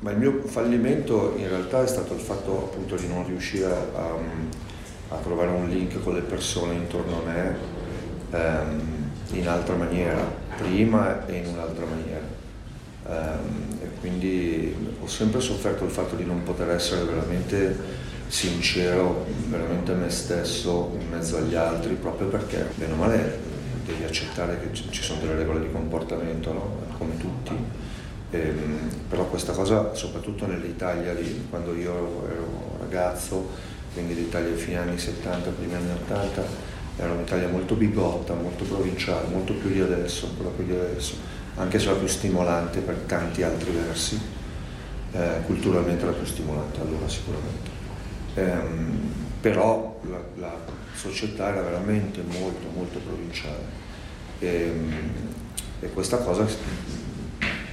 ma 0.00 0.10
il 0.10 0.18
mio 0.18 0.42
fallimento 0.46 1.34
in 1.36 1.48
realtà 1.48 1.82
è 1.82 1.86
stato 1.86 2.14
il 2.14 2.20
fatto 2.20 2.70
appunto 2.70 2.96
di 2.96 3.06
non 3.06 3.26
riuscire 3.26 3.66
a, 3.66 4.14
a 5.08 5.16
trovare 5.18 5.50
un 5.50 5.68
link 5.68 6.02
con 6.02 6.14
le 6.14 6.22
persone 6.22 6.74
intorno 6.74 7.22
a 7.22 7.30
me 7.30 7.56
ehm, 8.30 9.10
in 9.32 9.46
altra 9.46 9.76
maniera, 9.76 10.20
prima 10.56 11.26
e 11.26 11.36
in 11.36 11.46
un'altra 11.46 11.84
maniera. 11.84 12.26
Ehm, 13.08 13.78
e 13.82 13.88
quindi 14.00 14.74
ho 15.00 15.06
sempre 15.06 15.40
sofferto 15.40 15.84
il 15.84 15.90
fatto 15.90 16.16
di 16.16 16.24
non 16.24 16.42
poter 16.42 16.70
essere 16.70 17.04
veramente 17.04 18.08
sincero, 18.30 19.26
veramente 19.48 19.92
me 19.92 20.08
stesso 20.08 20.96
in 20.98 21.08
mezzo 21.08 21.36
agli 21.36 21.56
altri, 21.56 21.94
proprio 21.94 22.28
perché, 22.28 22.70
bene 22.76 22.92
o 22.92 22.96
male, 22.96 23.38
devi 23.84 24.04
accettare 24.04 24.60
che 24.60 24.72
ci 24.72 25.02
sono 25.02 25.20
delle 25.20 25.34
regole 25.34 25.60
di 25.60 25.72
comportamento, 25.72 26.52
no? 26.52 26.76
come 26.96 27.16
tutti. 27.18 27.52
Ehm, 28.30 28.88
però 29.08 29.24
questa 29.24 29.52
cosa, 29.52 29.92
soprattutto 29.94 30.46
nell'Italia 30.46 31.12
di 31.12 31.46
quando 31.50 31.74
io 31.74 32.26
ero, 32.30 32.78
ragazzo, 32.78 33.48
quindi 33.92 34.14
l'Italia 34.14 34.54
fine 34.54 34.78
anni 34.78 34.98
70, 34.98 35.50
primi 35.50 35.74
anni 35.74 35.90
80, 35.90 36.42
era 36.96 37.12
un'Italia 37.12 37.48
molto 37.48 37.74
bigotta, 37.74 38.34
molto 38.34 38.64
provinciale, 38.64 39.26
molto 39.28 39.54
più 39.54 39.70
di 39.70 39.80
adesso, 39.80 40.26
ancora 40.26 40.50
di 40.56 40.72
adesso, 40.72 41.14
anche 41.56 41.80
se 41.80 41.88
era 41.88 41.98
più 41.98 42.06
stimolante 42.06 42.78
per 42.78 42.94
tanti 43.06 43.42
altri 43.42 43.72
versi, 43.72 44.20
eh, 45.12 45.40
culturalmente 45.46 46.04
era 46.04 46.12
più 46.12 46.26
stimolante 46.26 46.80
allora 46.80 47.08
sicuramente. 47.08 47.69
Ehm, 48.40 49.12
però 49.40 50.00
la, 50.08 50.20
la 50.38 50.54
società 50.94 51.48
era 51.48 51.62
veramente 51.62 52.20
molto 52.22 52.68
molto 52.74 52.98
provinciale 52.98 53.64
e, 54.38 54.72
e 55.80 55.90
questa 55.92 56.18
cosa 56.18 56.46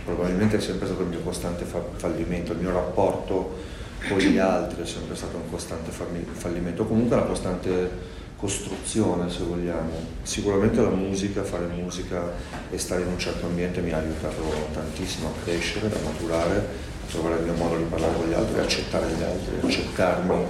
probabilmente 0.05 0.57
è 0.57 0.61
sempre 0.61 0.87
stato 0.87 1.01
il 1.01 1.09
mio 1.09 1.19
costante 1.19 1.65
fa- 1.65 1.83
fallimento, 1.95 2.53
il 2.53 2.59
mio 2.59 2.71
rapporto 2.71 3.75
con 4.07 4.17
gli 4.17 4.37
altri 4.37 4.83
è 4.83 4.85
sempre 4.85 5.15
stato 5.15 5.37
un 5.37 5.49
costante 5.49 5.91
falli- 5.91 6.25
fallimento, 6.31 6.85
comunque 6.85 7.17
una 7.17 7.25
costante 7.25 8.15
costruzione 8.37 9.29
se 9.29 9.43
vogliamo. 9.43 9.91
Sicuramente 10.21 10.81
la 10.81 10.89
musica, 10.89 11.43
fare 11.43 11.65
musica 11.65 12.31
e 12.69 12.77
stare 12.77 13.01
in 13.01 13.07
un 13.07 13.17
certo 13.17 13.47
ambiente 13.47 13.81
mi 13.81 13.91
ha 13.91 13.97
aiutato 13.97 14.43
tantissimo 14.73 15.29
a 15.29 15.43
crescere, 15.43 15.87
a 15.87 15.99
maturare, 16.05 16.67
trovare 17.07 17.37
il 17.37 17.43
mio 17.43 17.53
modo 17.55 17.77
di 17.77 17.83
parlare 17.83 18.13
con 18.15 18.27
gli 18.27 18.33
altri, 18.33 18.59
accettare 18.59 19.07
gli 19.11 19.23
altri, 19.23 19.59
accettarmi, 19.67 20.45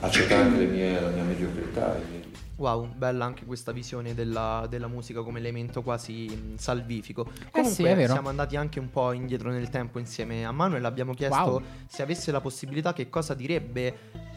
accettare 0.00 0.42
anche 0.42 0.58
le 0.58 0.66
mie, 0.66 1.00
la 1.00 1.08
mia 1.10 1.22
mediocrità. 1.22 2.26
Wow, 2.56 2.88
bella 2.92 3.24
anche 3.24 3.44
questa 3.44 3.70
visione 3.70 4.14
della, 4.14 4.66
della 4.68 4.88
musica 4.88 5.22
come 5.22 5.38
elemento 5.38 5.80
quasi 5.82 6.54
salvifico. 6.56 7.22
Comunque 7.22 7.60
Eh 7.60 7.64
sì, 7.64 7.84
è 7.84 7.94
vero. 7.94 8.12
siamo 8.12 8.28
andati 8.30 8.56
anche 8.56 8.80
un 8.80 8.90
po' 8.90 9.12
indietro 9.12 9.50
nel 9.52 9.68
tempo 9.68 10.00
insieme 10.00 10.44
a 10.44 10.50
Manuel, 10.50 10.84
abbiamo 10.84 11.14
chiesto 11.14 11.36
Wow. 11.38 11.62
se 11.86 12.02
avesse 12.02 12.32
la 12.32 12.40
possibilità 12.40 12.92
che 12.92 13.08
cosa 13.08 13.34
direbbe 13.34 13.96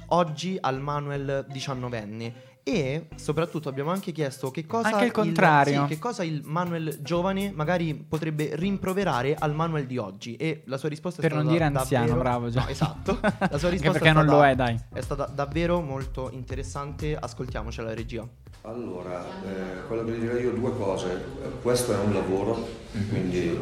oggi 0.09 0.55
al 0.61 0.79
Manuel 0.79 1.45
diciannovenne 1.49 2.49
e 2.63 3.07
soprattutto 3.15 3.69
abbiamo 3.69 3.91
anche 3.91 4.11
chiesto 4.11 4.51
che 4.51 4.65
cosa 4.65 4.89
Anche 4.89 5.05
il 5.05 5.11
contrario. 5.11 5.81
sì, 5.83 5.87
che 5.95 5.99
cosa 5.99 6.23
il 6.23 6.41
Manuel 6.45 6.99
giovane 7.01 7.51
magari 7.53 7.93
potrebbe 7.95 8.51
rimproverare 8.53 9.35
al 9.37 9.53
Manuel 9.55 9.85
di 9.87 9.97
oggi 9.97 10.35
e 10.35 10.61
la 10.65 10.77
sua 10.77 10.89
risposta 10.89 11.21
Per 11.21 11.31
è 11.31 11.33
non 11.33 11.43
stata 11.43 11.57
dire 11.57 11.65
anziano, 11.79 12.05
davvero- 12.05 12.21
bravo, 12.23 12.49
già. 12.49 12.61
No, 12.63 12.67
esatto. 12.69 13.19
La 13.21 13.29
sua 13.29 13.39
Anche 13.49 13.69
risposta 13.69 13.91
perché 13.91 14.09
è 14.09 14.13
non 14.13 14.23
stata- 14.23 14.37
lo 14.37 14.45
è, 14.45 14.55
dai. 14.55 14.79
È 14.93 15.01
stata 15.01 15.25
davvero 15.25 15.81
molto 15.81 16.29
interessante, 16.31 17.17
ascoltiamocela 17.17 17.87
la 17.89 17.93
regia. 17.95 18.27
Allora, 18.63 19.23
eh, 19.43 19.87
quello 19.87 20.03
che 20.05 20.19
direi 20.19 20.43
io 20.43 20.51
due 20.51 20.75
cose. 20.77 21.23
Questo 21.63 21.93
è 21.93 21.97
un 21.97 22.13
lavoro, 22.13 22.67
quindi 23.09 23.59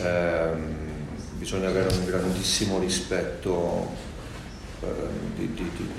ehm, 0.00 0.74
bisogna 1.38 1.68
avere 1.68 1.92
un 1.94 2.04
grandissimo 2.04 2.78
rispetto 2.78 3.88
eh, 4.82 4.86
di- 5.34 5.52
di- 5.54 5.70
di- 5.76 5.90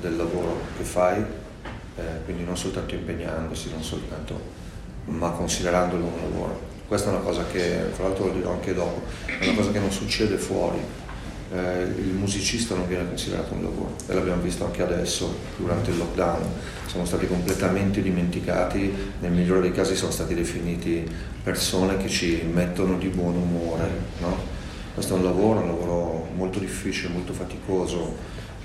del 0.00 0.16
lavoro 0.16 0.56
che 0.76 0.84
fai, 0.84 1.22
eh, 1.96 2.02
quindi 2.24 2.44
non 2.44 2.56
soltanto 2.56 2.94
impegnandosi, 2.94 3.70
non 3.70 3.82
soltanto, 3.82 4.40
ma 5.06 5.30
considerandolo 5.30 6.04
un 6.04 6.20
lavoro. 6.20 6.72
Questa 6.86 7.10
è 7.10 7.12
una 7.14 7.22
cosa 7.22 7.44
che, 7.46 7.78
fra 7.92 8.04
l'altro 8.04 8.26
lo 8.26 8.32
dirò 8.32 8.52
anche 8.52 8.74
dopo, 8.74 9.02
è 9.26 9.46
una 9.46 9.56
cosa 9.56 9.70
che 9.70 9.78
non 9.78 9.90
succede 9.90 10.36
fuori. 10.36 10.78
Eh, 11.52 11.82
il 11.82 12.14
musicista 12.14 12.74
non 12.74 12.88
viene 12.88 13.06
considerato 13.06 13.54
un 13.54 13.62
lavoro 13.62 13.94
e 14.08 14.14
l'abbiamo 14.14 14.42
visto 14.42 14.64
anche 14.64 14.82
adesso 14.82 15.34
durante 15.56 15.90
il 15.90 15.98
lockdown. 15.98 16.42
Siamo 16.86 17.04
stati 17.04 17.26
completamente 17.26 18.02
dimenticati, 18.02 18.92
nel 19.20 19.30
migliore 19.30 19.60
dei 19.60 19.72
casi 19.72 19.94
sono 19.94 20.10
stati 20.10 20.34
definiti 20.34 21.08
persone 21.42 21.96
che 21.96 22.08
ci 22.08 22.42
mettono 22.52 22.98
di 22.98 23.08
buon 23.08 23.36
umore. 23.36 23.88
no? 24.20 24.52
Questo 24.94 25.14
è 25.14 25.18
un 25.18 25.24
lavoro, 25.24 25.60
un 25.60 25.66
lavoro 25.66 26.28
molto 26.34 26.58
difficile, 26.58 27.12
molto 27.12 27.32
faticoso, 27.32 28.14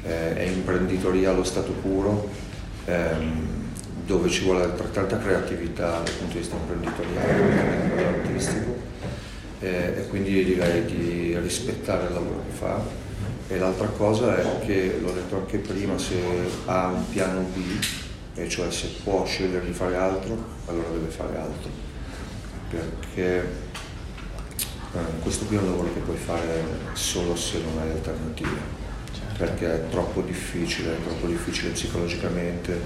eh, 0.04 0.36
è 0.36 0.44
imprenditoria 0.44 1.32
allo 1.32 1.44
stato 1.44 1.72
puro, 1.72 2.30
ehm, 2.86 3.58
dove 4.06 4.30
ci 4.30 4.44
vuole 4.44 4.64
altrettanta 4.64 5.18
creatività 5.20 6.02
dal 6.02 6.14
punto 6.18 6.34
di 6.34 6.40
vista 6.40 6.56
imprenditoriale 6.56 7.96
e 7.96 8.04
artistico 8.06 8.76
eh, 9.60 9.94
e 9.98 10.08
quindi 10.08 10.44
direi 10.44 10.86
di 10.86 11.38
rispettare 11.40 12.08
il 12.08 12.14
lavoro 12.14 12.44
che 12.48 12.56
fa. 12.56 13.08
E 13.48 13.58
l'altra 13.58 13.88
cosa 13.88 14.38
è 14.38 14.66
che, 14.66 15.00
l'ho 15.02 15.12
detto 15.12 15.36
anche 15.36 15.58
prima, 15.58 15.98
se 15.98 16.16
ha 16.66 16.88
un 16.88 17.10
piano 17.10 17.42
B, 17.42 17.60
e 18.36 18.48
cioè 18.48 18.70
se 18.72 18.90
può 19.04 19.26
scegliere 19.26 19.66
di 19.66 19.74
fare 19.74 19.96
altro, 19.96 20.38
allora 20.68 20.90
deve 20.90 21.10
fare 21.10 21.38
altro. 21.38 21.70
Perché 22.70 23.38
eh, 24.94 25.22
questo 25.22 25.46
qui 25.46 25.56
è 25.56 25.60
un 25.60 25.66
lavoro 25.66 25.92
che 25.94 26.00
puoi 26.00 26.18
fare 26.18 26.64
solo 26.94 27.36
se 27.36 27.60
non 27.60 27.82
hai 27.82 27.90
alternative. 27.90 28.79
Perché 29.40 29.74
è 29.74 29.90
troppo 29.90 30.20
difficile, 30.20 30.98
è 30.98 31.02
troppo 31.02 31.28
difficile 31.28 31.70
psicologicamente, 31.70 32.78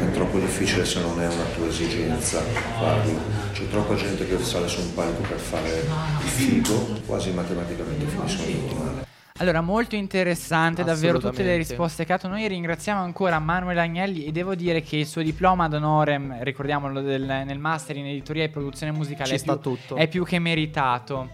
è 0.00 0.10
troppo 0.12 0.38
difficile 0.38 0.86
se 0.86 1.00
non 1.02 1.20
è 1.20 1.26
una 1.26 1.44
tua 1.54 1.66
esigenza 1.66 2.40
farlo. 2.40 3.18
C'è 3.52 3.68
troppa 3.68 3.94
gente 3.96 4.26
che 4.26 4.38
sale 4.42 4.68
su 4.68 4.80
un 4.80 4.94
palco 4.94 5.20
per 5.20 5.36
fare 5.36 5.68
il 5.68 6.28
figo, 6.28 6.98
quasi 7.04 7.30
matematicamente 7.32 8.06
finiscono 8.06 8.50
tutti 8.50 8.74
male. 8.74 9.06
Allora, 9.36 9.60
molto 9.60 9.94
interessante, 9.94 10.82
davvero 10.82 11.18
tutte 11.18 11.42
le 11.42 11.56
risposte 11.56 12.06
che 12.06 12.12
ha 12.14 12.16
dato. 12.16 12.28
Noi 12.28 12.48
ringraziamo 12.48 13.02
ancora 13.02 13.38
Manuel 13.38 13.76
Agnelli 13.78 14.24
e 14.24 14.32
devo 14.32 14.54
dire 14.54 14.80
che 14.80 14.96
il 14.96 15.06
suo 15.06 15.20
diploma 15.20 15.64
ad 15.64 15.74
honorem, 15.74 16.42
ricordiamolo, 16.42 17.02
del- 17.02 17.42
nel 17.44 17.58
master 17.58 17.96
in 17.96 18.06
editoria 18.06 18.44
e 18.44 18.48
produzione 18.48 18.92
musicale 18.92 19.28
Ci 19.28 19.34
è 19.34 19.38
sta 19.38 19.58
più, 19.58 19.72
tutto. 19.72 19.96
è 19.96 20.08
più 20.08 20.24
che 20.24 20.38
meritato. 20.38 21.28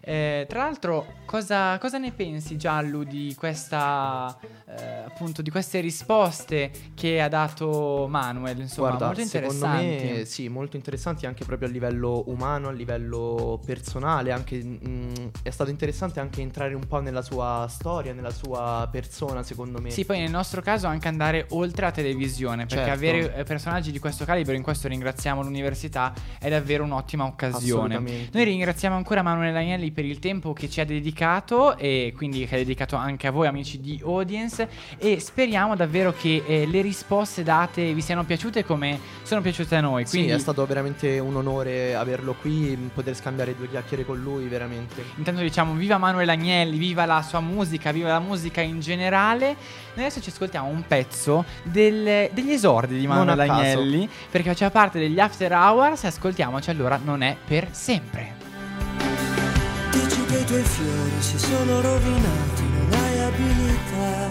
Eh, 0.00 0.46
tra 0.48 0.60
l'altro, 0.60 1.14
cosa, 1.24 1.78
cosa 1.78 1.98
ne 1.98 2.12
pensi, 2.12 2.56
Giallo, 2.56 3.02
di 3.04 3.34
questa 3.36 4.36
eh, 4.68 5.02
appunto 5.06 5.40
di 5.42 5.50
queste 5.50 5.80
risposte 5.80 6.70
che 6.94 7.20
ha 7.20 7.28
dato 7.28 8.06
Manuel? 8.08 8.60
Insomma, 8.60 8.88
Guarda, 8.88 9.06
molto 9.06 9.22
secondo 9.24 9.54
interessanti. 9.54 10.18
me 10.18 10.24
sì, 10.24 10.48
molto 10.48 10.76
interessanti 10.76 11.26
anche 11.26 11.44
proprio 11.44 11.68
a 11.68 11.70
livello 11.70 12.24
umano, 12.26 12.68
a 12.68 12.72
livello 12.72 13.60
personale, 13.64 14.32
anche, 14.32 14.62
mm, 14.62 15.12
è 15.42 15.50
stato 15.50 15.70
interessante 15.70 16.20
anche 16.20 16.40
entrare 16.40 16.74
un 16.74 16.86
po' 16.86 17.00
nella 17.00 17.22
sua 17.22 17.66
storia, 17.68 18.12
nella 18.12 18.30
sua 18.30 18.88
persona, 18.90 19.42
secondo 19.42 19.80
me. 19.80 19.90
Sì, 19.90 20.04
poi 20.04 20.18
nel 20.18 20.30
nostro 20.30 20.60
caso 20.60 20.86
anche 20.86 21.08
andare 21.08 21.46
oltre 21.50 21.86
la 21.86 21.92
televisione, 21.92 22.66
perché 22.66 22.84
Certo. 22.84 22.92
avere 22.92 23.34
eh, 23.34 23.44
personaggi 23.44 23.90
di 23.90 23.98
questo 23.98 24.24
calibro, 24.24 24.54
in 24.54 24.62
questo 24.62 24.88
ringraziamo 24.88 25.42
l'università, 25.42 26.12
è 26.38 26.48
davvero 26.48 26.84
un'ottima 26.84 27.24
occasione. 27.24 27.98
Noi 27.98 28.44
ringraziamo 28.44 28.94
ancora 28.94 29.22
Manuel 29.22 29.56
Agnelli 29.56 29.90
per 29.98 30.06
il 30.06 30.20
tempo 30.20 30.52
che 30.52 30.70
ci 30.70 30.80
ha 30.80 30.84
dedicato 30.84 31.76
e 31.76 32.12
quindi 32.16 32.46
che 32.46 32.54
ha 32.54 32.58
dedicato 32.58 32.94
anche 32.94 33.26
a 33.26 33.32
voi 33.32 33.48
amici 33.48 33.80
di 33.80 34.00
Audience 34.04 34.68
e 34.96 35.18
speriamo 35.18 35.74
davvero 35.74 36.14
che 36.16 36.44
eh, 36.46 36.66
le 36.68 36.82
risposte 36.82 37.42
date 37.42 37.92
vi 37.92 38.00
siano 38.00 38.22
piaciute 38.22 38.64
come 38.64 39.00
sono 39.24 39.40
piaciute 39.40 39.74
a 39.74 39.80
noi. 39.80 40.04
Quindi 40.04 40.28
Sì, 40.28 40.34
è 40.34 40.38
stato 40.38 40.64
veramente 40.66 41.18
un 41.18 41.34
onore 41.34 41.96
averlo 41.96 42.36
qui, 42.40 42.78
poter 42.94 43.16
scambiare 43.16 43.56
due 43.56 43.68
chiacchiere 43.68 44.04
con 44.04 44.20
lui, 44.22 44.46
veramente. 44.46 45.02
Intanto 45.16 45.40
diciamo 45.40 45.72
viva 45.72 45.98
Manuel 45.98 46.28
Agnelli, 46.28 46.78
viva 46.78 47.04
la 47.04 47.20
sua 47.22 47.40
musica, 47.40 47.90
viva 47.90 48.10
la 48.10 48.20
musica 48.20 48.60
in 48.60 48.78
generale. 48.78 49.46
Noi 49.94 50.04
adesso 50.06 50.20
ci 50.20 50.30
ascoltiamo 50.30 50.68
un 50.68 50.84
pezzo 50.86 51.44
del- 51.64 52.30
degli 52.32 52.52
esordi 52.52 53.00
di 53.00 53.06
Manuel. 53.08 53.40
Agnelli 53.40 54.08
perché 54.30 54.50
faceva 54.50 54.70
parte 54.70 55.00
degli 55.00 55.18
After 55.18 55.50
Hours. 55.50 56.04
Ascoltiamoci 56.04 56.70
allora, 56.70 57.00
non 57.02 57.22
è 57.22 57.36
per 57.44 57.66
sempre. 57.72 58.37
Tuoi 60.48 60.62
fiori 60.62 61.12
si 61.20 61.38
sono 61.38 61.82
rovinati, 61.82 62.62
non 62.62 62.88
hai 63.02 63.18
abilità. 63.20 64.30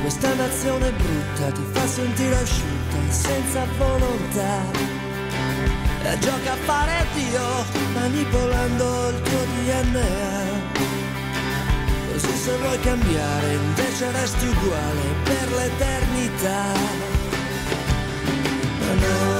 Questa 0.00 0.34
nazione 0.36 0.90
brutta 0.92 1.50
ti 1.52 1.62
fa 1.70 1.86
sentire 1.86 2.34
asciutta 2.36 2.96
e 3.06 3.12
senza 3.12 3.66
volontà. 3.76 4.62
E 6.02 6.18
gioca 6.20 6.52
a 6.52 6.56
fare 6.64 7.06
Dio, 7.12 7.46
manipolando 7.92 9.08
il 9.10 9.20
tuo 9.20 9.44
DNA. 9.44 10.08
Così 12.12 12.36
se 12.36 12.56
vuoi 12.56 12.80
cambiare, 12.80 13.52
invece 13.52 14.10
resti 14.12 14.46
uguale 14.46 15.02
per 15.24 15.48
l'eternità. 15.58 16.62
Ma 18.78 18.94
non 18.94 19.39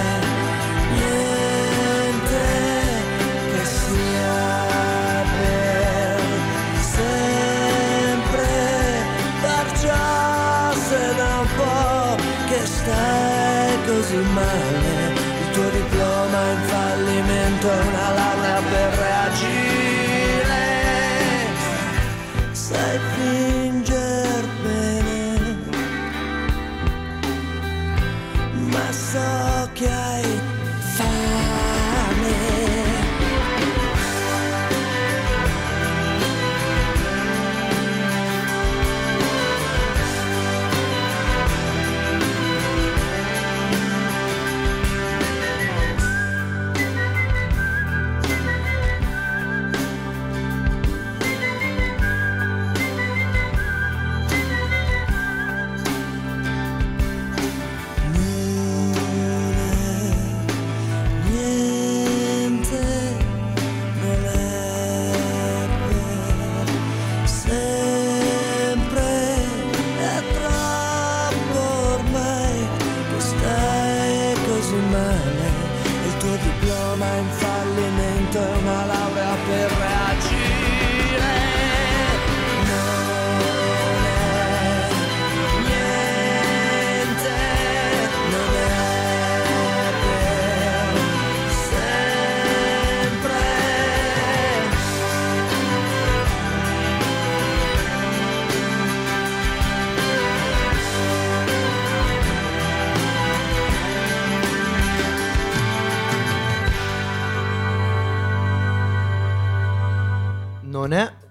male, 14.19 15.13
il 15.41 15.51
tuo 15.51 15.69
diploma 15.69 15.90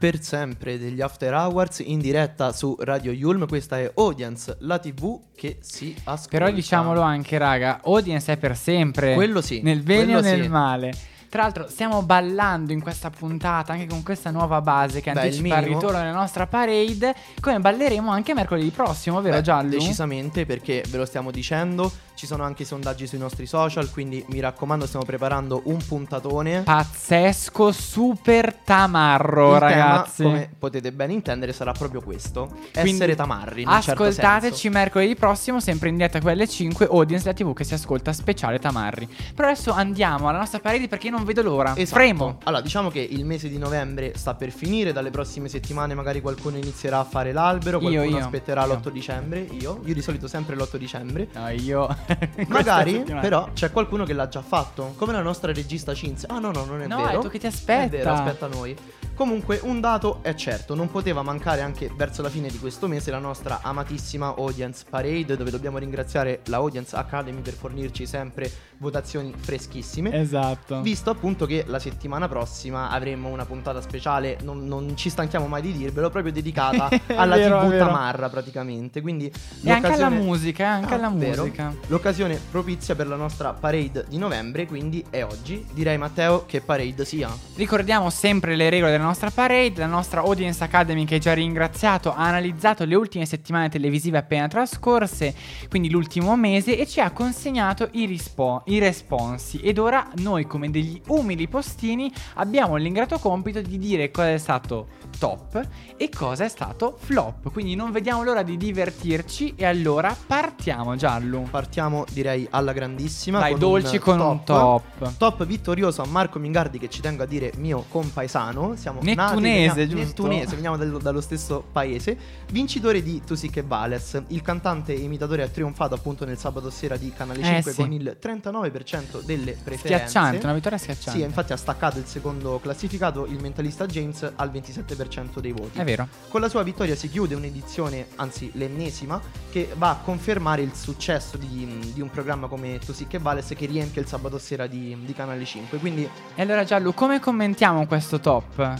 per 0.01 0.23
sempre 0.23 0.79
degli 0.79 1.03
After 1.03 1.35
Hours 1.35 1.81
in 1.81 1.99
diretta 1.99 2.53
su 2.53 2.75
Radio 2.81 3.13
Yulm. 3.13 3.47
Questa 3.47 3.79
è 3.79 3.93
Audience, 3.97 4.57
la 4.61 4.79
TV 4.79 5.21
che 5.37 5.59
si 5.61 5.95
ascolta. 6.05 6.39
Però 6.39 6.51
diciamolo 6.51 7.03
anche, 7.03 7.37
raga, 7.37 7.83
audience 7.85 8.33
è 8.33 8.39
per 8.39 8.57
sempre. 8.57 9.13
Quello 9.13 9.43
sì, 9.43 9.61
Nel 9.61 9.83
bene 9.83 10.17
o 10.17 10.21
nel 10.21 10.45
sì. 10.45 10.49
male. 10.49 10.93
Tra 11.31 11.43
l'altro 11.43 11.68
stiamo 11.68 12.03
ballando 12.03 12.72
in 12.72 12.83
questa 12.83 13.09
puntata 13.09 13.72
anche 13.72 13.87
con 13.87 14.03
questa 14.03 14.33
nuova 14.33 14.61
base 14.61 15.01
che 15.01 15.12
Beh, 15.12 15.20
anticipa 15.20 15.59
il, 15.59 15.66
ritorno 15.66 15.99
della 15.99 16.11
nostra 16.11 16.49
parade, 16.49 17.14
come 17.41 17.61
balleremo 17.61 18.11
anche 18.11 18.35
mercoledì 18.35 18.70
prossimo, 18.70 19.20
vero 19.20 19.37
Beh, 19.37 19.43
Giallo? 19.43 19.70
Decisamente 19.70 20.45
perché 20.45 20.83
ve 20.89 20.99
lo 20.99 21.05
stiamo 21.05 21.31
dicendo, 21.31 21.89
ci 22.14 22.26
sono 22.26 22.43
anche 22.43 22.64
i 22.64 22.66
sondaggi 22.66 23.07
sui 23.07 23.18
nostri 23.18 23.47
social, 23.47 23.91
quindi 23.93 24.24
mi 24.28 24.41
raccomando 24.41 24.87
stiamo 24.87 25.05
preparando 25.05 25.62
un 25.66 25.78
puntatone. 25.78 26.62
Pazzesco, 26.62 27.70
super 27.70 28.53
tamarro, 28.53 29.55
Il 29.55 29.61
ragazzi. 29.61 30.22
tema, 30.24 30.31
come 30.31 30.51
potete 30.59 30.91
ben 30.91 31.12
intendere, 31.12 31.53
sarà 31.53 31.70
proprio 31.70 32.03
questo: 32.03 32.49
Quindi 32.72 32.91
essere 32.91 33.14
tamarri. 33.14 33.64
Certo 33.64 33.93
Ascoltateci 33.93 34.55
senso. 34.55 34.78
mercoledì 34.78 35.14
prossimo, 35.14 35.61
sempre 35.61 35.91
in 35.91 35.97
diretta 35.97 36.20
con 36.20 36.35
le 36.35 36.49
5, 36.49 36.89
Audience 36.91 37.24
la 37.24 37.35
TV 37.35 37.55
che 37.55 37.64
si 37.64 37.74
ascolta 37.74 38.12
speciale 38.12 38.59
Tamarri. 38.59 39.09
Però 39.35 39.49
adesso 39.49 39.70
andiamo 39.70 40.28
alla 40.28 40.39
nostra 40.39 40.59
parade 40.59 40.89
perché 40.89 41.07
io 41.07 41.12
non 41.21 41.25
vedo 41.27 41.43
l'ora. 41.43 41.75
Esatto. 41.77 42.01
Fremo. 42.01 42.39
Allora, 42.45 42.62
diciamo 42.62 42.91
che 42.91 43.01
il 43.01 43.25
mese 43.25 43.49
di 43.49 43.59
novembre 43.59 44.12
sta 44.16 44.35
per 44.35 44.51
finire. 44.51 44.93
Dalle 44.93 45.11
prossime 45.11 45.49
settimane, 45.49 45.95
magari 45.95 46.21
qualcuno 46.21 46.57
inizierà 46.57 46.99
a 47.01 47.05
fare 47.05 47.33
l'albero. 47.33 47.79
Io, 47.81 47.91
Qualcuno 47.91 48.18
io, 48.18 48.25
aspetterà 48.25 48.64
io. 48.64 48.75
l'8 48.75 48.89
dicembre. 48.91 49.41
Io, 49.53 49.81
io 49.85 49.95
di 49.95 50.03
solito 50.03 50.27
sempre 50.27 50.57
l'8 50.57 50.77
dicembre. 50.77 51.29
No, 51.35 51.49
io. 51.51 51.89
Magari, 52.49 53.03
però, 53.21 53.51
c'è 53.53 53.71
qualcuno 53.71 54.05
che 54.05 54.12
l'ha 54.12 54.29
già 54.29 54.43
fatto. 54.43 54.95
Come 54.97 55.12
la 55.12 55.23
nostra 55.23 55.53
regista 55.53 55.95
Cinzia. 55.95 56.29
Ah, 56.31 56.39
no, 56.39 56.51
no, 56.51 56.64
non 56.64 56.81
è 56.83 56.87
No, 56.87 56.97
vero. 57.05 57.18
è 57.18 57.23
tu 57.23 57.29
che 57.29 57.39
ti 57.39 57.47
aspetta. 57.47 57.83
È 57.85 57.89
vero, 57.89 58.12
aspetta 58.12 58.47
noi. 58.47 58.77
Comunque, 59.21 59.61
un 59.64 59.81
dato 59.81 60.21
è 60.23 60.33
certo, 60.35 60.75
non 60.75 60.91
poteva 60.91 61.21
mancare 61.21 61.61
anche 61.61 61.93
verso 61.95 62.23
la 62.23 62.31
fine 62.31 62.49
di 62.49 62.59
questo 62.59 62.89
mese 62.89 63.11
la 63.11 63.18
nostra 63.18 63.61
amatissima 63.61 64.29
Audience 64.29 64.87
Parade, 64.89 65.37
dove 65.37 65.51
dobbiamo 65.51 65.77
ringraziare 65.77 66.41
la 66.47 66.57
Audience 66.57 66.97
Academy 66.97 67.43
per 67.43 67.53
fornirci 67.53 68.07
sempre 68.07 68.51
votazioni 68.79 69.35
freschissime. 69.37 70.11
Esatto. 70.18 70.81
Visto 70.81 71.11
appunto 71.11 71.45
che 71.45 71.64
la 71.66 71.79
settimana 71.79 72.29
prossima 72.29 72.89
avremo 72.89 73.29
una 73.29 73.45
puntata 73.45 73.83
speciale, 73.83 74.39
non, 74.41 74.66
non 74.66 74.97
ci 74.97 75.11
stanchiamo 75.11 75.47
mai 75.49 75.61
di 75.61 75.73
dirvelo, 75.75 76.09
proprio 76.09 76.33
dedicata 76.33 76.89
alla 77.14 77.37
vero, 77.37 77.59
TV 77.61 77.68
vero. 77.68 77.85
Tamarra 77.85 78.31
praticamente. 78.31 79.03
Quindi 79.03 79.31
E 79.62 79.71
anche 79.71 79.93
alla 79.93 80.09
musica, 80.09 80.66
anche 80.66 80.95
Ah, 80.95 80.97
alla 80.97 81.11
vero. 81.11 81.43
musica. 81.43 81.75
L'occasione 81.89 82.41
propizia 82.51 82.95
per 82.95 83.07
la 83.07 83.16
nostra 83.16 83.53
parade 83.53 84.07
di 84.09 84.16
novembre, 84.16 84.64
quindi 84.64 85.05
è 85.11 85.23
oggi. 85.25 85.66
Direi 85.75 85.99
Matteo 85.99 86.47
che 86.47 86.62
parade 86.62 87.05
sia. 87.05 87.29
Ricordiamo 87.57 88.09
sempre 88.09 88.57
le 88.57 88.71
regole 88.71 88.93
della 88.93 89.03
nostra 89.03 89.09
parade, 89.31 89.81
la 89.81 89.87
nostra 89.87 90.21
Audience 90.21 90.63
Academy 90.63 91.05
che 91.05 91.19
già 91.19 91.33
ringraziato 91.33 92.13
ha 92.13 92.27
analizzato 92.27 92.85
le 92.85 92.95
ultime 92.95 93.27
settimane 93.27 93.69
televisive 93.69 94.19
appena 94.19 94.49
trascorse, 94.49 95.35
quindi 95.69 95.91
l'ultimo 95.91 96.37
mese, 96.37 96.79
e 96.79 96.87
ci 96.87 97.01
ha 97.01 97.11
consegnato 97.11 97.89
i, 97.93 98.07
rispo- 98.07 98.63
i 98.67 98.79
responsi. 98.79 99.61
Ed 99.61 99.79
ora 99.79 100.09
noi 100.17 100.47
come 100.47 100.71
degli 100.71 101.01
umili 101.09 101.49
postini 101.49 102.13
abbiamo 102.35 102.77
l'ingrato 102.77 103.19
compito 103.19 103.61
di 103.61 103.79
dire 103.79 104.11
cosa 104.11 104.33
è 104.33 104.39
stato 104.39 104.89
top 105.19 105.67
e 105.97 106.09
cosa 106.09 106.45
è 106.45 106.49
stato 106.49 106.97
flop. 106.99 107.51
Quindi 107.53 107.75
non 107.75 107.93
vediamo 107.93 108.23
l'ora 108.23 108.43
di 108.43 108.57
divertirci 108.57 109.55
e 109.57 109.65
allora 109.67 110.17
partiamo 110.27 110.97
Giallo. 110.97 111.47
Partiamo 111.51 112.05
direi 112.11 112.47
alla 112.51 112.73
grandissima. 112.73 113.39
Dai, 113.39 113.57
dolci 113.57 113.99
con 113.99 114.21
un 114.21 114.45
top. 114.45 115.17
Top 115.17 115.45
vittorioso 115.45 116.03
a 116.03 116.07
Marco 116.07 116.39
Mingardi 116.39 116.79
che 116.79 116.89
ci 116.89 117.01
tengo 117.01 117.23
a 117.23 117.27
dire 117.27 117.53
mio 117.57 117.85
compaesano. 117.89 118.75
Siamo 118.77 119.00
Nettunese, 119.03 119.87
giusto? 119.89 120.05
Nettunese, 120.27 120.55
veniamo 120.55 120.77
dallo, 120.77 120.99
dallo 120.99 121.21
stesso 121.21 121.65
paese. 121.73 122.17
Vincitore 122.51 123.03
di 123.03 123.23
Tu 123.25 123.35
sì 123.35 123.51
che 123.51 123.63
vales. 123.63 124.21
Il 124.29 124.43
cantante 124.43 124.95
e 124.95 124.99
imitatore 125.01 125.43
ha 125.43 125.49
trionfato 125.49 125.95
appunto 125.95 126.25
nel 126.25 126.39
sabato 126.39 126.71
sera 126.71 126.97
di 126.97 127.13
Canale 127.15 127.41
Eh, 127.41 127.45
5 127.45 127.73
sì. 127.73 127.81
con 127.81 127.93
il 127.93 128.17
39% 128.21 129.23
delle 129.23 129.53
preferenze. 129.63 130.09
Schiacciante, 130.09 130.45
una 130.45 130.55
vittoria 130.55 130.79
schiacciante. 130.79 131.19
Sì, 131.19 131.25
infatti 131.25 131.53
ha 131.53 131.57
staccato 131.57 131.99
il 131.99 132.07
secondo 132.07 132.59
classificato, 132.61 133.27
il 133.27 133.41
mentalista 133.41 133.87
James, 133.87 134.31
al 134.37 134.51
27% 134.51 135.39
dei 135.41 135.53
voti. 135.53 135.79
È 135.79 135.85
vero. 135.85 136.09
Con 136.29 136.41
la 136.41 136.49
sua 136.49 136.63
vittoria 136.63 136.95
si 136.95 137.09
chiude 137.09 137.35
un'edizione, 137.35 138.09
anzi 138.17 138.51
l'ennesima, 138.55 139.21
che 139.51 139.73
va 139.77 139.91
a 139.91 139.97
confermare 139.97 140.63
il 140.63 140.75
successo 140.75 141.37
di, 141.37 141.93
di 141.95 142.01
un 142.01 142.11
programma 142.11 142.47
come 142.47 142.79
Tu 142.85 142.93
sì 142.93 143.07
che 143.07 143.19
vales 143.19 143.53
che 143.57 143.67
riempie 143.67 144.03
il 144.03 144.09
sabato 144.09 144.39
sera 144.39 144.67
di, 144.67 144.97
di 145.05 145.13
Canale 145.15 145.45
5. 145.45 145.79
Quindi 145.79 146.09
E 146.35 146.43
allora 146.43 146.65
Giallo, 146.65 146.93
come 146.93 147.21
commentiamo 147.21 147.87
questo 147.87 148.21
top? 148.21 148.80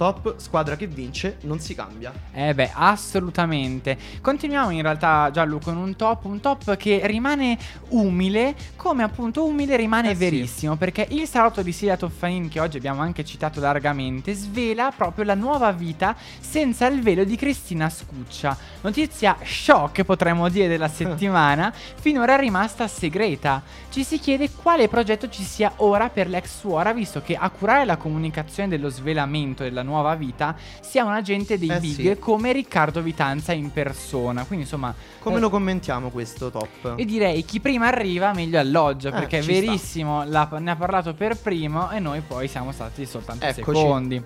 top, 0.00 0.36
squadra 0.38 0.76
che 0.76 0.86
vince, 0.86 1.36
non 1.42 1.60
si 1.60 1.74
cambia. 1.74 2.10
Eh 2.32 2.54
beh, 2.54 2.70
assolutamente. 2.72 3.98
Continuiamo 4.22 4.70
in 4.70 4.80
realtà 4.80 5.28
Giallo 5.30 5.58
con 5.58 5.76
un 5.76 5.94
top, 5.94 6.24
un 6.24 6.40
top 6.40 6.74
che 6.78 7.02
rimane 7.04 7.58
umile, 7.88 8.54
come 8.76 9.02
appunto 9.02 9.44
umile 9.44 9.76
rimane 9.76 10.08
Eh 10.08 10.14
sì. 10.14 10.18
verissimo, 10.18 10.76
perché 10.76 11.06
il 11.10 11.28
salotto 11.28 11.60
di 11.60 11.70
Silvia 11.72 11.98
Toffanin, 11.98 12.48
che 12.48 12.60
oggi 12.60 12.78
abbiamo 12.78 13.02
anche 13.02 13.26
citato 13.26 13.60
largamente, 13.60 14.32
svela 14.32 14.90
proprio 14.90 15.26
la 15.26 15.34
nuova 15.34 15.70
vita 15.70 16.16
senza 16.40 16.86
il 16.86 17.02
velo 17.02 17.24
di 17.24 17.36
Cristina 17.36 17.90
Scuccia. 17.90 18.56
Notizia 18.80 19.36
shock, 19.44 20.02
potremmo 20.04 20.48
dire, 20.48 20.66
della 20.68 20.88
settimana, 20.88 21.70
finora 22.00 22.36
rimasta 22.36 22.88
segreta. 22.88 23.62
Ci 23.90 24.02
si 24.02 24.18
chiede 24.18 24.48
quale 24.50 24.88
progetto 24.88 25.28
ci 25.28 25.42
sia 25.42 25.70
ora 25.76 26.08
per 26.08 26.26
l'ex 26.26 26.58
suora, 26.60 26.94
visto 26.94 27.20
che 27.20 27.36
a 27.36 27.50
curare 27.50 27.84
la 27.84 27.98
comunicazione 27.98 28.70
dello 28.70 28.88
svelamento 28.88 29.62
della 29.62 29.82
nuova 29.82 29.88
vita 30.16 30.54
sia 30.80 31.04
un 31.04 31.12
agente 31.12 31.58
dei 31.58 31.68
Eh 31.70 31.78
big 31.80 32.12
sì. 32.12 32.18
come 32.18 32.52
Riccardo 32.52 33.00
Vitanza 33.02 33.52
in 33.52 33.72
persona. 33.72 34.44
Quindi 34.44 34.64
insomma, 34.64 34.94
Come 35.20 35.36
eh, 35.36 35.40
lo 35.40 35.50
commentiamo 35.50 36.10
questo 36.10 36.50
top? 36.50 36.94
io 36.96 37.04
direi 37.04 37.44
chi 37.44 37.60
prima 37.60 37.86
arriva 37.86 38.32
meglio 38.32 38.58
alloggia, 38.58 39.08
Eh, 39.08 39.12
perché 39.12 39.38
è 39.38 39.42
verissimo, 39.42 40.24
l'ha- 40.24 40.48
ne 40.58 40.70
ha 40.70 40.76
parlato 40.76 41.14
per 41.14 41.36
primo 41.36 41.90
e 41.90 41.98
noi 41.98 42.20
poi 42.20 42.48
siamo 42.48 42.72
stati 42.72 43.06
soltanto 43.06 43.44
Eccoci. 43.46 43.78
secondi. 43.78 44.22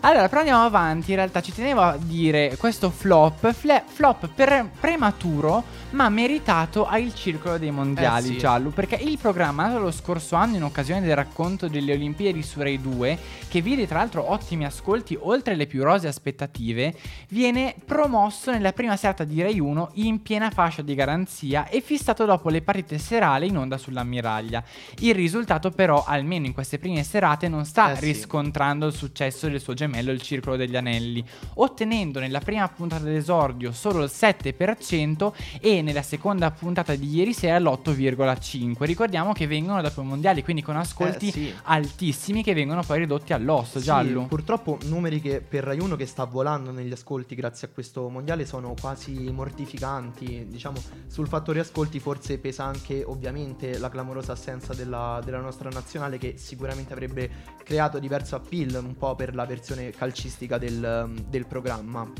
Allora, 0.00 0.28
però 0.28 0.40
andiamo 0.40 0.64
avanti, 0.64 1.10
in 1.10 1.16
realtà 1.16 1.40
ci 1.40 1.52
tenevo 1.52 1.80
a 1.80 1.96
dire 1.98 2.56
questo 2.58 2.90
flop, 2.90 3.52
fle- 3.52 3.82
flop 3.86 4.28
per- 4.34 4.68
prematuro 4.80 5.82
ma 5.90 6.08
meritato 6.08 6.86
al 6.86 7.14
Circolo 7.14 7.56
dei 7.58 7.70
Mondiali 7.70 8.28
Eh 8.28 8.32
sì. 8.32 8.38
giallo, 8.38 8.70
perché 8.70 8.96
il 8.96 9.16
programma 9.18 9.72
lo 9.78 9.90
scorso 9.92 10.34
anno 10.34 10.56
in 10.56 10.64
occasione 10.64 11.00
del 11.02 11.14
racconto 11.14 11.68
delle 11.68 11.92
Olimpiadi 11.92 12.42
su 12.42 12.60
Rai 12.60 12.80
2, 12.80 13.16
che 13.48 13.60
vide 13.60 13.86
tra 13.86 13.98
l'altro 13.98 14.30
ottimi 14.32 14.64
ascolti 14.64 14.93
oltre 15.20 15.56
le 15.56 15.66
più 15.66 15.82
rose 15.82 16.06
aspettative, 16.08 16.94
viene 17.28 17.74
promosso 17.84 18.50
nella 18.50 18.72
prima 18.72 18.96
serata 18.96 19.24
di 19.24 19.40
Rai 19.42 19.58
1 19.58 19.90
in 19.94 20.22
piena 20.22 20.50
fascia 20.50 20.82
di 20.82 20.94
garanzia 20.94 21.68
e 21.68 21.80
fissato 21.80 22.24
dopo 22.24 22.48
le 22.48 22.62
partite 22.62 22.98
serali 22.98 23.48
in 23.48 23.56
onda 23.56 23.76
sull'ammiraglia. 23.78 24.62
Il 25.00 25.14
risultato 25.14 25.70
però, 25.70 26.04
almeno 26.06 26.46
in 26.46 26.52
queste 26.52 26.78
prime 26.78 27.02
serate, 27.02 27.48
non 27.48 27.64
sta 27.64 27.92
Eh 27.92 27.96
sì. 27.96 28.04
riscontrando 28.04 28.86
il 28.86 28.92
successo 28.94 29.48
del 29.48 29.60
suo 29.60 29.74
gemello 29.74 30.10
il 30.12 30.20
Circolo 30.22 30.56
degli 30.56 30.76
Anelli, 30.76 31.24
ottenendo 31.54 32.20
nella 32.20 32.40
prima 32.40 32.68
puntata 32.68 33.04
d'esordio 33.04 33.72
solo 33.72 34.02
il 34.04 34.10
7% 34.12 35.32
e 35.60 35.82
nella 35.82 36.02
seconda 36.02 36.50
puntata 36.50 36.94
di 36.94 37.08
ieri 37.14 37.32
sera 37.32 37.58
l'8,5%. 37.58 38.84
Ricordiamo 38.84 39.32
che 39.32 39.46
vengono 39.46 39.80
dopo 39.82 40.02
i 40.02 40.04
mondiali, 40.04 40.42
quindi 40.42 40.62
con 40.62 40.76
ascolti 40.76 41.28
Eh, 41.28 41.32
sì. 41.32 41.54
altissimi 41.64 42.42
che 42.42 42.54
vengono 42.54 42.82
poi 42.82 43.00
ridotti 43.00 43.32
all'osso, 43.32 43.78
Sì, 43.78 43.84
giallo. 43.84 44.26
Purtroppo 44.26 44.78
numeri 44.84 45.20
che 45.20 45.40
per 45.40 45.64
Rai 45.64 45.78
1 45.78 45.96
che 45.96 46.06
sta 46.06 46.24
volando 46.24 46.70
negli 46.70 46.92
ascolti 46.92 47.34
grazie 47.34 47.68
a 47.68 47.70
questo 47.70 48.08
mondiale 48.08 48.46
sono 48.46 48.74
quasi 48.78 49.30
mortificanti. 49.30 50.46
Diciamo, 50.48 50.82
sul 51.06 51.28
fattore 51.28 51.60
ascolti 51.60 52.00
forse 52.00 52.38
pesa 52.38 52.64
anche 52.64 53.02
ovviamente 53.04 53.78
la 53.78 53.88
clamorosa 53.88 54.32
assenza 54.32 54.74
della, 54.74 55.20
della 55.24 55.40
nostra 55.40 55.68
nazionale 55.70 56.18
che 56.18 56.34
sicuramente 56.36 56.92
avrebbe 56.92 57.30
creato 57.62 57.98
diverso 57.98 58.36
appeal 58.36 58.82
un 58.82 58.96
po' 58.96 59.14
per 59.14 59.34
la 59.34 59.46
versione 59.46 59.90
calcistica 59.90 60.58
del, 60.58 61.22
del 61.28 61.46
programma. 61.46 62.10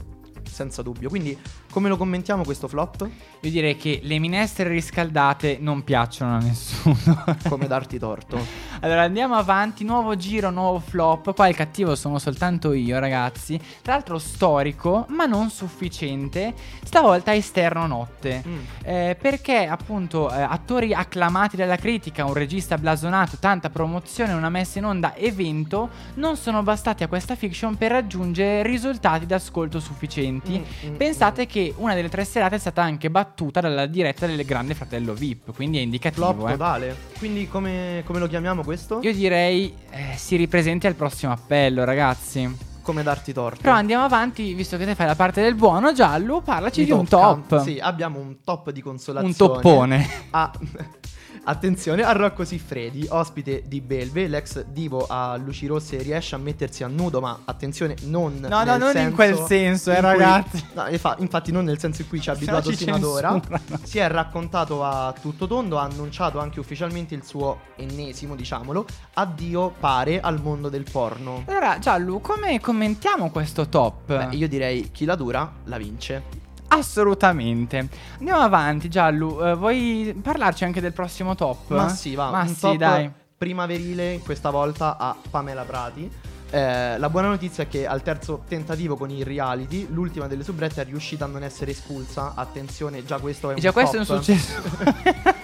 Senza 0.42 0.82
dubbio. 0.82 1.08
Quindi, 1.08 1.36
come 1.74 1.88
lo 1.88 1.96
commentiamo 1.96 2.44
questo 2.44 2.68
flop? 2.68 3.02
Io 3.40 3.50
direi 3.50 3.76
che 3.76 3.98
le 4.04 4.20
minestre 4.20 4.68
riscaldate 4.68 5.58
non 5.60 5.82
piacciono 5.82 6.36
a 6.36 6.38
nessuno. 6.38 6.96
Come 7.50 7.66
darti 7.66 7.98
torto. 7.98 8.38
Allora 8.78 9.02
andiamo 9.02 9.34
avanti, 9.34 9.82
nuovo 9.82 10.14
giro, 10.14 10.50
nuovo 10.50 10.78
flop. 10.78 11.34
Qua 11.34 11.48
il 11.48 11.56
cattivo 11.56 11.96
sono 11.96 12.20
soltanto 12.20 12.72
io, 12.74 13.00
ragazzi. 13.00 13.60
Tra 13.82 13.94
l'altro 13.94 14.20
storico, 14.20 15.06
ma 15.08 15.26
non 15.26 15.50
sufficiente. 15.50 16.54
Stavolta 16.84 17.34
esterno 17.34 17.88
notte. 17.88 18.44
Mm. 18.46 18.58
Eh, 18.84 19.16
perché 19.20 19.66
appunto 19.66 20.32
eh, 20.32 20.42
attori 20.42 20.94
acclamati 20.94 21.56
dalla 21.56 21.76
critica, 21.76 22.24
un 22.24 22.34
regista 22.34 22.78
blasonato, 22.78 23.36
tanta 23.40 23.68
promozione, 23.68 24.32
una 24.32 24.48
messa 24.48 24.78
in 24.78 24.84
onda 24.84 25.16
evento 25.16 25.90
non 26.14 26.36
sono 26.36 26.62
bastati 26.62 27.02
a 27.02 27.08
questa 27.08 27.34
fiction 27.34 27.76
per 27.76 27.90
raggiungere 27.90 28.62
risultati 28.62 29.26
d'ascolto 29.26 29.80
sufficienti. 29.80 30.60
Mm, 30.60 30.90
mm, 30.90 30.94
Pensate 30.94 31.46
che 31.46 31.62
una 31.76 31.94
delle 31.94 32.08
tre 32.08 32.24
serate 32.24 32.56
è 32.56 32.58
stata 32.58 32.82
anche 32.82 33.10
battuta 33.10 33.60
dalla 33.60 33.86
diretta 33.86 34.26
del 34.26 34.44
Grande 34.44 34.74
Fratello 34.74 35.14
VIP, 35.14 35.54
quindi 35.54 35.78
è 35.78 35.82
indicativo. 35.82 36.32
Flop 36.32 36.48
eh. 36.48 36.52
totale. 36.52 36.96
Quindi, 37.18 37.48
come, 37.48 38.02
come 38.04 38.18
lo 38.18 38.26
chiamiamo 38.26 38.62
questo? 38.62 39.00
Io 39.02 39.12
direi 39.12 39.72
eh, 39.90 40.14
si 40.16 40.36
ripresenti 40.36 40.86
al 40.86 40.94
prossimo 40.94 41.32
appello, 41.32 41.84
ragazzi. 41.84 42.72
Come 42.82 43.02
darti 43.02 43.32
torto. 43.32 43.62
Però 43.62 43.74
andiamo 43.74 44.04
avanti, 44.04 44.52
visto 44.52 44.76
che 44.76 44.84
te 44.84 44.94
fai 44.94 45.06
la 45.06 45.14
parte 45.14 45.40
del 45.40 45.54
buono, 45.54 45.92
giallo, 45.92 46.42
parlaci 46.42 46.80
Mi 46.80 46.86
di 46.86 46.92
un 46.92 47.06
top. 47.06 47.62
Sì, 47.62 47.78
abbiamo 47.80 48.18
un 48.18 48.36
top 48.44 48.70
di 48.70 48.82
consolazione. 48.82 49.34
Un 49.38 49.54
toppone. 49.62 50.08
Ah, 50.30 50.52
attenzione, 51.44 52.02
a 52.02 52.12
Rocco 52.12 52.44
Siffredi, 52.44 53.06
ospite 53.08 53.62
di 53.66 53.80
Belve, 53.80 54.26
l'ex 54.28 54.64
divo 54.64 55.06
a 55.08 55.36
luci 55.36 55.66
rosse 55.66 55.98
riesce 55.98 56.34
a 56.34 56.38
mettersi 56.38 56.82
a 56.82 56.86
nudo, 56.88 57.20
ma 57.20 57.40
attenzione, 57.44 57.94
non 58.04 58.38
No, 58.40 58.64
no, 58.64 58.76
non 58.76 58.88
in 58.88 58.92
senso 58.94 59.14
quel 59.14 59.36
senso, 59.46 59.90
eh, 59.90 59.94
in 59.94 60.00
cui- 60.00 60.08
ragazzi. 60.10 60.64
No, 60.74 60.86
infa- 60.88 61.16
infatti 61.18 61.52
non 61.52 61.64
nel 61.64 61.78
senso 61.78 62.02
in 62.02 62.08
cui 62.08 62.20
ci 62.20 62.30
ha 62.30 62.32
no 62.32 62.38
abituato 62.38 62.70
ci 62.70 62.76
fino 62.76 62.96
ad 62.96 63.04
ora. 63.04 63.40
Si 63.82 63.98
è 63.98 64.08
raccontato 64.08 64.82
a 64.84 65.14
tutto 65.20 65.46
tondo, 65.46 65.78
ha 65.78 65.82
annunciato 65.82 66.38
anche 66.38 66.60
ufficialmente 66.60 67.14
il 67.14 67.24
suo 67.24 67.60
ennesimo, 67.76 68.34
diciamolo, 68.34 68.86
addio 69.14 69.72
pare 69.78 70.20
al 70.20 70.40
mondo 70.42 70.68
del 70.68 70.84
porno. 70.90 71.44
Allora, 71.46 71.78
Giallo, 71.78 72.18
come 72.20 72.60
commentiamo 72.60 73.30
questo 73.30 73.68
top? 73.68 74.06
Beh, 74.06 74.36
io 74.36 74.48
direi 74.48 74.90
chi 74.90 75.04
la 75.04 75.14
dura 75.14 75.52
la 75.64 75.76
vince. 75.76 76.42
Assolutamente. 76.68 77.88
Andiamo 78.18 78.40
avanti, 78.40 78.88
Giallo. 78.88 79.50
eh, 79.50 79.54
vuoi 79.54 80.18
parlarci 80.20 80.64
anche 80.64 80.80
del 80.80 80.92
prossimo 80.92 81.34
top? 81.34 81.70
Ma 81.70 81.88
sì, 81.88 82.14
va, 82.14 82.30
Ma 82.30 82.46
sì, 82.46 82.76
dai. 82.76 83.10
primaverile 83.36 84.20
questa 84.24 84.50
volta 84.50 84.96
a 84.96 85.16
Pamela 85.30 85.62
Prati. 85.62 86.10
Eh, 86.50 86.98
la 86.98 87.08
buona 87.10 87.28
notizia 87.28 87.64
è 87.64 87.68
che 87.68 87.86
al 87.86 88.02
terzo 88.02 88.44
tentativo 88.46 88.96
con 88.96 89.10
il 89.10 89.24
reality, 89.24 89.88
l'ultima 89.90 90.26
delle 90.28 90.44
subrette 90.44 90.82
è 90.82 90.84
riuscita 90.84 91.24
a 91.24 91.28
non 91.28 91.42
essere 91.42 91.72
espulsa. 91.72 92.32
Attenzione, 92.36 93.04
già 93.04 93.18
questo 93.18 93.48
è 93.48 93.52
un 93.52 93.58
E 93.58 93.60
già 93.60 93.72
questo 93.72 93.96
è 93.96 93.98
un 94.00 94.04
successo. 94.06 94.52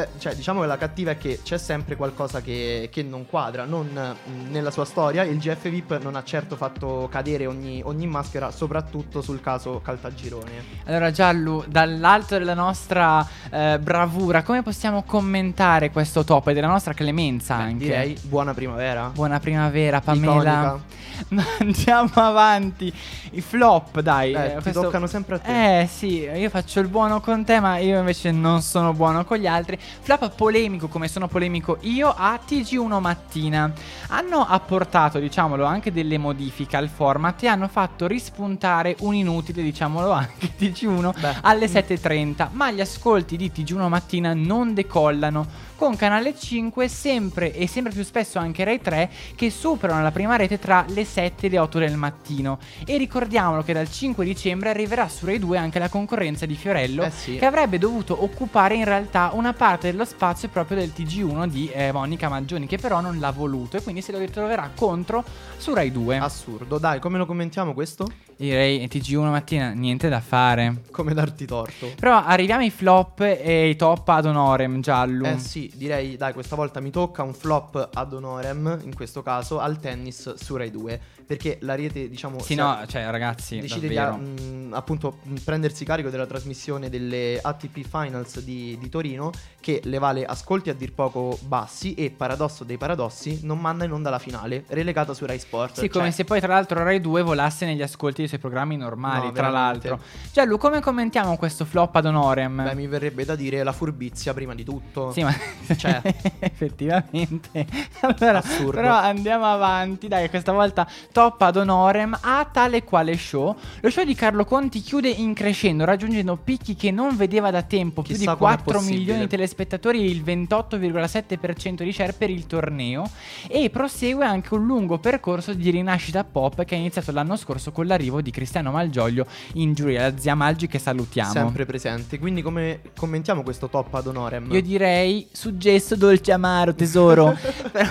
Eh, 0.00 0.08
cioè, 0.18 0.34
diciamo 0.34 0.60
che 0.60 0.66
la 0.66 0.76
cattiva 0.78 1.10
è 1.12 1.18
che 1.18 1.40
c'è 1.42 1.58
sempre 1.58 1.96
qualcosa 1.96 2.40
che, 2.40 2.88
che 2.90 3.02
non 3.02 3.26
quadra. 3.26 3.64
Non, 3.64 3.86
mh, 3.86 4.50
nella 4.50 4.70
sua 4.70 4.84
storia, 4.84 5.22
il 5.24 5.38
GF 5.38 5.68
VIP 5.68 6.00
non 6.02 6.16
ha 6.16 6.24
certo 6.24 6.56
fatto 6.56 7.08
cadere 7.10 7.46
ogni, 7.46 7.82
ogni 7.84 8.06
maschera, 8.06 8.50
soprattutto 8.50 9.20
sul 9.22 9.40
caso 9.40 9.80
Caltagirone. 9.82 10.50
Allora, 10.86 11.10
Giallo, 11.10 11.64
dall'alto 11.68 12.38
della 12.38 12.54
nostra 12.54 13.26
eh, 13.50 13.78
bravura, 13.80 14.42
come 14.42 14.62
possiamo 14.62 15.02
commentare 15.02 15.90
questo 15.90 16.24
top 16.24 16.48
e 16.48 16.54
della 16.54 16.66
nostra 16.68 16.92
clemenza 16.94 17.56
Beh, 17.56 17.62
anche? 17.62 17.84
direi 17.84 18.18
buona 18.22 18.54
primavera. 18.54 19.10
Buona 19.12 19.38
primavera, 19.40 20.00
Pamela. 20.00 20.78
Ma 21.28 21.44
Andiamo 21.58 22.10
avanti. 22.14 22.92
I 23.32 23.40
flop, 23.42 24.00
dai. 24.00 24.32
Eh, 24.32 24.54
ti 24.56 24.62
questo- 24.62 24.80
toccano 24.82 25.06
sempre 25.06 25.34
a 25.34 25.38
te. 25.38 25.80
Eh 25.82 25.86
sì, 25.86 26.20
io 26.22 26.48
faccio 26.48 26.80
il 26.80 26.88
buono 26.88 27.20
con 27.20 27.44
te, 27.44 27.60
ma 27.60 27.76
io 27.76 27.98
invece 27.98 28.30
non 28.30 28.62
sono 28.62 28.92
buono 28.94 29.24
con 29.24 29.36
gli 29.36 29.46
altri. 29.46 29.78
Flop 30.00 30.34
polemico, 30.34 30.88
come 30.88 31.08
sono 31.08 31.28
polemico 31.28 31.78
io, 31.82 32.12
a 32.16 32.40
TG1 32.46 33.00
Mattina. 33.00 33.72
Hanno 34.08 34.44
apportato, 34.46 35.18
diciamolo, 35.18 35.64
anche 35.64 35.92
delle 35.92 36.18
modifiche 36.18 36.76
al 36.76 36.88
format 36.88 37.42
e 37.42 37.46
hanno 37.46 37.68
fatto 37.68 38.06
rispuntare 38.06 38.96
un 39.00 39.14
inutile, 39.14 39.62
diciamolo 39.62 40.10
anche, 40.12 40.50
TG1 40.58 41.20
Beh. 41.20 41.36
alle 41.42 41.66
7.30. 41.66 42.48
Ma 42.52 42.70
gli 42.70 42.80
ascolti 42.80 43.36
di 43.36 43.50
TG1 43.54 43.88
Mattina 43.88 44.34
non 44.34 44.74
decollano. 44.74 45.68
Con 45.80 45.96
Canale 45.96 46.36
5 46.38 46.88
sempre 46.88 47.54
e 47.54 47.66
sempre 47.66 47.90
più 47.90 48.04
spesso 48.04 48.38
anche 48.38 48.64
Rai 48.64 48.82
3 48.82 49.10
che 49.34 49.48
superano 49.48 50.02
la 50.02 50.10
prima 50.10 50.36
rete 50.36 50.58
tra 50.58 50.84
le 50.88 51.06
7 51.06 51.46
e 51.46 51.48
le 51.48 51.58
8 51.58 51.78
del 51.78 51.96
mattino. 51.96 52.58
E 52.84 52.98
ricordiamolo 52.98 53.62
che 53.62 53.72
dal 53.72 53.90
5 53.90 54.22
dicembre 54.22 54.68
arriverà 54.68 55.08
su 55.08 55.24
Rai 55.24 55.38
2 55.38 55.56
anche 55.56 55.78
la 55.78 55.88
concorrenza 55.88 56.44
di 56.44 56.54
Fiorello 56.54 57.02
Eh 57.04 57.10
sì. 57.10 57.36
che 57.36 57.46
avrebbe 57.46 57.78
dovuto 57.78 58.22
occupare 58.22 58.74
in 58.74 58.84
realtà 58.84 59.30
una 59.32 59.54
parte 59.54 59.90
dello 59.90 60.04
spazio 60.04 60.50
proprio 60.50 60.76
del 60.76 60.92
TG1 60.94 61.46
di 61.46 61.70
eh, 61.72 61.92
Monica 61.92 62.28
Maggioni 62.28 62.66
che 62.66 62.76
però 62.76 63.00
non 63.00 63.18
l'ha 63.18 63.30
voluto 63.30 63.78
e 63.78 63.82
quindi 63.82 64.02
se 64.02 64.12
lo 64.12 64.18
ritroverà 64.18 64.70
contro 64.74 65.24
su 65.56 65.72
Rai 65.72 65.90
2. 65.90 66.18
Assurdo. 66.18 66.76
Dai, 66.76 67.00
come 67.00 67.16
lo 67.16 67.24
commentiamo 67.24 67.72
questo? 67.72 68.06
Direi 68.36 68.86
TG1 68.86 69.30
mattina, 69.30 69.70
niente 69.72 70.08
da 70.08 70.20
fare. 70.20 70.82
Come 70.90 71.12
darti 71.14 71.44
torto. 71.46 71.90
Però 71.98 72.22
arriviamo 72.22 72.62
ai 72.62 72.70
flop 72.70 73.20
e 73.20 73.62
ai 73.64 73.76
top 73.76 74.08
ad 74.08 74.24
honorem, 74.26 74.80
giallo. 74.80 75.26
Eh 75.26 75.38
sì, 75.38 75.69
direi, 75.74 76.16
dai, 76.16 76.32
questa 76.32 76.56
volta 76.56 76.80
mi 76.80 76.90
tocca 76.90 77.22
un 77.22 77.34
flop 77.34 77.90
ad 77.92 78.12
honorem, 78.12 78.80
in 78.82 78.94
questo 78.94 79.22
caso, 79.22 79.58
al 79.58 79.78
tennis 79.78 80.34
su 80.34 80.56
Rai 80.56 80.70
2. 80.70 81.00
Perché 81.30 81.58
l'Ariete, 81.60 82.08
diciamo... 82.08 82.40
Sì, 82.42 82.56
no, 82.56 82.80
cioè 82.88 83.08
ragazzi, 83.08 83.60
decide 83.60 83.86
di 83.86 83.94
davvero. 83.94 84.16
mh, 84.16 84.72
appunto 84.74 85.18
mh, 85.22 85.34
prendersi 85.44 85.84
carico 85.84 86.10
della 86.10 86.26
trasmissione 86.26 86.88
delle 86.90 87.38
ATP 87.40 87.82
Finals 87.88 88.40
di, 88.40 88.76
di 88.80 88.88
Torino 88.88 89.30
che 89.60 89.80
le 89.84 89.98
vale 89.98 90.24
ascolti 90.24 90.70
a 90.70 90.74
dir 90.74 90.92
poco 90.92 91.38
bassi 91.42 91.94
e 91.94 92.10
paradosso 92.10 92.64
dei 92.64 92.78
paradossi 92.78 93.40
non 93.44 93.60
manda 93.60 93.84
in 93.84 93.92
onda 93.92 94.10
la 94.10 94.18
finale 94.18 94.64
relegata 94.70 95.14
su 95.14 95.24
Rai 95.24 95.38
Sport 95.38 95.78
Sì, 95.78 95.88
come 95.88 96.06
Cioè, 96.06 96.12
se 96.14 96.24
poi 96.24 96.40
tra 96.40 96.52
l'altro 96.54 96.82
Rai 96.82 97.00
2 97.00 97.22
volasse 97.22 97.64
negli 97.64 97.82
ascolti 97.82 98.16
dei 98.22 98.26
suoi 98.28 98.40
programmi 98.40 98.76
normali, 98.76 99.26
No, 99.26 99.32
tra 99.32 99.50
veramente. 99.50 99.88
l'altro. 99.88 100.06
Giallo, 100.32 100.58
come 100.58 100.80
commentiamo 100.80 101.36
questo 101.36 101.64
flop 101.64 101.94
ad 101.94 102.06
honorem? 102.06 102.64
beh, 102.64 102.74
mi 102.74 102.88
verrebbe 102.88 103.24
da 103.24 103.36
dire 103.36 103.62
la 103.62 103.70
furbizia 103.72 104.34
prima 104.34 104.54
di 104.54 104.64
tutto 104.64 105.12
Sì, 105.12 105.22
ma 105.22 105.32
Cioè. 105.76 106.00
effettivamente. 106.40 107.66
Allora, 108.00 108.38
Assurdo. 108.38 108.72
però 108.80 108.94
andiamo 108.94 109.44
avanti. 109.44 110.08
Dai, 110.08 110.28
questa 110.28 110.50
volta 110.50 110.88
top 111.20 111.42
ad 111.42 111.56
honorem 111.56 112.16
a 112.18 112.48
tale 112.50 112.82
quale 112.82 113.14
show. 113.14 113.54
Lo 113.80 113.90
show 113.90 114.04
di 114.04 114.14
Carlo 114.14 114.46
Conti 114.46 114.80
chiude 114.80 115.10
in 115.10 115.34
crescendo, 115.34 115.84
raggiungendo 115.84 116.38
picchi 116.42 116.74
che 116.74 116.90
non 116.90 117.14
vedeva 117.14 117.50
da 117.50 117.60
tempo, 117.60 118.00
più 118.00 118.14
Chissà 118.14 118.32
di 118.32 118.38
com'è 118.38 118.54
4 118.54 118.72
possibile. 118.72 118.98
milioni 118.98 119.20
di 119.20 119.26
telespettatori 119.26 120.00
e 120.00 120.08
il 120.08 120.22
28,7% 120.22 121.82
di 121.82 121.92
share 121.92 122.14
per 122.14 122.30
il 122.30 122.46
torneo 122.46 123.06
e 123.48 123.68
prosegue 123.68 124.24
anche 124.24 124.54
un 124.54 124.64
lungo 124.64 124.98
percorso 124.98 125.52
di 125.52 125.68
rinascita 125.68 126.24
pop 126.24 126.64
che 126.64 126.74
è 126.74 126.78
iniziato 126.78 127.12
l'anno 127.12 127.36
scorso 127.36 127.70
con 127.70 127.86
l'arrivo 127.86 128.22
di 128.22 128.30
Cristiano 128.30 128.70
Malgioglio 128.70 129.26
in 129.54 129.74
giuria, 129.74 130.08
la 130.08 130.16
zia 130.16 130.34
Malgi 130.34 130.68
che 130.68 130.78
salutiamo. 130.78 131.32
sempre 131.32 131.66
presente 131.66 132.18
quindi 132.18 132.40
come 132.40 132.80
commentiamo 132.96 133.42
questo 133.42 133.68
top 133.68 133.92
ad 133.92 134.06
honorem 134.06 134.50
Io 134.52 134.62
direi 134.62 135.28
suggesto 135.30 135.96
dolce 135.96 136.32
amaro 136.32 136.74
tesoro. 136.74 137.36
però, 137.70 137.90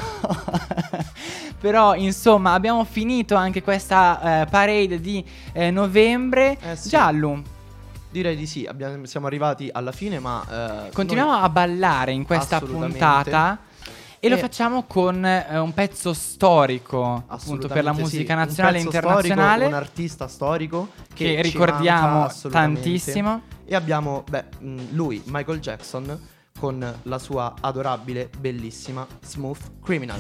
però, 1.60 1.95
insomma 1.95 2.53
abbiamo 2.53 2.84
finito 2.86 3.36
anche 3.36 3.62
questa 3.62 4.41
eh, 4.41 4.45
parade 4.47 4.99
di 5.01 5.24
eh, 5.53 5.72
novembre. 5.72 6.57
Eh 6.62 6.76
sì. 6.76 6.89
Giallo, 6.89 7.41
direi 8.10 8.36
di 8.36 8.47
sì 8.47 8.66
abbiamo- 8.66 9.05
siamo 9.05 9.28
arrivati 9.28 9.70
alla 9.72 9.91
fine 9.91 10.20
ma 10.20 10.88
eh, 10.88 10.91
continuiamo 10.91 11.32
noi- 11.32 11.43
a 11.43 11.49
ballare 11.49 12.12
in 12.12 12.26
questa 12.26 12.60
puntata. 12.60 13.60
E 14.22 14.28
lo 14.28 14.36
E- 14.36 14.39
facciamo 14.39 14.84
con 14.84 15.24
eh, 15.26 15.57
un 15.57 15.74
pezzo 15.74 16.12
storico, 16.14 17.24
appunto 17.28 17.70
per 17.70 17.86
la 17.86 17.93
sì. 17.93 18.01
musica 18.01 18.34
Un 18.34 18.39
nazionale 18.39 18.78
e 18.78 18.82
internazionale. 18.82 19.51
storico, 19.64 19.68
un 19.68 19.74
artista 19.82 20.28
storico 20.28 20.89
che, 21.14 21.36
che 21.36 21.41
ricordiamo 21.41 22.30
tantissimo. 22.51 23.41
E 23.66 23.76
abbiamo, 23.76 24.24
beh, 24.30 24.43
mh, 24.60 24.82
lui, 24.91 25.22
Michael 25.28 25.60
Jackson, 25.60 26.20
con 26.60 26.99
la 27.03 27.20
sua 27.20 27.53
adorabile, 27.62 28.30
bellissima 28.39 29.07
Smooth 29.22 29.82
Criminal. 29.82 30.20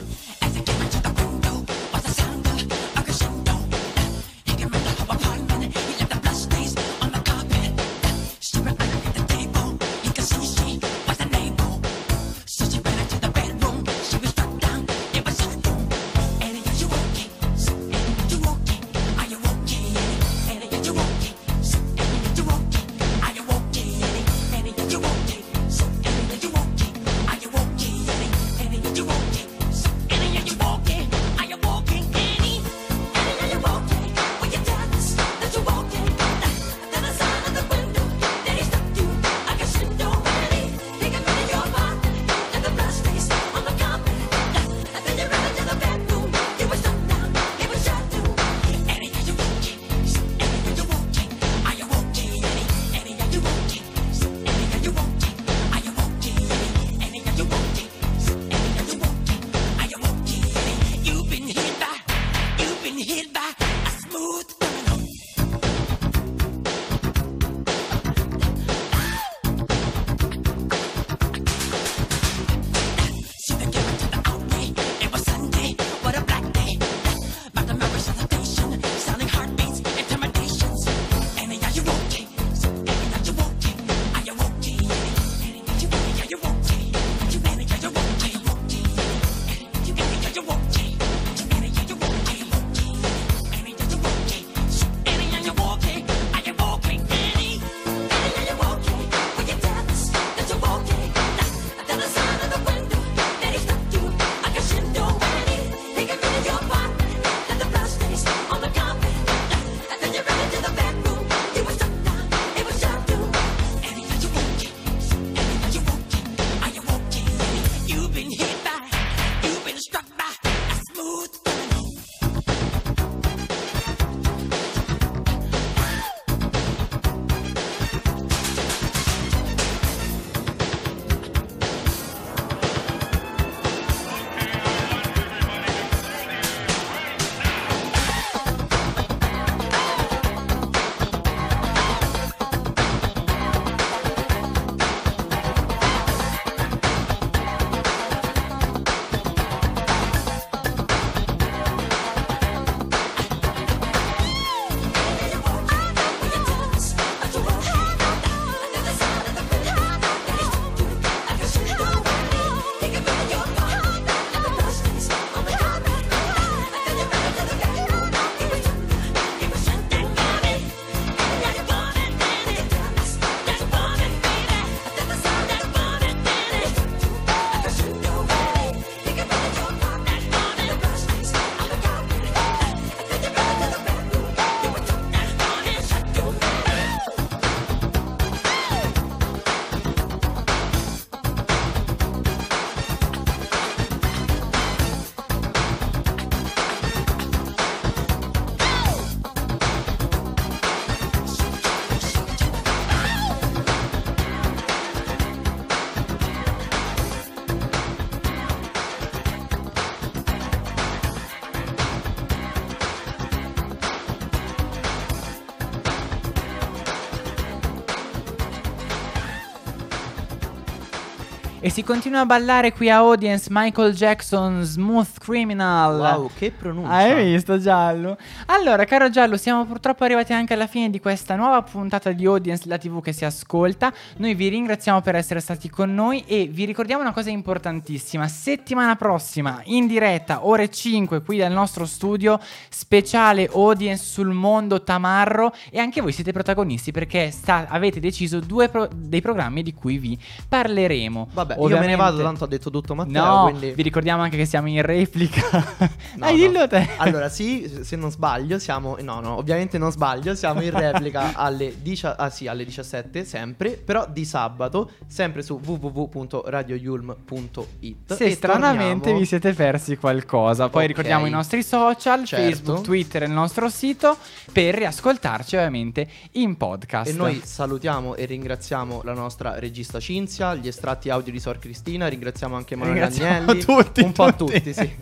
E 221.69 221.71
si 221.71 221.83
continua 221.83 222.21
a 222.21 222.25
ballare 222.25 222.73
qui 222.73 222.89
a 222.89 222.95
Audience 222.95 223.45
Michael 223.51 223.93
Jackson 223.93 224.63
Smooth 224.63 225.19
Criminal. 225.19 225.99
Wow, 225.99 226.31
che 226.35 226.49
pronuncia. 226.49 226.89
Hai 226.89 227.31
visto 227.31 227.59
Giallo? 227.59 228.17
Allora, 228.47 228.85
caro 228.85 229.11
Giallo, 229.11 229.37
siamo 229.37 229.65
purtroppo 229.65 230.03
arrivati 230.03 230.33
anche 230.33 230.55
alla 230.55 230.65
fine 230.65 230.89
di 230.89 230.99
questa 230.99 231.35
nuova 231.35 231.61
puntata 231.61 232.11
di 232.11 232.25
Audience, 232.25 232.67
la 232.67 232.79
TV 232.79 233.03
che 233.03 233.13
si 233.13 233.23
ascolta. 233.23 233.93
Noi 234.17 234.33
vi 234.33 234.47
ringraziamo 234.47 235.01
per 235.01 235.13
essere 235.13 235.41
stati 235.41 235.69
con 235.69 235.93
noi 235.93 236.23
e 236.25 236.49
vi 236.51 236.65
ricordiamo 236.65 237.03
una 237.03 237.13
cosa 237.13 237.29
importantissima. 237.29 238.27
Settimana 238.27 238.95
prossima, 238.95 239.61
in 239.65 239.85
diretta, 239.85 240.47
ore 240.47 240.71
5, 240.71 241.21
qui 241.21 241.37
dal 241.37 241.51
nostro 241.51 241.85
studio, 241.85 242.39
speciale 242.67 243.47
Audience 243.53 244.05
sul 244.05 244.33
mondo 244.33 244.81
tamarro. 244.81 245.53
E 245.69 245.77
anche 245.77 246.01
voi 246.01 246.13
siete 246.13 246.31
protagonisti 246.31 246.91
perché 246.91 247.29
sta- 247.29 247.67
avete 247.69 247.99
deciso 247.99 248.39
due 248.39 248.69
pro- 248.69 248.89
dei 248.91 249.21
programmi 249.21 249.61
di 249.61 249.75
cui 249.75 249.99
vi 249.99 250.17
parleremo. 250.47 251.27
Vabbè, 251.31 251.57
io 251.67 251.77
me 251.79 251.85
ne 251.85 251.93
Ovviamente- 251.93 251.95
vado, 251.95 252.21
tanto 252.23 252.43
ha 252.43 252.47
detto 252.47 252.69
tutto 252.69 252.95
Matteo, 252.95 253.23
No, 253.23 253.43
quindi... 253.49 253.71
vi 253.71 253.81
ricordiamo 253.81 254.21
anche 254.21 254.37
che 254.37 254.45
siamo 254.45 254.67
in 254.69 254.81
replica. 254.81 255.65
No, 255.79 255.89
Dai, 256.17 256.37
no. 256.39 256.47
dillo 256.47 256.67
te. 256.67 256.87
Allora, 256.97 257.29
sì, 257.29 257.79
se 257.81 257.95
non 257.95 258.11
sbaglio, 258.11 258.59
siamo. 258.59 258.97
No, 259.01 259.19
no, 259.19 259.37
ovviamente 259.37 259.77
non 259.77 259.91
sbaglio. 259.91 260.35
Siamo 260.35 260.61
in 260.61 260.71
replica 260.71 261.33
alle, 261.35 261.73
dicia- 261.81 262.15
ah, 262.17 262.29
sì, 262.29 262.47
alle 262.47 262.63
17, 262.65 263.25
sempre. 263.25 263.71
Però 263.71 264.05
di 264.09 264.25
sabato, 264.25 264.91
sempre 265.07 265.41
su 265.41 265.59
www.radioyulm.it. 265.63 268.13
Se 268.15 268.31
stranamente 268.31 268.95
torniamo- 268.99 269.19
vi 269.19 269.25
siete 269.25 269.53
persi 269.53 269.97
qualcosa, 269.97 270.69
poi 270.69 270.83
Ok. 270.83 270.87
ricordiamo 270.89 271.25
i 271.25 271.29
nostri 271.29 271.63
social, 271.63 272.25
Certo. 272.25 272.45
Facebook, 272.45 272.81
Twitter 272.83 273.23
e 273.23 273.25
il 273.25 273.31
nostro 273.31 273.69
sito 273.69 274.17
per 274.51 274.75
riascoltarci 274.75 275.55
ovviamente 275.55 276.07
in 276.33 276.57
podcast. 276.57 277.11
E 277.11 277.13
noi 277.13 277.41
salutiamo 277.43 278.15
e 278.15 278.25
ringraziamo 278.25 279.01
la 279.03 279.13
nostra 279.13 279.57
regista 279.59 279.99
Cinzia, 279.99 280.55
gli 280.55 280.67
estratti 280.67 281.09
audio 281.09 281.31
di 281.31 281.39
Sor 281.49 281.57
Cristina, 281.57 282.07
ringraziamo 282.07 282.55
anche 282.55 282.75
Emanuele 282.75 282.99
Ringraziamo 282.99 283.51
Agnelli. 283.51 283.59
tutti, 283.65 284.01
un 284.01 284.11
po' 284.11 284.23
a 284.23 284.33
tutti. 284.33 284.53
tutti, 284.53 284.73
sì. 284.73 284.95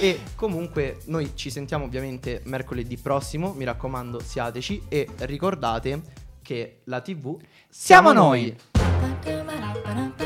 E 0.00 0.20
comunque 0.34 0.98
noi 1.06 1.32
ci 1.34 1.48
sentiamo 1.48 1.84
ovviamente 1.84 2.42
mercoledì 2.44 2.98
prossimo, 2.98 3.54
mi 3.54 3.64
raccomando 3.64 4.20
siateci 4.20 4.82
e 4.88 5.08
ricordate 5.20 6.02
che 6.42 6.80
la 6.84 7.00
TV 7.00 7.38
Siamo 7.68 8.12
noi. 8.12 8.54
Audience. 8.74 10.25